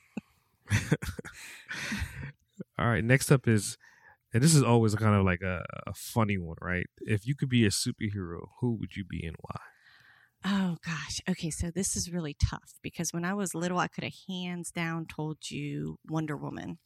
All 2.80 2.88
right, 2.88 3.04
next 3.04 3.32
up 3.32 3.48
is, 3.48 3.78
and 4.34 4.44
this 4.44 4.54
is 4.54 4.64
always 4.64 4.94
kind 4.96 5.16
of 5.16 5.26
like 5.26 5.42
a, 5.42 5.64
a 5.88 5.94
funny 5.94 6.38
one, 6.38 6.58
right? 6.62 6.86
If 7.00 7.26
you 7.26 7.36
could 7.36 7.50
be 7.50 7.66
a 7.66 7.70
superhero, 7.70 8.50
who 8.60 8.74
would 8.80 8.96
you 8.96 9.04
be 9.04 9.26
and 9.26 9.36
why? 9.40 9.60
oh 10.46 10.78
gosh, 10.86 11.20
okay, 11.30 11.50
so 11.50 11.70
this 11.70 11.96
is 11.96 12.12
really 12.12 12.36
tough 12.50 12.74
because 12.82 13.12
when 13.12 13.26
I 13.26 13.34
was 13.34 13.54
little, 13.54 13.80
I 13.80 13.88
could 13.88 14.04
have 14.04 14.14
hands 14.30 14.72
down 14.72 15.06
told 15.06 15.38
you 15.50 15.98
Wonder 16.08 16.38
Woman, 16.38 16.78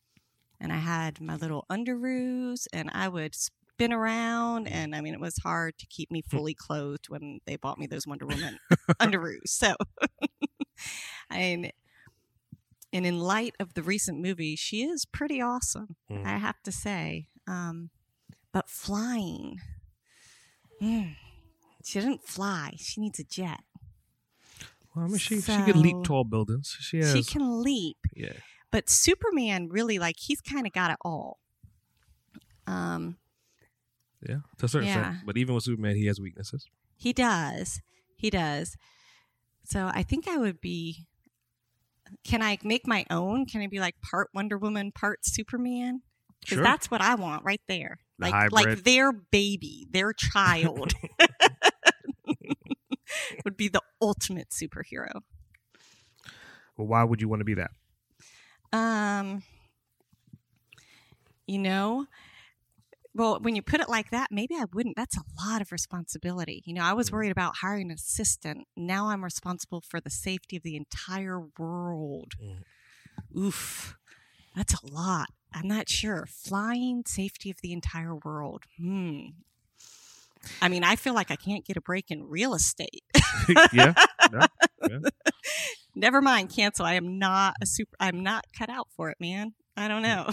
and 0.59 0.73
I 0.73 0.77
had 0.77 1.21
my 1.21 1.35
little 1.35 1.65
underoos, 1.69 2.65
and 2.73 2.89
I 2.93 3.07
would 3.07 3.35
spin 3.35 3.93
around, 3.93 4.67
mm. 4.67 4.71
and 4.71 4.95
I 4.95 5.01
mean, 5.01 5.13
it 5.13 5.19
was 5.19 5.37
hard 5.37 5.77
to 5.79 5.85
keep 5.87 6.11
me 6.11 6.23
hmm. 6.27 6.35
fully 6.35 6.53
clothed 6.53 7.09
when 7.09 7.39
they 7.45 7.55
bought 7.55 7.77
me 7.77 7.87
those 7.87 8.07
Wonder 8.07 8.25
Woman 8.25 8.57
underoos. 8.99 9.47
So, 9.47 9.75
and 11.29 11.71
and 12.93 13.05
in 13.05 13.19
light 13.19 13.55
of 13.59 13.73
the 13.73 13.83
recent 13.83 14.19
movie, 14.19 14.55
she 14.55 14.83
is 14.83 15.05
pretty 15.05 15.41
awesome. 15.41 15.95
Mhm. 16.09 16.25
I 16.25 16.37
have 16.37 16.61
to 16.63 16.71
say. 16.71 17.27
Um, 17.47 17.89
but 18.51 18.69
flying, 18.69 19.59
mm, 20.81 21.15
she 21.83 21.99
doesn't 21.99 22.27
fly. 22.27 22.75
She 22.77 23.01
needs 23.01 23.19
a 23.19 23.23
jet. 23.23 23.61
Well, 24.93 25.05
I 25.05 25.07
mean, 25.07 25.17
she 25.17 25.39
she 25.41 25.61
could 25.63 25.77
leap 25.77 26.03
tall 26.03 26.23
buildings. 26.25 26.75
She 26.79 26.97
has, 26.97 27.13
She 27.13 27.23
can 27.23 27.61
leap, 27.63 27.97
yeah. 28.13 28.33
but 28.71 28.89
Superman 28.89 29.69
really 29.69 29.97
like 29.99 30.17
he's 30.19 30.41
kind 30.41 30.67
of 30.67 30.73
got 30.73 30.91
it 30.91 30.97
all. 31.01 31.39
Um, 32.67 33.17
Yeah, 34.27 34.41
to 34.59 34.65
a 34.65 34.69
certain 34.69 34.87
Yeah. 34.87 35.09
extent. 35.09 35.25
But 35.25 35.37
even 35.37 35.55
with 35.55 35.63
Superman, 35.63 35.95
he 35.95 36.05
has 36.07 36.19
weaknesses. 36.19 36.67
he 36.95 37.13
does, 37.13 37.81
he 38.15 38.29
does. 38.29 38.75
So 39.63 39.89
I 39.93 40.03
think 40.03 40.27
I 40.27 40.37
would 40.37 40.59
be. 40.61 41.07
Can 42.23 42.41
I 42.41 42.57
make 42.63 42.87
my 42.87 43.05
own? 43.09 43.45
Can 43.45 43.61
I 43.61 43.67
be 43.67 43.79
like 43.79 43.95
part 44.01 44.29
Wonder 44.33 44.57
Woman, 44.57 44.91
part 44.91 45.25
Superman? 45.25 46.01
Because 46.41 46.55
Sure. 46.55 46.63
that's 46.63 46.89
what 46.89 47.01
I 47.01 47.15
want 47.15 47.43
right 47.43 47.61
there. 47.67 47.99
The 48.19 48.29
like 48.29 48.51
like 48.51 48.83
their 48.83 49.11
baby, 49.11 49.87
their 49.91 50.13
child 50.13 50.93
would 53.45 53.57
be 53.57 53.67
the 53.67 53.81
ultimate 54.01 54.49
superhero. 54.49 55.21
well, 56.77 56.87
why 56.87 57.03
would 57.03 57.21
you 57.21 57.29
want 57.29 57.41
to 57.41 57.45
be 57.45 57.55
that? 57.55 57.71
Um, 58.73 59.43
you 61.47 61.59
know, 61.59 62.07
well, 63.13 63.39
when 63.41 63.55
you 63.55 63.61
put 63.61 63.81
it 63.81 63.89
like 63.89 64.09
that, 64.11 64.27
maybe 64.31 64.55
I 64.55 64.65
wouldn't. 64.73 64.95
That's 64.95 65.17
a 65.17 65.23
lot 65.45 65.61
of 65.61 65.71
responsibility. 65.71 66.63
You 66.65 66.73
know, 66.73 66.83
I 66.83 66.93
was 66.93 67.11
worried 67.11 67.31
about 67.31 67.57
hiring 67.57 67.91
an 67.91 67.95
assistant. 67.95 68.67
Now 68.77 69.07
I'm 69.07 69.23
responsible 69.23 69.81
for 69.81 69.99
the 69.99 70.09
safety 70.09 70.57
of 70.57 70.63
the 70.63 70.77
entire 70.77 71.41
world. 71.57 72.33
Mm. 72.41 73.37
Oof, 73.37 73.97
that's 74.55 74.73
a 74.73 74.85
lot. 74.85 75.27
I'm 75.53 75.67
not 75.67 75.89
sure. 75.89 76.25
Flying 76.29 77.03
safety 77.05 77.51
of 77.51 77.57
the 77.61 77.73
entire 77.73 78.15
world. 78.15 78.63
Hmm. 78.77 79.19
I 80.61 80.69
mean, 80.69 80.83
I 80.83 80.95
feel 80.95 81.13
like 81.13 81.29
I 81.29 81.35
can't 81.35 81.65
get 81.65 81.77
a 81.77 81.81
break 81.81 82.09
in 82.09 82.23
real 82.23 82.53
estate. 82.53 83.03
yeah, 83.73 83.93
yeah. 84.31 84.47
Never 85.95 86.21
mind, 86.21 86.49
cancel. 86.49 86.85
I 86.85 86.93
am 86.93 87.19
not 87.19 87.55
a 87.61 87.65
super. 87.65 87.95
I'm 87.99 88.23
not 88.23 88.45
cut 88.57 88.69
out 88.69 88.87
for 88.95 89.09
it, 89.09 89.17
man. 89.19 89.53
I 89.77 89.87
don't 89.87 90.01
know. 90.01 90.29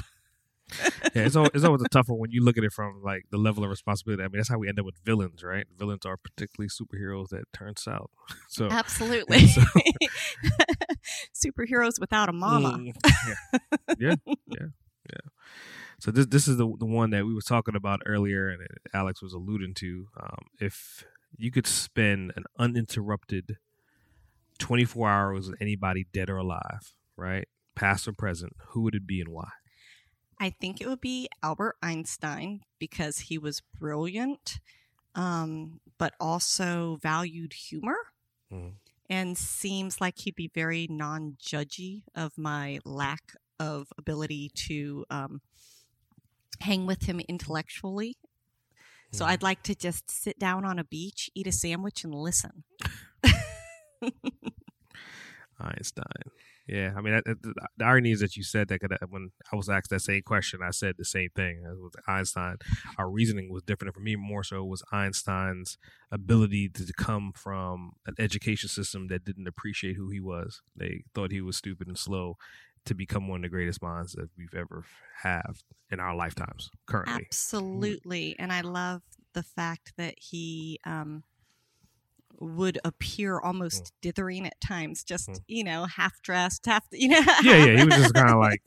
Yeah, 1.14 1.22
it's 1.24 1.36
always, 1.36 1.50
it's 1.54 1.64
always 1.64 1.82
a 1.82 1.88
tough 1.88 2.08
one 2.08 2.18
when 2.18 2.30
you 2.30 2.42
look 2.44 2.58
at 2.58 2.64
it 2.64 2.72
from 2.72 3.02
like 3.02 3.24
the 3.30 3.38
level 3.38 3.64
of 3.64 3.70
responsibility. 3.70 4.22
I 4.22 4.26
mean, 4.26 4.38
that's 4.38 4.48
how 4.48 4.58
we 4.58 4.68
end 4.68 4.78
up 4.78 4.86
with 4.86 4.96
villains, 5.04 5.42
right? 5.42 5.66
Villains 5.78 6.04
are 6.06 6.16
particularly 6.16 6.68
superheroes 6.68 7.28
that 7.30 7.44
turn 7.52 7.76
south. 7.76 8.10
So 8.48 8.68
Absolutely. 8.70 9.46
so- 9.46 9.62
Superheroes 11.34 12.00
without 12.00 12.28
a 12.28 12.32
mama. 12.32 12.78
Mm, 12.78 12.94
yeah. 13.26 13.58
yeah, 13.98 14.14
yeah, 14.48 14.66
yeah. 15.10 15.20
So 16.00 16.10
this 16.10 16.26
this 16.26 16.48
is 16.48 16.56
the 16.56 16.66
the 16.78 16.86
one 16.86 17.10
that 17.10 17.24
we 17.26 17.34
were 17.34 17.40
talking 17.40 17.74
about 17.76 18.00
earlier, 18.06 18.48
and 18.48 18.60
Alex 18.94 19.22
was 19.22 19.32
alluding 19.32 19.74
to. 19.74 20.06
Um, 20.20 20.46
if 20.60 21.04
you 21.36 21.50
could 21.50 21.66
spend 21.66 22.32
an 22.36 22.44
uninterrupted 22.58 23.56
twenty 24.58 24.84
four 24.84 25.08
hours 25.08 25.48
with 25.50 25.60
anybody, 25.60 26.06
dead 26.12 26.30
or 26.30 26.36
alive, 26.36 26.94
right, 27.16 27.48
past 27.74 28.06
or 28.08 28.12
present, 28.12 28.54
who 28.68 28.82
would 28.82 28.94
it 28.94 29.06
be 29.06 29.20
and 29.20 29.30
why? 29.30 29.48
I 30.40 30.50
think 30.50 30.80
it 30.80 30.86
would 30.88 31.00
be 31.00 31.28
Albert 31.42 31.76
Einstein 31.82 32.62
because 32.78 33.18
he 33.20 33.38
was 33.38 33.60
brilliant, 33.78 34.60
um, 35.14 35.80
but 35.98 36.14
also 36.20 36.98
valued 37.02 37.52
humor. 37.54 37.96
Mhm. 38.52 38.74
And 39.10 39.36
seems 39.38 40.00
like 40.00 40.18
he'd 40.18 40.34
be 40.36 40.48
very 40.48 40.86
non 40.88 41.36
judgy 41.42 42.04
of 42.14 42.36
my 42.38 42.78
lack 42.84 43.34
of 43.58 43.88
ability 43.98 44.50
to 44.54 45.04
um, 45.10 45.40
hang 46.60 46.86
with 46.86 47.02
him 47.02 47.20
intellectually. 47.20 48.16
So 49.12 49.24
Mhm. 49.24 49.28
I'd 49.28 49.42
like 49.42 49.62
to 49.64 49.74
just 49.74 50.10
sit 50.10 50.38
down 50.38 50.64
on 50.64 50.78
a 50.78 50.84
beach, 50.84 51.30
eat 51.34 51.46
a 51.46 51.52
sandwich, 51.52 52.04
and 52.04 52.14
listen. 52.14 52.64
Einstein. 55.58 56.04
Yeah, 56.68 56.92
I 56.96 57.00
mean, 57.00 57.14
that, 57.14 57.24
that- 57.24 57.54
the 57.78 57.84
irony 57.84 58.12
is 58.12 58.20
that 58.20 58.36
you 58.36 58.42
said 58.42 58.68
that 58.68 58.80
I- 58.82 59.04
when 59.08 59.30
I 59.52 59.56
was 59.56 59.68
asked 59.68 59.90
that 59.90 60.00
same 60.00 60.22
question, 60.22 60.60
I 60.62 60.70
said 60.70 60.96
the 60.98 61.04
same 61.04 61.30
thing. 61.34 61.62
It 61.64 61.78
was 61.80 61.92
Einstein. 62.06 62.56
Our 62.98 63.08
reasoning 63.10 63.50
was 63.50 63.62
different. 63.62 63.94
For 63.94 64.00
me, 64.00 64.16
more 64.16 64.44
so 64.44 64.64
was 64.64 64.82
Einstein's 64.92 65.78
ability 66.12 66.68
to 66.70 66.92
come 66.96 67.32
from 67.34 67.92
an 68.06 68.14
education 68.18 68.68
system 68.68 69.08
that 69.08 69.24
didn't 69.24 69.48
appreciate 69.48 69.96
who 69.96 70.10
he 70.10 70.20
was. 70.20 70.60
They 70.76 71.04
thought 71.14 71.32
he 71.32 71.40
was 71.40 71.56
stupid 71.56 71.88
and 71.88 71.98
slow. 71.98 72.36
To 72.84 72.94
become 72.94 73.28
one 73.28 73.40
of 73.40 73.42
the 73.42 73.48
greatest 73.50 73.82
minds 73.82 74.12
that 74.12 74.30
we've 74.38 74.54
ever 74.54 74.82
have 75.22 75.58
in 75.90 76.00
our 76.00 76.14
lifetimes 76.16 76.70
currently. 76.86 77.26
Absolutely. 77.26 78.34
And 78.38 78.50
I 78.50 78.62
love 78.62 79.02
the 79.34 79.42
fact 79.42 79.92
that 79.98 80.14
he 80.18 80.80
um, 80.86 81.22
would 82.40 82.78
appear 82.84 83.40
almost 83.40 83.92
dithering 84.02 84.46
at 84.46 84.60
times, 84.60 85.02
just, 85.04 85.28
Mm. 85.28 85.38
you 85.48 85.64
know, 85.64 85.84
half 85.86 86.20
dressed, 86.22 86.66
half, 86.66 86.84
you 86.92 87.08
know. 87.08 87.20
Yeah, 87.42 87.64
yeah, 87.64 87.76
he 87.78 87.84
was 87.84 87.94
just 87.96 88.14
kind 88.14 88.30
of 88.30 88.38
like, 88.40 88.62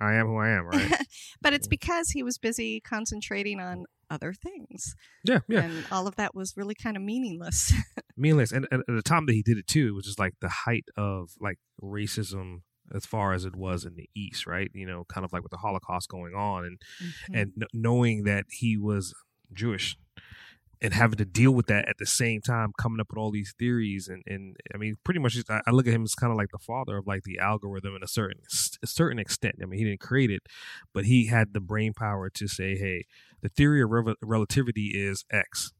I 0.00 0.14
am 0.14 0.26
who 0.26 0.36
I 0.36 0.50
am, 0.50 0.66
right? 0.66 0.92
but 1.42 1.52
it's 1.52 1.68
because 1.68 2.10
he 2.10 2.22
was 2.22 2.36
busy 2.38 2.80
concentrating 2.80 3.60
on 3.60 3.84
other 4.10 4.34
things. 4.34 4.94
Yeah, 5.24 5.38
yeah. 5.48 5.60
And 5.62 5.86
all 5.90 6.06
of 6.06 6.16
that 6.16 6.34
was 6.34 6.54
really 6.56 6.74
kind 6.74 6.96
of 6.96 7.02
meaningless. 7.02 7.72
meaningless. 8.16 8.52
And, 8.52 8.66
and 8.70 8.82
at 8.86 8.94
the 8.94 9.00
time 9.02 9.24
that 9.26 9.32
he 9.32 9.42
did 9.42 9.56
it 9.58 9.66
too, 9.66 9.88
it 9.88 9.94
was 9.94 10.04
just 10.04 10.18
like 10.18 10.34
the 10.40 10.48
height 10.50 10.84
of 10.96 11.30
like 11.40 11.58
racism 11.82 12.62
as 12.94 13.06
far 13.06 13.32
as 13.32 13.46
it 13.46 13.56
was 13.56 13.84
in 13.86 13.94
the 13.94 14.10
East, 14.14 14.46
right? 14.46 14.70
You 14.74 14.84
know, 14.86 15.04
kind 15.08 15.24
of 15.24 15.32
like 15.32 15.42
with 15.42 15.50
the 15.52 15.56
Holocaust 15.58 16.10
going 16.10 16.34
on, 16.34 16.64
and 16.66 16.78
Mm-hmm. 17.02 17.34
and 17.34 17.52
kn- 17.56 17.68
knowing 17.72 18.24
that 18.24 18.44
he 18.50 18.76
was 18.76 19.14
Jewish 19.52 19.96
and 20.82 20.92
having 20.92 21.16
to 21.16 21.24
deal 21.24 21.52
with 21.52 21.66
that 21.66 21.88
at 21.88 21.96
the 21.98 22.04
same 22.06 22.40
time, 22.42 22.72
coming 22.76 23.00
up 23.00 23.06
with 23.10 23.18
all 23.18 23.30
these 23.30 23.54
theories, 23.58 24.08
and 24.08 24.22
and 24.26 24.56
I 24.74 24.76
mean, 24.76 24.96
pretty 25.04 25.20
much, 25.20 25.38
I, 25.48 25.60
I 25.66 25.70
look 25.70 25.86
at 25.86 25.94
him 25.94 26.02
as 26.02 26.14
kind 26.14 26.30
of 26.32 26.36
like 26.36 26.50
the 26.52 26.58
father 26.58 26.98
of 26.98 27.06
like 27.06 27.22
the 27.22 27.38
algorithm 27.38 27.94
in 27.96 28.02
a 28.02 28.08
certain 28.08 28.42
a 28.82 28.86
certain 28.86 29.18
extent. 29.18 29.54
I 29.62 29.66
mean, 29.66 29.78
he 29.78 29.84
didn't 29.86 30.00
create 30.00 30.30
it, 30.30 30.42
but 30.92 31.04
he 31.06 31.28
had 31.28 31.54
the 31.54 31.60
brain 31.60 31.92
power 31.94 32.28
to 32.30 32.48
say, 32.48 32.76
hey, 32.76 33.04
the 33.40 33.48
theory 33.48 33.80
of 33.82 33.90
rel- 33.90 34.16
relativity 34.20 34.88
is 34.94 35.24
X. 35.30 35.72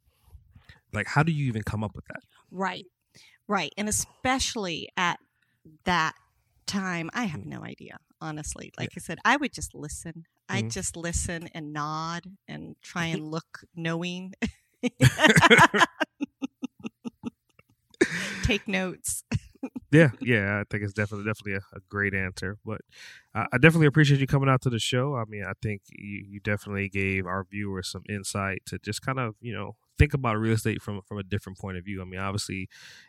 Like, 0.92 1.08
how 1.08 1.22
do 1.22 1.32
you 1.32 1.46
even 1.46 1.62
come 1.62 1.82
up 1.82 1.92
with 1.94 2.04
that? 2.06 2.20
Right. 2.50 2.84
Right. 3.48 3.72
And 3.76 3.88
especially 3.88 4.88
at 4.96 5.18
that 5.84 6.14
time, 6.66 7.10
I 7.14 7.24
have 7.24 7.44
no 7.44 7.64
idea, 7.64 7.96
honestly. 8.20 8.72
Like 8.78 8.90
I 8.96 9.00
said, 9.00 9.18
I 9.24 9.36
would 9.36 9.52
just 9.52 9.74
listen. 9.74 10.24
I'd 10.48 10.66
Mhm. 10.66 10.72
just 10.72 10.96
listen 10.96 11.48
and 11.54 11.72
nod 11.72 12.24
and 12.46 12.76
try 12.82 13.06
and 13.14 13.26
look 13.30 13.60
knowing. 13.74 14.34
Take 18.42 18.66
notes. 18.66 19.24
Yeah, 19.92 20.10
yeah, 20.20 20.60
I 20.60 20.64
think 20.70 20.82
it's 20.82 20.92
definitely 20.92 21.24
definitely 21.26 21.54
a, 21.54 21.76
a 21.76 21.80
great 21.88 22.14
answer. 22.14 22.58
But 22.64 22.80
I 23.34 23.46
I 23.52 23.58
definitely 23.58 23.86
appreciate 23.86 24.20
you 24.20 24.26
coming 24.26 24.48
out 24.48 24.62
to 24.62 24.70
the 24.70 24.78
show. 24.78 25.16
I 25.16 25.24
mean, 25.28 25.44
I 25.44 25.52
think 25.62 25.82
you, 25.90 26.24
you 26.28 26.40
definitely 26.40 26.88
gave 26.88 27.26
our 27.26 27.44
viewers 27.48 27.90
some 27.90 28.02
insight 28.08 28.62
to 28.66 28.78
just 28.78 29.02
kind 29.02 29.18
of 29.20 29.34
you 29.40 29.54
know 29.54 29.76
think 29.98 30.14
about 30.14 30.38
real 30.38 30.54
estate 30.54 30.82
from 30.82 31.00
from 31.02 31.18
a 31.18 31.22
different 31.22 31.58
point 31.58 31.76
of 31.76 31.84
view. 31.84 32.00
I 32.02 32.04
mean, 32.04 32.20
obviously 32.20 32.68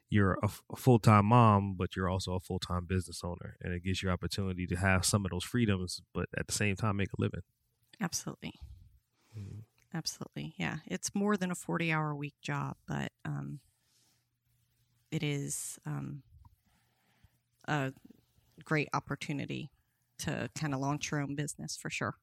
you're 0.09 0.38
a, 0.43 0.49
a 0.71 0.76
full 0.76 0.99
time 0.99 1.26
mom, 1.28 1.76
but 1.78 1.95
you're 1.95 2.09
also 2.09 2.34
a 2.34 2.39
full 2.39 2.59
time 2.59 2.86
business 2.86 3.21
owner, 3.24 3.57
and 3.61 3.74
it 3.74 3.84
gives 3.84 4.03
you 4.03 4.09
opportunity 4.09 4.67
to 4.67 4.76
have 4.76 5.05
some 5.05 5.26
of 5.26 5.32
those 5.32 5.43
freedoms, 5.43 6.01
but 6.13 6.28
at 6.38 6.47
the 6.47 6.53
same 6.53 6.76
time 6.76 6.97
make 6.97 7.09
a 7.17 7.21
living. 7.21 7.41
Absolutely. 7.99 8.53
Mhm. 9.38 9.63
Absolutely. 9.94 10.54
Yeah. 10.58 10.78
It's 10.88 11.14
more 11.14 11.38
than 11.38 11.52
a 11.52 11.56
forty-hour 11.56 12.16
week 12.16 12.36
job, 12.41 12.78
but 12.88 13.12
um, 13.26 13.60
it 15.12 15.22
is 15.24 15.78
um, 15.86 16.24
a 17.68 17.94
great 18.64 18.89
opportunity 18.94 19.70
to 20.20 20.50
kind 20.56 20.74
of 20.74 20.80
launch 20.80 21.12
your 21.12 21.20
own 21.22 21.36
business 21.36 21.76
for 21.76 21.89
sure. 21.89 22.16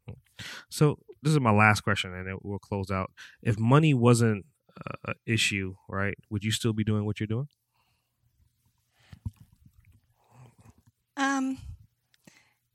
So 0.68 0.98
this 1.22 1.32
is 1.32 1.40
my 1.40 1.52
last 1.52 1.82
question, 1.82 2.14
and 2.14 2.26
then 2.26 2.38
we'll 2.42 2.58
close 2.58 2.90
out. 2.90 3.12
If 3.42 3.58
money 3.58 3.94
wasn't 3.94 4.46
an 5.06 5.14
issue, 5.26 5.74
right, 5.88 6.14
would 6.30 6.42
you 6.42 6.50
still 6.50 6.72
be 6.72 6.84
doing 6.84 7.04
what 7.04 7.20
you're 7.20 7.26
doing? 7.26 7.48
Um, 11.16 11.58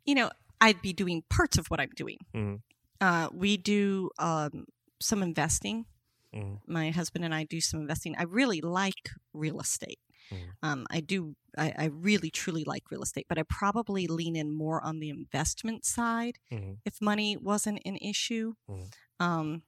you 0.05 0.13
know, 0.13 0.29
I'd 0.61 0.81
be 0.81 0.93
doing 0.93 1.23
parts 1.29 1.57
of 1.57 1.67
what 1.67 1.79
I'm 1.79 1.89
doing. 1.95 2.17
Mhm. 2.33 2.61
Uh, 3.01 3.29
we 3.33 3.57
do 3.57 4.11
um, 4.19 4.67
some 4.99 5.21
investing. 5.23 5.85
Mhm. 6.33 6.59
My 6.67 6.91
husband 6.91 7.23
and 7.25 7.33
I 7.33 7.43
do 7.45 7.61
some 7.61 7.81
investing. 7.81 8.15
I 8.17 8.23
really 8.23 8.61
like 8.61 9.09
real 9.33 9.59
estate. 9.59 9.99
Mhm. 10.31 10.49
Um, 10.63 10.87
I 10.89 10.99
do. 11.01 11.35
I, 11.57 11.73
I 11.77 11.85
really 11.85 12.29
truly 12.29 12.63
like 12.65 12.89
real 12.91 13.03
estate, 13.03 13.27
but 13.29 13.37
I 13.37 13.43
probably 13.43 14.07
lean 14.07 14.35
in 14.35 14.51
more 14.51 14.83
on 14.83 14.99
the 14.99 15.09
investment 15.09 15.85
side 15.85 16.39
Mhm. 16.51 16.79
if 16.83 17.01
money 17.01 17.37
wasn't 17.37 17.79
an 17.85 17.97
issue. 17.97 18.55
Um, 19.19 19.63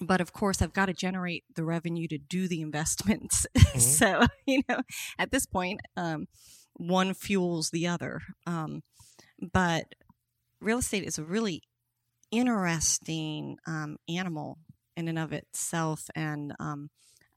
but 0.00 0.20
of 0.20 0.32
course, 0.32 0.60
I've 0.60 0.72
got 0.72 0.86
to 0.86 0.92
generate 0.92 1.44
the 1.54 1.64
revenue 1.64 2.06
to 2.08 2.18
do 2.18 2.46
the 2.48 2.60
investments. 2.60 3.46
so 3.78 4.26
you 4.46 4.62
know, 4.68 4.82
at 5.18 5.30
this 5.32 5.46
point, 5.46 5.80
um, 5.96 6.26
one 6.74 7.14
fuels 7.14 7.70
the 7.70 7.86
other. 7.86 8.20
Um, 8.46 8.82
but 9.40 9.94
real 10.60 10.78
estate 10.78 11.04
is 11.04 11.18
a 11.18 11.24
really 11.24 11.62
interesting 12.38 13.58
um, 13.66 13.96
animal 14.08 14.58
in 14.96 15.08
and 15.08 15.18
of 15.18 15.32
itself, 15.32 16.08
and 16.14 16.54
um, 16.60 16.90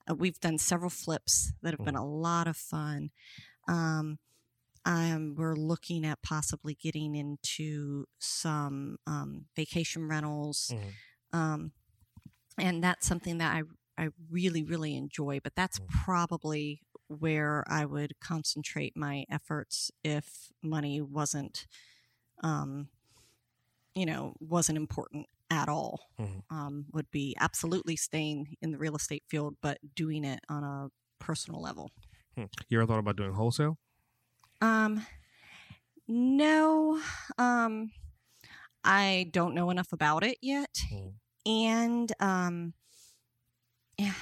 uh, 0.10 0.16
we've 0.16 0.40
done 0.40 0.58
several 0.58 0.90
flips 0.90 1.54
that 1.62 1.74
have 1.74 1.84
been 1.84 1.96
a 1.96 2.06
lot 2.06 2.48
of 2.48 2.58
fun. 2.58 3.12
Um, 3.68 4.20
um, 4.86 5.36
we're 5.38 5.56
looking 5.56 6.06
at 6.06 6.22
possibly 6.22 6.76
getting 6.76 7.16
into 7.16 8.06
some 8.20 8.98
um, 9.08 9.46
vacation 9.56 10.08
rentals, 10.08 10.76
Mhm. 10.76 10.98
um, 11.34 11.72
and 12.58 12.84
that's 12.84 13.08
something 13.08 13.38
that 13.40 13.56
I 13.56 13.64
I 14.04 14.10
really 14.30 14.64
really 14.64 14.96
enjoy. 14.96 15.40
But 15.44 15.56
that's 15.56 15.80
Mm. 15.80 15.88
probably 15.88 16.82
where 17.08 17.64
I 17.68 17.86
would 17.86 18.20
concentrate 18.22 18.94
my 18.96 19.26
efforts 19.30 19.92
if 20.04 20.52
money 20.64 21.02
wasn't, 21.02 21.68
um, 22.44 22.90
you 23.98 24.06
know, 24.06 24.36
wasn't 24.40 24.78
important 24.78 25.26
at 25.50 25.68
all. 25.70 26.12
Mhm. 26.20 26.44
Um, 26.52 26.86
would 26.92 27.10
be 27.12 27.36
absolutely 27.40 27.96
staying 27.96 28.56
in 28.62 28.72
the 28.72 28.78
real 28.78 28.96
estate 28.96 29.24
field, 29.28 29.58
but 29.62 29.80
doing 29.96 30.24
it 30.24 30.40
on 30.50 30.64
a 30.64 30.90
personal 31.20 31.62
level. 31.62 31.90
Hmm. 32.36 32.46
You 32.70 32.80
ever 32.80 32.88
thought 32.88 33.00
about 33.00 33.16
doing 33.16 33.34
wholesale? 33.34 33.80
Um, 34.62 35.06
no, 36.08 37.02
um, 37.38 37.92
I 38.84 39.30
don't 39.32 39.54
know 39.56 39.70
enough 39.70 39.92
about 39.92 40.24
it 40.24 40.38
yet, 40.42 40.74
Mhm. 40.92 41.14
and 41.46 42.12
um, 42.20 42.74
yeah, 43.98 44.14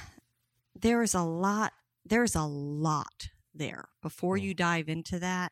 there 0.74 1.04
is 1.04 1.14
a 1.14 1.22
lot. 1.24 1.74
There's 2.06 2.36
a 2.36 2.44
lot 2.44 3.30
there. 3.54 3.90
Before 4.02 4.38
Mm. 4.38 4.42
you 4.42 4.54
dive 4.54 4.90
into 4.90 5.20
that, 5.20 5.52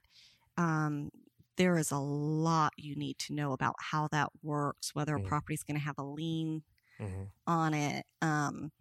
um, 0.58 1.12
there 1.58 1.78
is 1.78 1.92
a 1.92 2.00
lot 2.00 2.74
you 2.78 2.96
need 2.96 3.20
to 3.20 3.34
know 3.34 3.54
about 3.54 3.76
how 3.80 4.08
that 4.10 4.30
works. 4.42 4.96
Whether 4.96 5.16
a 5.16 5.20
Mm. 5.20 5.30
property 5.30 5.54
is 5.56 5.64
going 5.64 5.78
to 5.80 5.86
have 5.86 5.98
a 6.00 6.04
lien 6.04 6.64
Mhm. 7.00 7.32
on 7.48 7.74
it. 7.74 8.06
Um, 8.22 8.72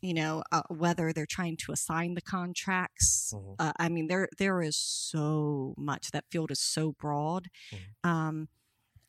you 0.00 0.14
know, 0.14 0.42
uh, 0.52 0.62
whether 0.68 1.12
they're 1.12 1.26
trying 1.26 1.56
to 1.58 1.72
assign 1.72 2.14
the 2.14 2.22
contracts. 2.22 3.32
Mhm. 3.32 3.58
Uh, 3.58 3.72
I 3.78 3.88
mean, 3.88 4.08
there 4.08 4.28
there 4.38 4.62
is 4.62 4.76
so 4.76 5.74
much. 5.78 6.10
That 6.12 6.26
field 6.30 6.50
is 6.50 6.60
so 6.60 6.92
broad. 6.92 7.48
Mhm. 7.72 7.94
Um, 8.04 8.48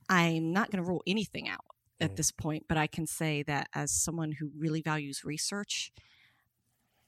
I'm 0.10 0.54
not 0.54 0.72
going 0.72 0.84
to 0.84 0.88
rule 0.90 1.04
anything 1.08 1.50
out 1.50 1.66
at 2.02 2.16
Mhm. 2.16 2.18
this 2.18 2.32
point, 2.32 2.66
but 2.70 2.78
I 2.78 2.88
can 2.88 3.08
say 3.08 3.44
that 3.44 3.70
as 3.74 3.92
someone 3.92 4.34
who 4.34 4.52
really 4.58 4.82
values 4.82 5.24
research, 5.26 5.92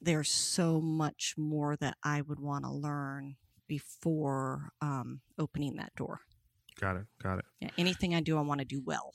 there's 0.02 0.32
so 0.32 0.80
much 0.82 1.36
more 1.38 1.76
that 1.78 1.98
I 2.04 2.22
would 2.22 2.40
want 2.40 2.66
to 2.66 2.72
learn 2.72 3.38
before 3.70 4.74
um, 4.82 5.22
opening 5.38 5.78
that 5.78 5.96
door. 5.96 6.20
Got 6.82 6.98
it. 6.98 7.06
Got 7.24 7.40
it. 7.40 7.46
Yeah, 7.62 7.70
anything 7.78 8.14
I 8.16 8.20
do, 8.20 8.38
I 8.38 8.42
want 8.42 8.60
to 8.60 8.66
do 8.66 8.82
well. 8.84 9.14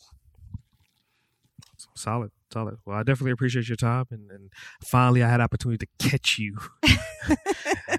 Solid, 1.94 2.30
solid. 2.52 2.78
Well, 2.86 2.96
I 2.96 3.02
definitely 3.02 3.32
appreciate 3.32 3.68
your 3.68 3.76
time, 3.76 4.06
and, 4.10 4.30
and 4.30 4.52
finally, 4.82 5.22
I 5.22 5.28
had 5.28 5.40
opportunity 5.40 5.86
to 5.86 6.08
catch 6.08 6.38
you. 6.38 6.56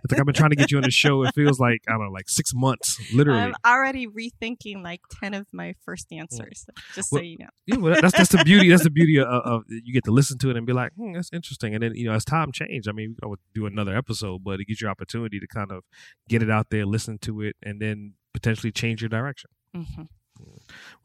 it's 0.05 0.13
like 0.13 0.19
I've 0.19 0.25
been 0.25 0.35
trying 0.35 0.51
to 0.51 0.55
get 0.55 0.71
you 0.71 0.77
on 0.77 0.83
the 0.83 0.91
show. 0.91 1.23
It 1.23 1.35
feels 1.35 1.59
like 1.59 1.81
I 1.87 1.91
don't 1.93 2.05
know, 2.05 2.11
like 2.11 2.29
six 2.29 2.51
months, 2.53 3.01
literally. 3.11 3.41
I'm 3.41 3.55
already 3.65 4.07
rethinking 4.07 4.83
like 4.83 5.01
10 5.19 5.33
of 5.33 5.47
my 5.51 5.75
first 5.83 6.07
answers, 6.11 6.65
just 6.93 7.09
so 7.09 7.19
you 7.19 7.37
know. 7.39 7.47
yeah, 7.65 7.77
well, 7.77 7.97
that's 7.99 8.15
that's 8.17 8.29
the 8.29 8.43
beauty. 8.43 8.69
That's 8.69 8.83
the 8.83 8.89
beauty 8.89 9.19
of, 9.19 9.27
of 9.27 9.63
you 9.67 9.93
get 9.93 10.03
to 10.05 10.11
listen 10.11 10.37
to 10.39 10.49
it 10.51 10.55
and 10.57 10.65
be 10.65 10.73
like, 10.73 10.93
hmm, 10.93 11.13
that's 11.13 11.29
interesting. 11.33 11.73
And 11.73 11.83
then 11.83 11.95
you 11.95 12.05
know, 12.05 12.13
as 12.13 12.23
time 12.23 12.51
changed, 12.51 12.87
I 12.87 12.91
mean, 12.91 13.15
we 13.21 13.29
could 13.31 13.39
do 13.53 13.65
another 13.65 13.97
episode, 13.97 14.43
but 14.43 14.59
it 14.59 14.67
gives 14.67 14.79
you 14.79 14.87
an 14.87 14.91
opportunity 14.91 15.39
to 15.39 15.47
kind 15.47 15.71
of 15.71 15.83
get 16.29 16.41
it 16.41 16.49
out 16.49 16.67
there, 16.69 16.85
listen 16.85 17.17
to 17.19 17.41
it, 17.41 17.55
and 17.63 17.81
then 17.81 18.13
potentially 18.33 18.71
change 18.71 19.01
your 19.01 19.09
direction. 19.09 19.49
hmm 19.73 20.03
Well, 20.39 20.59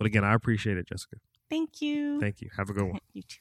again, 0.07 0.25
I 0.25 0.35
appreciate 0.35 0.77
it, 0.77 0.87
Jessica. 0.89 1.17
Thank 1.49 1.81
you. 1.81 2.21
Thank 2.21 2.41
you. 2.41 2.51
Have 2.57 2.71
a 2.71 2.73
good 2.73 2.85
one. 2.85 2.99
you 3.13 3.23
too. 3.23 3.41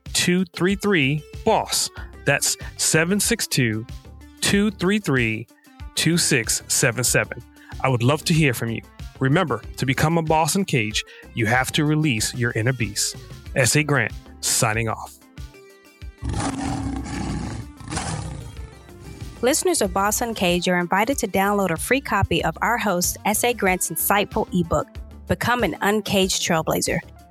233 0.21 1.23
BOSS. 1.43 1.89
That's 2.25 2.55
762 2.77 3.83
233 4.41 5.47
2677. 5.95 7.43
I 7.83 7.89
would 7.89 8.03
love 8.03 8.23
to 8.25 8.33
hear 8.33 8.53
from 8.53 8.69
you. 8.69 8.83
Remember, 9.19 9.63
to 9.77 9.85
become 9.87 10.19
a 10.19 10.21
boss 10.21 10.55
uncaged, 10.55 11.03
you 11.33 11.47
have 11.47 11.71
to 11.71 11.85
release 11.85 12.35
your 12.35 12.51
inner 12.51 12.71
beast. 12.71 13.15
S.A. 13.55 13.83
Grant, 13.83 14.13
signing 14.41 14.89
off. 14.89 15.17
Listeners 19.41 19.81
of 19.81 19.91
Boss 19.91 20.21
Uncaged 20.21 20.67
are 20.67 20.77
invited 20.77 21.17
to 21.17 21.27
download 21.27 21.71
a 21.71 21.77
free 21.77 21.99
copy 21.99 22.43
of 22.43 22.55
our 22.61 22.77
host, 22.77 23.17
S.A. 23.25 23.55
Grant's 23.55 23.89
insightful 23.89 24.47
ebook, 24.53 24.87
Become 25.27 25.63
an 25.63 25.75
Uncaged 25.81 26.43
Trailblazer. 26.43 26.99